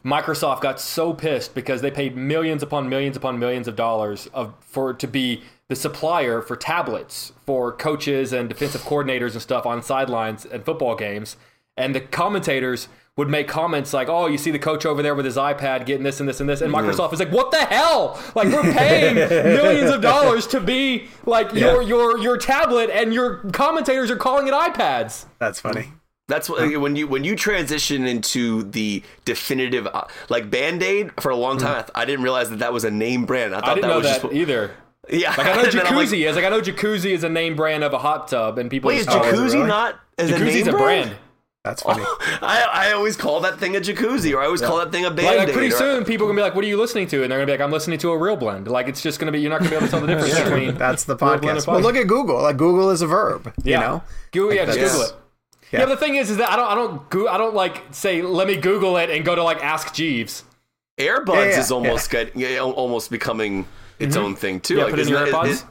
[0.05, 4.53] Microsoft got so pissed because they paid millions upon millions upon millions of dollars of
[4.61, 9.81] for to be the supplier for tablets for coaches and defensive coordinators and stuff on
[9.81, 11.35] sidelines and football games,
[11.77, 12.87] and the commentators
[13.17, 16.03] would make comments like, "Oh, you see the coach over there with his iPad getting
[16.03, 18.21] this and this and this," and Microsoft is like, "What the hell?
[18.35, 19.15] Like we're paying
[19.55, 24.47] millions of dollars to be like your your your tablet, and your commentators are calling
[24.47, 25.89] it iPads." That's funny.
[26.27, 31.29] That's what, when you when you transition into the definitive uh, like Band Aid for
[31.29, 31.85] a long time.
[31.93, 33.53] I didn't realize that that was a name brand.
[33.53, 34.71] I thought I didn't that know was that just either.
[35.09, 35.29] yeah.
[35.37, 37.83] Like I know And like, jacuzzi is like I know jacuzzi is a name brand
[37.83, 39.67] of a hot tub, and people Wait, is just call it- jacuzzi really?
[39.67, 41.15] not as a jacuzzi's name a brand.
[41.65, 42.03] That's funny.
[42.41, 45.09] I, I always call that thing a jacuzzi, or I always call that thing a
[45.09, 45.45] band Like, aid.
[45.47, 47.39] like pretty soon, people are gonna be like, "What are you listening to?" And they're
[47.39, 49.59] gonna be like, "I'm listening to a ReelBlend." Like it's just gonna be you're not
[49.59, 50.75] gonna be able to tell the difference between.
[50.77, 51.57] That's the podcast.
[51.57, 52.41] and Well, look at Google.
[52.41, 53.51] Like Google is a verb.
[53.63, 53.79] yeah.
[53.79, 54.03] You know.
[54.31, 55.13] Google, yeah, just Google it.
[55.71, 55.79] Yeah.
[55.79, 55.85] Yeah.
[55.87, 58.47] the thing is, is that I don't, I don't, go, I don't like say, let
[58.47, 60.43] me Google it and go to like Ask Jeeves.
[60.99, 63.67] AirBuds Yeah, yeah, is almost get, yeah, almost becoming
[63.99, 64.25] its mm-hmm.
[64.25, 64.75] own thing too.
[64.75, 65.47] Yeah, like, put in isn't your that- AirPods?
[65.49, 65.65] Is,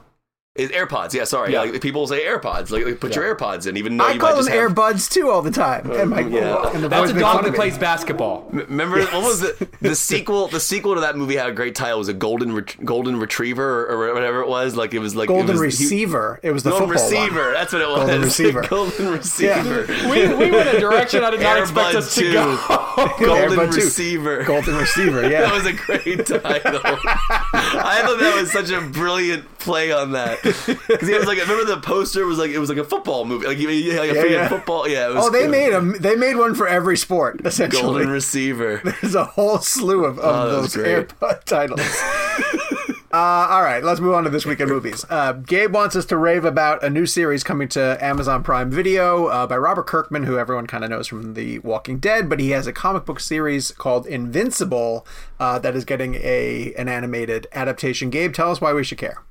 [0.55, 1.13] is AirPods?
[1.15, 1.53] Yeah, sorry.
[1.53, 1.63] Yeah.
[1.63, 2.71] Like, people say AirPods.
[2.71, 4.71] Like, like, put your AirPods in, even though I you call might them just have,
[4.73, 5.91] earbuds too all the time.
[5.91, 6.71] and my, yeah.
[6.73, 8.47] and the That's a dog that plays basketball.
[8.53, 10.47] Remember what was the the sequel?
[10.47, 11.97] The sequel to that movie had a great title.
[11.97, 14.77] It was a golden ret- golden retriever or, or whatever it was.
[14.77, 16.39] Like it was like Golden it was, he- receiver.
[16.43, 17.21] it was the golden football one.
[17.25, 17.53] receiver.
[17.53, 17.99] That's what it was.
[17.99, 18.63] Golden receiver.
[18.69, 19.87] golden receiver.
[20.09, 22.57] We, we went a direction I did not expect Air Bud us to go.
[23.19, 23.77] Golden Air Bud 2.
[23.77, 24.45] receiver.
[24.45, 25.29] Golden receiver.
[25.29, 25.41] Yeah.
[25.45, 26.81] That was a great title.
[26.85, 30.41] I thought that was such a brilliant play on that
[30.89, 33.25] because he was like, I remember the poster was like it was like a football
[33.25, 34.49] movie, like, had, like a Yeah, yeah.
[34.49, 34.87] football.
[34.89, 35.51] Yeah, it was Oh, they good.
[35.51, 37.83] made a they made one for every sport essentially.
[37.83, 38.81] golden receiver.
[38.85, 40.87] There's a whole slew of, of Oh, those great.
[40.89, 41.81] Air Bud titles.
[43.13, 43.17] uh,
[43.51, 45.05] all right, let's move on to this weekend movies.
[45.09, 49.27] Uh, Gabe wants us to rave about a new series coming to Amazon Prime Video
[49.27, 52.51] uh, by Robert Kirkman, who everyone kind of knows from The Walking Dead, but he
[52.51, 55.07] has a comic book series called Invincible
[55.39, 58.11] uh, that is getting a an animated adaptation.
[58.11, 59.23] Gabe, tell us why we should care.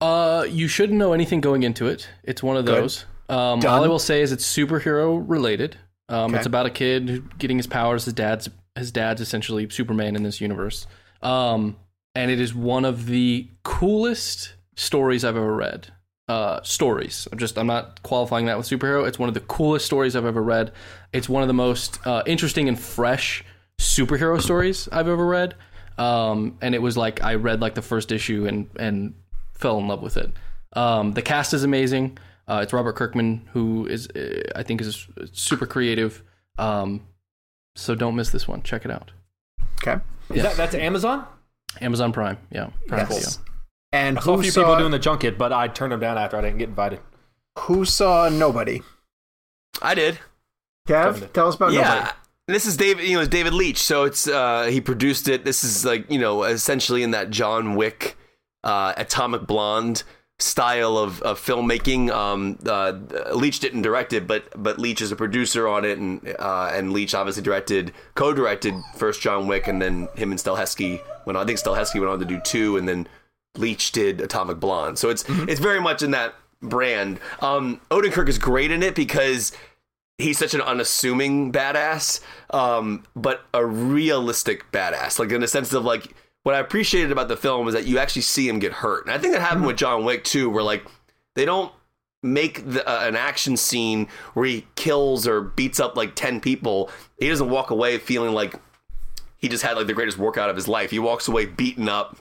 [0.00, 2.08] Uh, you shouldn't know anything going into it.
[2.24, 2.82] It's one of Good.
[2.84, 3.04] those.
[3.28, 5.76] Um, all I will say is it's superhero related.
[6.08, 6.38] Um, Okay.
[6.38, 8.04] It's about a kid getting his powers.
[8.04, 10.86] His dad's his dad's essentially Superman in this universe.
[11.22, 11.76] Um,
[12.14, 15.92] and it is one of the coolest stories I've ever read.
[16.28, 17.26] Uh, stories.
[17.30, 19.06] I'm just I'm not qualifying that with superhero.
[19.06, 20.72] It's one of the coolest stories I've ever read.
[21.12, 23.44] It's one of the most uh, interesting and fresh
[23.80, 25.54] superhero stories I've ever read.
[25.98, 29.14] Um, and it was like I read like the first issue and and
[29.60, 30.30] fell in love with it.
[30.72, 32.18] Um, the cast is amazing.
[32.48, 36.22] Uh, it's Robert Kirkman, who is uh, I think is super creative.
[36.58, 37.06] Um,
[37.76, 38.62] so don't miss this one.
[38.62, 39.12] Check it out.
[39.82, 40.02] Okay.
[40.30, 41.26] Is that, that's Amazon?
[41.80, 42.38] Amazon Prime.
[42.50, 43.36] Yeah, Prime Yes.
[43.36, 43.46] Video.
[43.92, 46.00] And I saw a who few saw, people doing the junket, but I turned them
[46.00, 47.00] down after I didn't get invited.
[47.58, 48.82] who saw Nobody?
[49.82, 50.18] I did.
[50.88, 51.94] Kev, tell us about yeah.
[51.94, 52.10] Nobody.
[52.48, 53.78] This is David, you know, it's David Leitch.
[53.78, 55.44] So it's uh he produced it.
[55.44, 58.16] This is like, you know, essentially in that John Wick
[58.64, 60.02] uh Atomic Blonde
[60.38, 62.10] style of, of filmmaking.
[62.10, 62.92] Um uh
[63.34, 66.92] Leitch didn't direct it, but but Leitch is a producer on it and uh and
[66.92, 71.46] Leitch obviously directed co-directed first John Wick and then him and Stahelski went on I
[71.46, 73.06] think Stahelski went on to do two and then
[73.56, 74.98] Leitch did Atomic Blonde.
[74.98, 77.20] So it's it's very much in that brand.
[77.40, 79.52] Um Odenkirk is great in it because
[80.20, 82.20] he's such an unassuming badass,
[82.50, 85.18] um, but a realistic badass.
[85.18, 87.98] Like in the sense of like what I appreciated about the film is that you
[87.98, 90.62] actually see him get hurt, and I think that happened with John Wick too, where
[90.62, 90.86] like
[91.34, 91.72] they don't
[92.22, 96.90] make the, uh, an action scene where he kills or beats up like ten people.
[97.18, 98.54] He doesn't walk away feeling like
[99.38, 100.90] he just had like the greatest workout of his life.
[100.90, 102.18] He walks away beaten up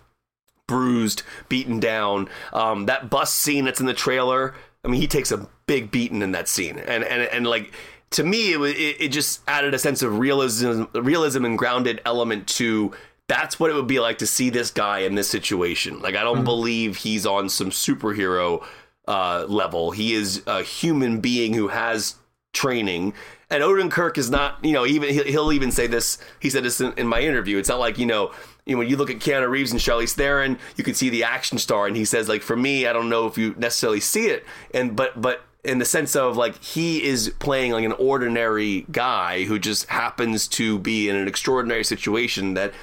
[0.70, 2.30] bruised, beaten down.
[2.54, 4.54] Um, that bus scene that's in the trailer.
[4.86, 7.74] I mean, he takes a big beating in that scene, and and and like
[8.12, 12.48] to me, it it, it just added a sense of realism, realism and grounded element
[12.48, 12.94] to.
[13.30, 16.02] That's what it would be like to see this guy in this situation.
[16.02, 18.66] Like, I don't believe he's on some superhero
[19.08, 19.92] uh, level.
[19.92, 22.16] He is a human being who has
[22.54, 23.14] training.
[23.50, 26.18] And Odenkirk is not, you know, even he'll, he'll even say this.
[26.40, 27.58] He said this in, in my interview.
[27.58, 28.32] It's not like you know,
[28.66, 31.24] you know, when you look at Keanu Reeves and Charlize Theron, you can see the
[31.24, 34.28] action star, and he says like, for me, I don't know if you necessarily see
[34.28, 38.86] it, and but but in the sense of like he is playing like an ordinary
[38.92, 42.74] guy who just happens to be in an extraordinary situation that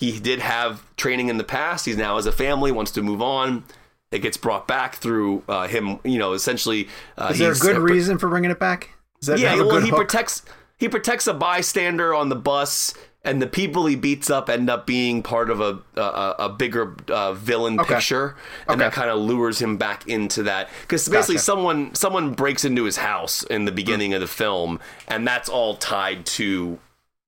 [0.00, 1.84] he did have training in the past.
[1.84, 3.64] He's now has a family, wants to move on.
[4.10, 6.88] It gets brought back through uh, him, you know, essentially.
[7.16, 8.90] Uh, Is there a good uh, reason for bringing it back?
[9.22, 9.98] Yeah, well, he hook?
[9.98, 10.42] protects
[10.78, 14.86] he protects a bystander on the bus, and the people he beats up end up
[14.86, 17.94] being part of a a, a bigger uh, villain Okay.
[17.94, 18.34] picture,
[18.66, 21.44] and that kind of lures him back into that because basically Gotcha.
[21.44, 25.76] someone someone breaks into his house in the beginning of the film, and that's all
[25.76, 26.78] tied to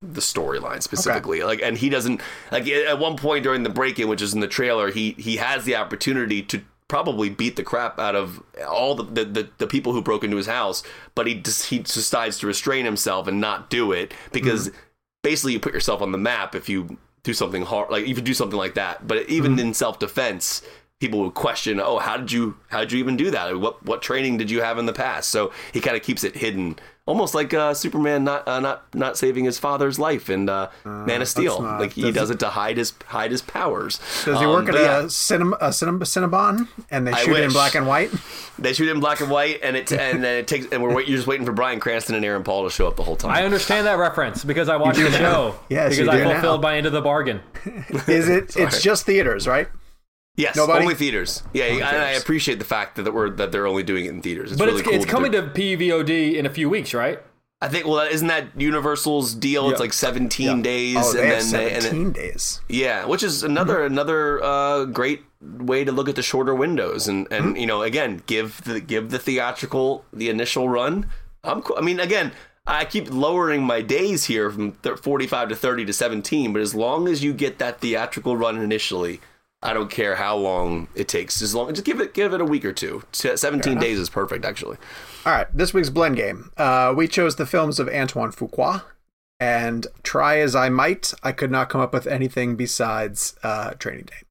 [0.02, 2.20] the storyline specifically like and he doesn't
[2.50, 5.64] like at one point during the break-in which is in the trailer he he has
[5.64, 6.60] the opportunity to
[6.92, 10.36] probably beat the crap out of all the the, the, the people who broke into
[10.36, 10.82] his house,
[11.14, 14.78] but he just, he decides to restrain himself and not do it because mm-hmm.
[15.22, 18.22] basically you put yourself on the map if you do something hard like if you
[18.22, 19.08] do something like that.
[19.08, 19.68] But even mm-hmm.
[19.68, 20.60] in self defense,
[21.00, 23.58] people would question, "Oh, how did you how did you even do that?
[23.58, 26.36] What what training did you have in the past?" So he kind of keeps it
[26.36, 30.70] hidden, almost like uh, Superman not uh, not not saving his father's life in uh,
[30.84, 31.60] Man of Steel.
[31.60, 33.98] not- Like he does does it to hide his hide his powers.
[34.24, 35.06] Does he Um, work at but a yeah.
[35.08, 38.10] cinema a cinema Cinnabon and they shoot it in black and white?
[38.58, 40.94] They shoot it in black and white, and it and then it takes, and we're
[40.94, 43.16] wait, you're just waiting for Bryan Cranston and Aaron Paul to show up the whole
[43.16, 43.30] time.
[43.32, 45.56] I understand that reference because I watched the show.
[45.68, 46.32] Yes, because you I do now.
[46.34, 47.40] fulfilled my end of the bargain.
[48.06, 48.56] Is it?
[48.56, 49.68] it's just theaters, right?
[50.36, 50.82] Yes, Nobody?
[50.82, 51.42] only theaters.
[51.52, 52.22] Yeah, and I theaters.
[52.22, 54.52] appreciate the fact that we're that they're only doing it in theaters.
[54.52, 54.96] It's But really it's cool.
[54.96, 57.20] it's that coming they're- to PVOD in a few weeks, right?
[57.60, 57.86] I think.
[57.86, 59.70] Well, isn't that Universal's deal?
[59.70, 62.60] It's like 17 days, Oh, and then and seventeen it- days.
[62.68, 67.28] yeah, which is another another uh, great way to look at the shorter windows, and
[67.30, 71.06] and you know, again, give the give the theatrical the initial run.
[71.44, 71.76] I'm cool.
[71.78, 72.32] I mean, again.
[72.64, 77.08] I keep lowering my days here from 45 to 30 to 17, but as long
[77.08, 79.20] as you get that theatrical run initially,
[79.62, 81.40] I don't care how long it takes.
[81.40, 83.02] As long just give it give it a week or two.
[83.12, 84.76] 17 days is perfect actually.
[85.24, 86.50] All right, this week's blend game.
[86.56, 88.82] Uh, we chose the films of Antoine Fuqua,
[89.38, 94.06] and try as I might, I could not come up with anything besides uh, Training
[94.06, 94.26] Day.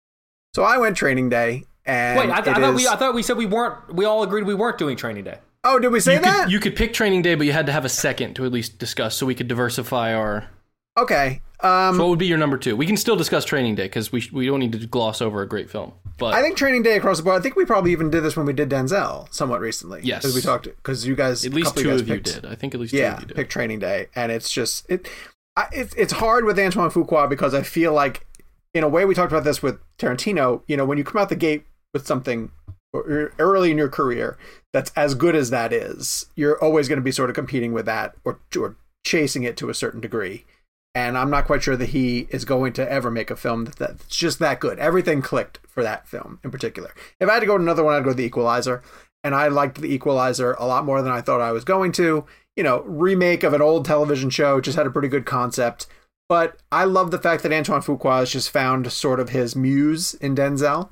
[0.53, 3.13] So I went Training Day, and Wait, I, th- I it thought we I thought
[3.13, 3.93] we said we weren't.
[3.95, 5.37] We all agreed we weren't doing training day.
[5.63, 6.43] oh, did we say You that?
[6.43, 8.51] could, you could pick training day, but you had to have a second to at
[8.51, 10.49] least discuss, so we could diversify our.
[10.97, 11.41] Okay.
[11.61, 12.75] Um, So what would be your number two?
[12.75, 15.47] We can still discuss training day because we we don't need to gloss over a
[15.47, 15.93] great film.
[16.17, 17.39] But I think Training Day across the board.
[17.39, 20.01] I think we probably even did this when we did Denzel somewhat recently.
[20.03, 20.21] Yes.
[20.21, 22.45] because we talked because you guys at least two of you picked- did.
[22.45, 23.35] I think at least two yeah, of you did.
[23.35, 25.07] pick Training Day, and it's just it.
[25.57, 28.25] I, it's it's hard with Antoine Fuqua because I feel like,
[28.73, 30.61] in a way, we talked about this with Tarantino.
[30.67, 32.51] You know, when you come out the gate with something
[32.93, 34.37] early in your career
[34.73, 37.85] that's as good as that is, you're always going to be sort of competing with
[37.85, 40.45] that or or chasing it to a certain degree.
[40.93, 43.77] And I'm not quite sure that he is going to ever make a film that,
[43.77, 44.77] that's just that good.
[44.77, 46.93] Everything clicked for that film in particular.
[47.19, 48.83] If I had to go to another one, I'd go to The Equalizer.
[49.23, 52.25] And I liked The Equalizer a lot more than I thought I was going to.
[52.57, 55.87] You know, remake of an old television show, just had a pretty good concept.
[56.27, 60.13] But I love the fact that Antoine Fuqua has just found sort of his muse
[60.15, 60.89] in Denzel.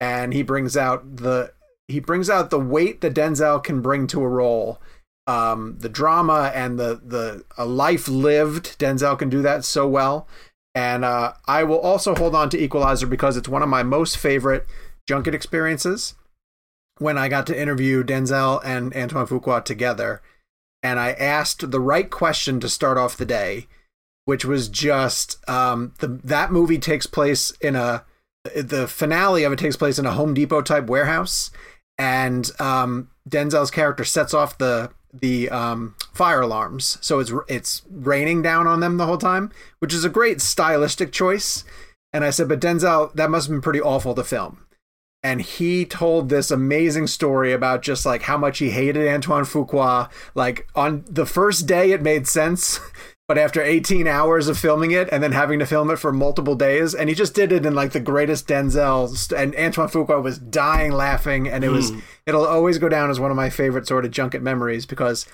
[0.00, 1.52] And he brings out the
[1.88, 4.80] he brings out the weight that Denzel can bring to a role
[5.26, 8.78] um, the drama and the the a life lived.
[8.78, 10.26] Denzel can do that so well,
[10.74, 14.16] and uh, I will also hold on to Equalizer because it's one of my most
[14.16, 14.66] favorite
[15.08, 16.14] junket experiences.
[16.98, 20.22] When I got to interview Denzel and Antoine Fuqua together,
[20.82, 23.66] and I asked the right question to start off the day,
[24.24, 28.04] which was just um, the that movie takes place in a
[28.54, 31.50] the finale of it takes place in a Home Depot type warehouse,
[31.96, 38.42] and um, Denzel's character sets off the the um, fire alarms, so it's it's raining
[38.42, 41.64] down on them the whole time, which is a great stylistic choice.
[42.12, 44.66] And I said, but Denzel, that must have been pretty awful to film.
[45.22, 50.10] And he told this amazing story about just like how much he hated Antoine Fuqua.
[50.34, 52.80] Like on the first day, it made sense.
[53.28, 56.54] But after 18 hours of filming it and then having to film it for multiple
[56.54, 60.22] days, and he just did it in like the greatest Denzel, st- and Antoine Fuqua
[60.22, 61.92] was dying laughing, and it was
[62.26, 65.24] it'll always go down as one of my favorite sort of junket memories because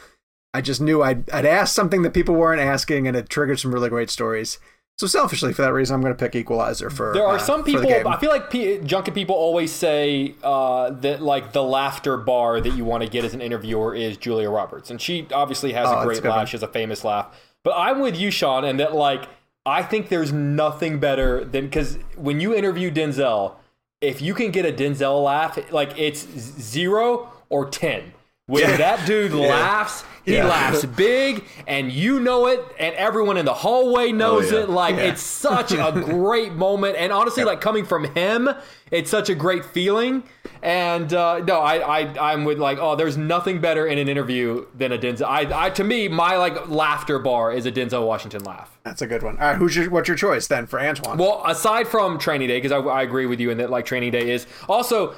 [0.55, 3.73] I just knew I'd I'd asked something that people weren't asking, and it triggered some
[3.73, 4.59] really great stories.
[4.99, 7.13] So selfishly, for that reason, I'm going to pick Equalizer for.
[7.15, 7.89] There are uh, some people.
[8.09, 12.71] I feel like P- junket people always say uh, that like the laughter bar that
[12.71, 16.01] you want to get as an interviewer is Julia Roberts, and she obviously has Oh,
[16.01, 16.39] a great good one.
[16.39, 16.49] laugh.
[16.49, 17.29] She has a famous laugh.
[17.65, 19.29] But I'm with you, Sean, and that like
[19.67, 23.57] I think there's nothing better than because when you interview Denzel,
[24.01, 28.13] if you can get a Denzel laugh, like it's zero or ten.
[28.47, 30.47] When that dude laughs, he Yeah.
[30.49, 34.63] laughs big, and you know it, and everyone in the hallway knows Oh, yeah.
[34.65, 34.71] it.
[34.71, 35.03] Like Yeah.
[35.13, 38.49] it's such a great moment, and honestly, like coming from him,
[38.91, 40.23] it's such a great feeling.
[40.63, 44.67] And uh, no, I, I, I'm with like, oh, there's nothing better in an interview
[44.75, 45.27] than a Denzel.
[45.27, 48.77] I, I, to me, my like laughter bar is a Denzel Washington laugh.
[48.83, 49.39] That's a good one.
[49.39, 51.17] All right, who's your what's your choice then for Antoine?
[51.19, 54.11] Well, aside from Training Day, because I, I agree with you in that like Training
[54.11, 55.15] Day is also,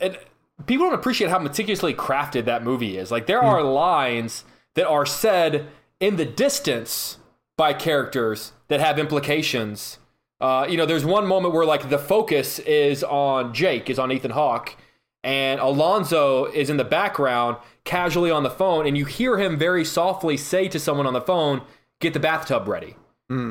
[0.00, 0.26] it,
[0.66, 3.10] people don't appreciate how meticulously crafted that movie is.
[3.10, 4.44] Like there are lines
[4.74, 5.68] that are said
[6.00, 7.18] in the distance
[7.56, 9.98] by characters that have implications.
[10.40, 14.10] Uh, you know, there's one moment where like the focus is on Jake, is on
[14.10, 14.76] Ethan Hawke,
[15.22, 19.84] and Alonzo is in the background, casually on the phone, and you hear him very
[19.84, 21.62] softly say to someone on the phone,
[22.00, 22.96] "Get the bathtub ready."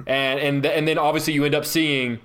[0.07, 2.19] And and and then obviously you end up seeing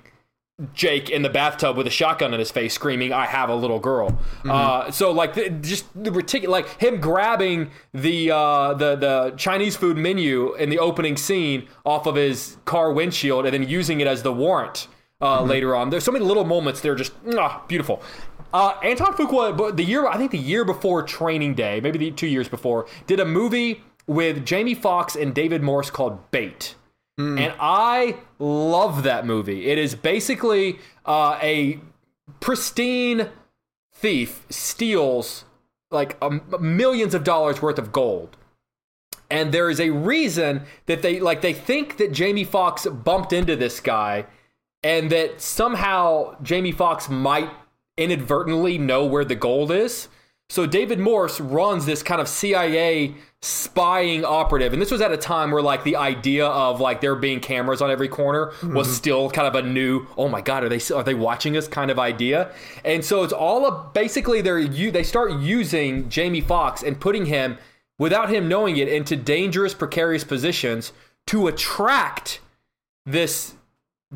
[0.72, 3.78] Jake in the bathtub with a shotgun in his face, screaming, "I have a little
[3.78, 4.18] girl."
[4.48, 9.76] Uh, so like the, just the ridiculous, like him grabbing the uh, the the Chinese
[9.76, 14.06] food menu in the opening scene off of his car windshield and then using it
[14.06, 14.88] as the warrant
[15.20, 15.90] uh, later on.
[15.90, 18.02] There's so many little moments that are just mwah, beautiful.
[18.54, 22.10] Uh, Anton Fuqua, but the year I think the year before Training Day, maybe the
[22.12, 26.75] two years before, did a movie with Jamie Foxx and David Morse called Bait.
[27.18, 29.66] And I love that movie.
[29.66, 31.80] It is basically uh, a
[32.40, 33.30] pristine
[33.94, 35.44] thief steals
[35.90, 36.20] like
[36.60, 38.36] millions of dollars worth of gold.
[39.30, 43.56] And there is a reason that they like they think that Jamie Foxx bumped into
[43.56, 44.26] this guy
[44.82, 47.50] and that somehow Jamie Foxx might
[47.96, 50.08] inadvertently know where the gold is.
[50.48, 55.16] So David Morse runs this kind of CIA spying operative, and this was at a
[55.16, 58.94] time where like the idea of like there being cameras on every corner was mm-hmm.
[58.94, 60.06] still kind of a new.
[60.16, 61.66] Oh my God, are they are they watching us?
[61.66, 62.52] Kind of idea.
[62.84, 67.26] And so it's all a, basically they're you they start using Jamie Foxx and putting
[67.26, 67.58] him
[67.98, 70.92] without him knowing it into dangerous, precarious positions
[71.26, 72.40] to attract
[73.04, 73.54] this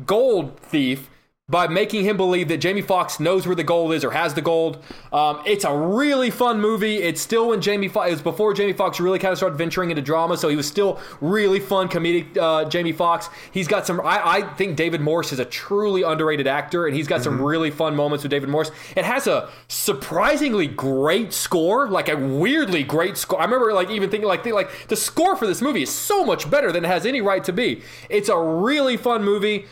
[0.05, 1.09] gold thief
[1.51, 4.41] by making him believe that Jamie Foxx knows where the gold is or has the
[4.41, 4.81] gold.
[5.11, 6.97] Um, it's a really fun movie.
[6.97, 9.89] It's still when Jamie Foxx, it was before Jamie Foxx really kind of started venturing
[9.89, 13.29] into drama, so he was still really fun comedic uh, Jamie Foxx.
[13.51, 17.07] He's got some, I, I think David Morse is a truly underrated actor, and he's
[17.07, 18.71] got some really fun moments with David Morse.
[18.95, 23.41] It has a surprisingly great score, like a weirdly great score.
[23.41, 26.49] I remember like even thinking like, like the score for this movie is so much
[26.49, 27.81] better than it has any right to be.
[28.09, 29.65] It's a really fun movie.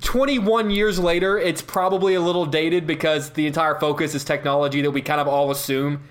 [0.00, 4.90] 21 years later, it's probably a little dated because the entire focus is technology that
[4.90, 6.02] we kind of all assume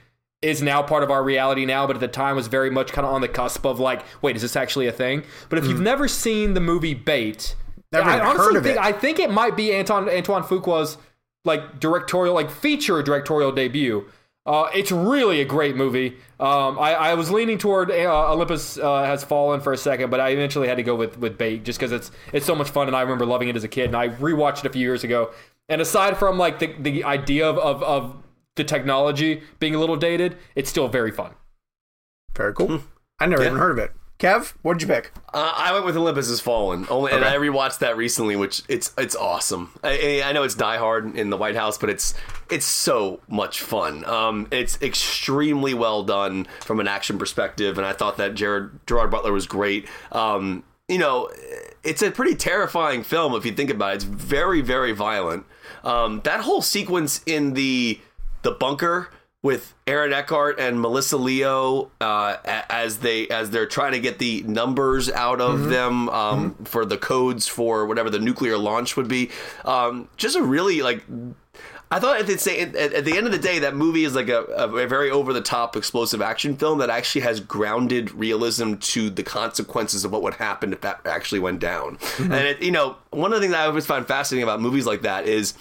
[0.42, 3.08] is now part of our reality now, but at the time was very much kind
[3.08, 5.24] of on the cusp of like, wait, is this actually a thing?
[5.50, 5.84] But if you've mm.
[5.84, 7.56] never seen the movie Bait,
[7.94, 8.78] Never I honestly think it.
[8.78, 10.98] I think it might be Anton Antoine Fuqua's
[11.46, 14.06] like directorial, like feature directorial debut.
[14.46, 16.18] Uh, it's really a great movie.
[16.40, 20.20] Um, I, I was leaning toward uh, Olympus uh, Has Fallen for a second, but
[20.20, 22.88] I eventually had to go with with Bait just because it's it's so much fun,
[22.88, 23.86] and I remember loving it as a kid.
[23.86, 25.32] And I rewatched it a few years ago.
[25.70, 28.24] And aside from like the the idea of of, of
[28.56, 31.32] the technology being a little dated, it's still very fun.
[32.36, 32.82] Very cool.
[33.20, 33.92] I never even heard of it.
[34.24, 35.12] Kev, what did you pick?
[35.34, 38.94] Uh, I went with Olympus Has Fallen, only, and I rewatched that recently, which it's
[38.98, 39.78] it's awesome.
[39.84, 42.14] I, I know it's Die Hard in the White House, but it's
[42.50, 44.06] it's so much fun.
[44.06, 49.12] Um, it's extremely well done from an action perspective, and I thought that Jared Gerard
[49.12, 49.90] Butler was great.
[50.14, 51.30] Um, you know,
[51.84, 53.96] it's a pretty terrifying film if you think about it.
[53.96, 55.46] It's very very violent.
[55.84, 58.00] Um, that whole sequence in the
[58.44, 59.10] the bunker
[59.44, 64.42] with Aaron Eckhart and Melissa Leo uh, as they as they're trying to get the
[64.44, 69.30] numbers out of them um, for the codes for whatever the nuclear launch would be.
[69.66, 71.04] Um, just a really like.
[71.92, 74.28] I thought at the, say, at, the end of the day, that movie is like
[74.28, 79.12] a, a very over the top explosive action film that actually has grounded realism to
[79.12, 82.00] the consequences of what would happen if that actually went down.
[82.18, 85.04] And it, you know, one of the things I always find fascinating about movies like
[85.04, 85.54] that is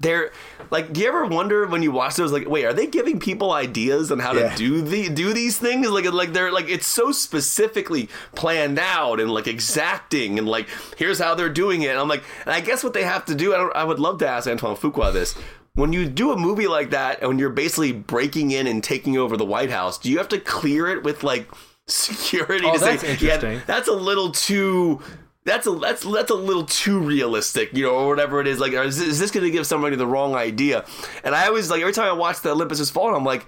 [0.00, 0.30] they're
[0.70, 3.52] like do you ever wonder when you watch those like wait are they giving people
[3.52, 4.50] ideas on how Yeah.
[4.50, 9.20] to do the do these things like like they're like it's so specifically planned out
[9.20, 10.68] and like exacting and like
[10.98, 13.34] here's how they're doing it and i'm like and i guess what they have to
[13.34, 15.34] do i, don't, I would love to ask antoine fuqua this
[15.76, 19.38] when you do a movie like that and you're basically breaking in and taking over
[19.38, 21.48] the white house do you have to clear it with like
[21.88, 23.52] security Oh, to that's say interesting.
[23.52, 25.00] yeah that's a little too
[25.46, 28.58] that's a that's that's a little too realistic, you know, or whatever it is.
[28.60, 30.84] Like, is this, this going to give somebody the wrong idea?
[31.24, 33.46] And I always like every time I watch the Olympus Has Fallen, I'm like,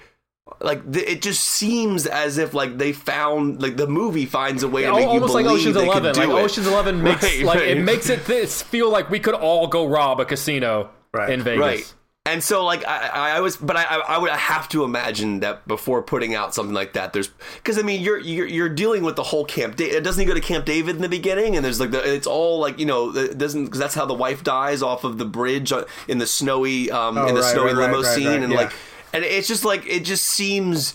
[0.60, 4.68] like th- it just seems as if like they found like the movie finds a
[4.68, 6.14] way to make you almost like believe Ocean's they could Eleven.
[6.14, 6.44] do Like it.
[6.44, 9.86] Ocean's Eleven makes Right, like it makes it th- feel like we could all go
[9.86, 11.30] rob a casino Right.
[11.30, 11.60] in Vegas.
[11.60, 11.94] Right.
[12.32, 15.40] And so, like, I, I I was, but I, I I would have to imagine
[15.40, 19.02] that before putting out something like that, there's, because I mean, you're, you're you're dealing
[19.02, 19.76] with the whole Camp.
[19.76, 21.56] Da- doesn't he go to Camp David in the beginning?
[21.56, 24.14] And there's like, the, it's all like, you know, it doesn't because that's how the
[24.14, 27.52] wife dies off of the bridge uh, in the snowy, um, Oh, in the right,
[27.52, 28.58] snowy right, limo right, scene, and yeah.
[28.58, 28.72] like,
[29.14, 30.94] and it's just like it just seems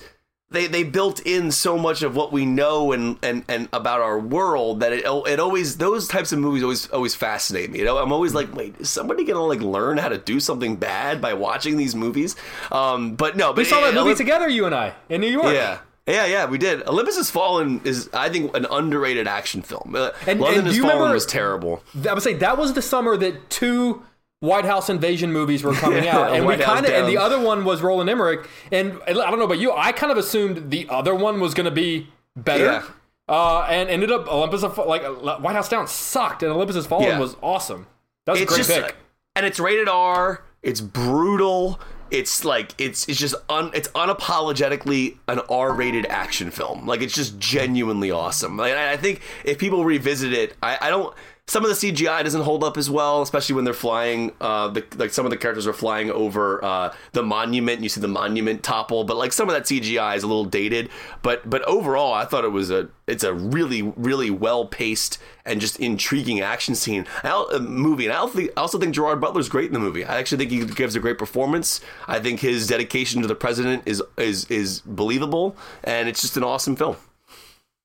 [0.53, 4.17] they they built in so much of what we know and and and about our
[4.19, 7.79] world that it it always those types of movies always always fascinate me.
[7.79, 10.75] You know, I'm always like, wait, is somebody gonna like learn how to do something
[10.77, 12.35] bad by watching these movies?
[12.71, 15.27] Um, but no, but We saw that it- movie together, you and I, in New
[15.27, 15.53] York.
[15.53, 15.79] Yeah.
[16.05, 16.85] Yeah, yeah, we did.
[16.85, 19.95] Olympus Has Fallen is, I think, an underrated action film.
[19.95, 21.81] Uh, And- London and Has you Fallen remember- was terrible.
[22.09, 24.03] I would say that was the summer that two
[24.43, 27.39] White House invasion movies were coming out, and we White kind of, and the other
[27.39, 30.85] one was Roland Emmerich, and I don't know about you, I kind of assumed the
[30.89, 32.83] other one was going to be better, Yeah.
[33.29, 36.85] uh, and ended up Olympus of like uh, White House Down sucked, and Olympus Has
[36.85, 37.19] Fallen Yeah.
[37.19, 37.87] was awesome.
[38.25, 38.95] That was a great just, pick.
[39.35, 40.43] and it's rated R.
[40.61, 41.79] It's brutal.
[42.11, 46.85] It's like it's it's just un, it's unapologetically an R-rated action film.
[46.85, 48.57] Like it's just genuinely awesome.
[48.57, 51.13] Like, I I think if people revisit it, I, I don't.
[51.45, 54.31] Some of the CGI doesn't hold up as well, especially when they're flying.
[54.39, 57.77] Uh, the, like some of the characters are flying over uh, the monument.
[57.77, 60.45] And you see the monument topple, but like some of that CGI is a little
[60.45, 60.89] dated.
[61.21, 65.59] But but overall, I thought it was a it's a really really well paced and
[65.59, 68.05] just intriguing action scene uh, movie.
[68.05, 70.05] And I also, think, I also think Gerard Butler's great in the movie.
[70.05, 71.81] I actually think he gives a great performance.
[72.07, 76.43] I think his dedication to the president is is is believable, and it's just an
[76.43, 76.95] awesome film.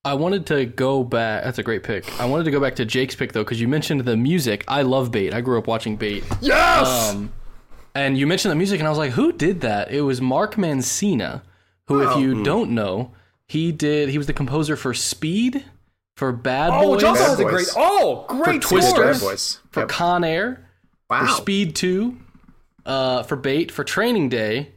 [0.05, 1.45] I wanted to go back.
[1.45, 2.21] That's a great pick.
[2.21, 4.65] I wanted to go back to Jake's pick though, because you mentioned the music.
[4.69, 5.35] I love Bait.
[5.35, 6.25] I grew up watching Bait.
[6.41, 7.11] Yes.
[7.11, 7.33] Um,
[7.95, 9.91] and you mentioned the music, and I was like, who did that?
[9.91, 11.43] It was Mark Mancina,
[11.89, 13.13] who, if you don't know,
[13.49, 14.09] he did.
[14.09, 15.65] He was the composer for Speed,
[16.17, 17.51] for Bad Oh, Boys, which also has a Boys.
[17.53, 17.69] great.
[17.77, 19.15] Oh, great For Twister.
[19.15, 19.59] boys.
[19.73, 19.89] for Yep.
[19.89, 20.69] Con Air,
[21.11, 21.27] Wow.
[21.27, 22.19] for Speed Two,
[22.87, 24.73] uh, for Bait, for Training Day,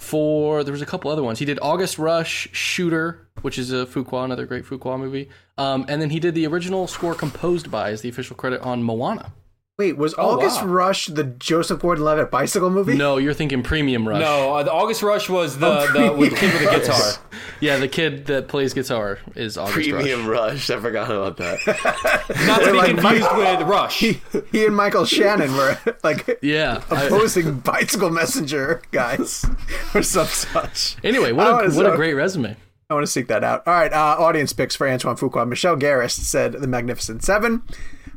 [0.00, 1.38] for there was a couple other ones.
[1.38, 5.28] He did August Rush, Shooter, which is a Fuqua, another great Fuqua movie.
[5.58, 8.82] Um, and then he did the original score composed by as the official credit on
[8.82, 9.32] Moana.
[9.80, 10.68] Wait, was August wow.
[10.68, 12.94] Rush the Joseph Gordon-Levitt bicycle movie?
[12.98, 14.20] No, you're thinking Premium Rush.
[14.20, 17.12] No, uh, the August Rush was the, the with the kid with the guitar.
[17.60, 20.68] Yeah, the kid that plays guitar is August Premium Rush.
[20.68, 20.70] Rush.
[20.70, 21.58] I forgot about that.
[22.46, 24.00] Not to be like confused with Rush.
[24.52, 26.82] He and Michael Shannon were like Yeah.
[26.90, 29.44] I- opposing bicycle messenger guys
[29.94, 30.96] or some such.
[31.04, 32.56] anyway, what I a wanna- what a great resume.
[32.88, 33.62] I want to seek that out.
[33.68, 35.46] All right, uh, audience picks for Antoine Fuqua.
[35.48, 37.62] Michelle Garris said The Magnificent Seven.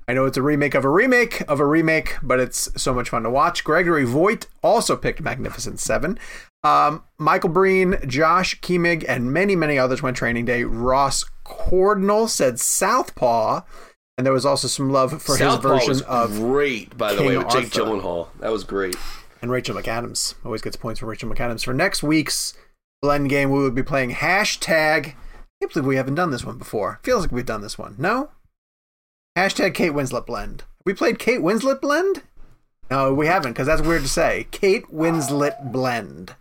[0.07, 3.09] I know it's a remake of a remake of a remake, but it's so much
[3.09, 3.63] fun to watch.
[3.63, 6.19] Gregory Voigt also picked Magnificent Seven.
[6.63, 10.63] Um, Michael Breen, Josh Kiemig, and many, many others went training day.
[10.63, 13.61] Ross Cordnell said Southpaw,
[14.17, 17.27] and there was also some love for Southpaw his version of great, by the King
[17.27, 17.69] way, with Jake.
[17.69, 18.27] Gyllenhaal.
[18.39, 18.95] That was great.
[19.41, 20.35] and Rachel McAdams.
[20.45, 21.63] Always gets points for Rachel McAdams.
[21.65, 22.53] For next week's
[23.01, 25.07] blend game, we will be playing hashtag.
[25.07, 25.15] I
[25.61, 26.99] can't believe we haven't done this one before.
[27.03, 27.95] Feels like we've done this one.
[27.97, 28.29] No?
[29.37, 30.63] Hashtag Kate Winslet blend.
[30.85, 32.21] We played Kate Winslet blend?
[32.91, 34.47] No, we haven't, because that's weird to say.
[34.51, 36.35] Kate Winslet blend.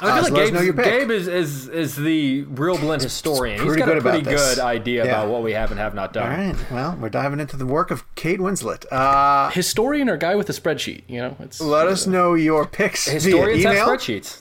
[0.00, 1.10] I Uh, feel so like let us know your Gabe.
[1.12, 3.60] Is, is is the real blend historian.
[3.60, 5.10] He's pretty got a good about pretty good idea Yeah.
[5.20, 6.24] about what we have and have not done.
[6.32, 6.70] All right.
[6.72, 8.84] Well, we're diving into the work of Kate Winslet.
[8.90, 11.36] Uh, Historian or guy with a spreadsheet, you know?
[11.38, 14.40] It's let us know your picks Historians via have spreadsheets.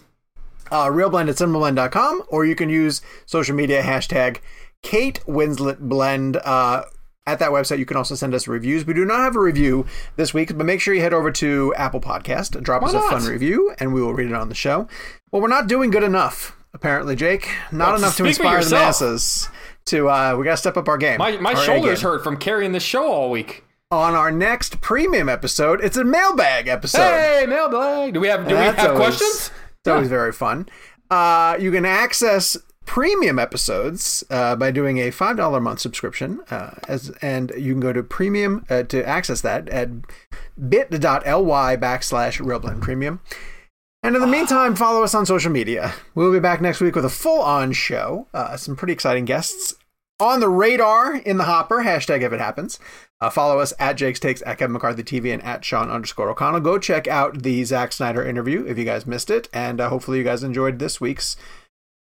[0.71, 4.37] uh, reelblend at cinemablend.com, or you can use social media hashtag
[4.81, 6.37] Kate Winslet Blend.
[6.37, 6.83] Uh,
[7.27, 8.85] at that website, you can also send us reviews.
[8.85, 9.85] We do not have a review
[10.15, 13.11] this week, but make sure you head over to Apple Podcast, drop us a not?
[13.11, 14.87] fun review, and we will read it on the show.
[15.31, 17.47] Well, we're not doing good enough, apparently, Jake.
[17.71, 19.49] Not Well, enough to inspire the masses.
[19.85, 21.17] To uh, we got to step up our game.
[21.17, 23.63] My my Our shoulders hurt from carrying this show all week.
[23.89, 27.01] On our next premium episode, it's a mailbag episode.
[27.01, 28.13] Hey, mailbag.
[28.13, 29.51] Do we have do we have always- questions?
[29.79, 30.69] It's always very fun.
[31.09, 32.55] Uh, you can access
[32.91, 37.71] premium episodes uh, by doing a five dollar a month subscription, uh, as and you
[37.71, 39.87] can go to premium uh, to access that at
[40.67, 43.21] bit.ly backslash reelblend premium.
[44.03, 45.93] And in the meantime, follow us on social media.
[46.15, 49.73] We'll be back next week with a full on show, uh, some pretty exciting guests
[50.19, 51.83] on the radar in the hopper.
[51.83, 52.77] Hashtag if it happens.
[53.21, 56.59] Uh, follow us at Jake's Takes, at Kevin McCarthy TV, and at Sean underscore O'Connell.
[56.59, 59.47] Go check out the Zack Snyder interview if you guys missed it.
[59.53, 61.37] And uh, hopefully you guys enjoyed this week's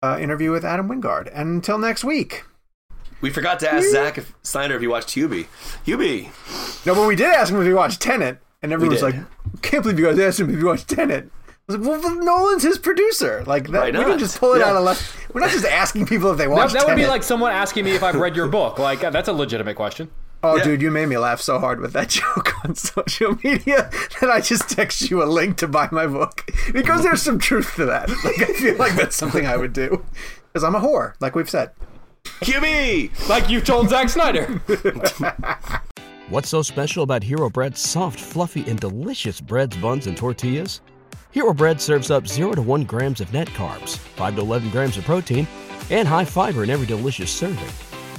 [0.04, 1.30] uh, interview with Adam Wingard.
[1.34, 2.44] And until next week.
[3.20, 5.48] We forgot to ask Zack if Snyder if he watched Hubie.
[5.86, 6.26] Hubie,
[6.86, 8.40] No, but we did ask him if he watched Tenet.
[8.62, 9.16] And everyone was like,
[9.62, 11.30] can't believe you guys asked him if he watched Tenet.
[11.70, 13.44] I was like, well, Nolan's his producer.
[13.46, 14.20] Like, that, we didn't not?
[14.20, 14.68] just pull it Yeah.
[14.70, 15.34] out of left.
[15.34, 17.86] We're not just asking people if they That, watched that would be like someone asking
[17.86, 18.78] me if I've read your book.
[18.80, 20.10] Like that's a legitimate question.
[20.44, 20.64] Oh, Yeah.
[20.64, 23.90] dude, you made me laugh so hard with that joke on social media
[24.22, 27.76] that I just text you a link to buy my book because there's some truth
[27.76, 28.10] to that.
[28.24, 30.04] Like, I feel like that's something I would do
[30.54, 31.72] because I'm a whore, like we've said.
[32.42, 33.10] Hubie.
[33.30, 34.46] Like you told Zack Snyder.
[36.30, 40.82] What's so special about Hero Bread's soft, fluffy, and delicious breads, buns, and tortillas?
[41.32, 44.98] Hero Bread serves up 0 to 1 grams of net carbs, 5 to 11 grams
[44.98, 45.48] of protein,
[45.90, 47.66] and high fiber in every delicious serving.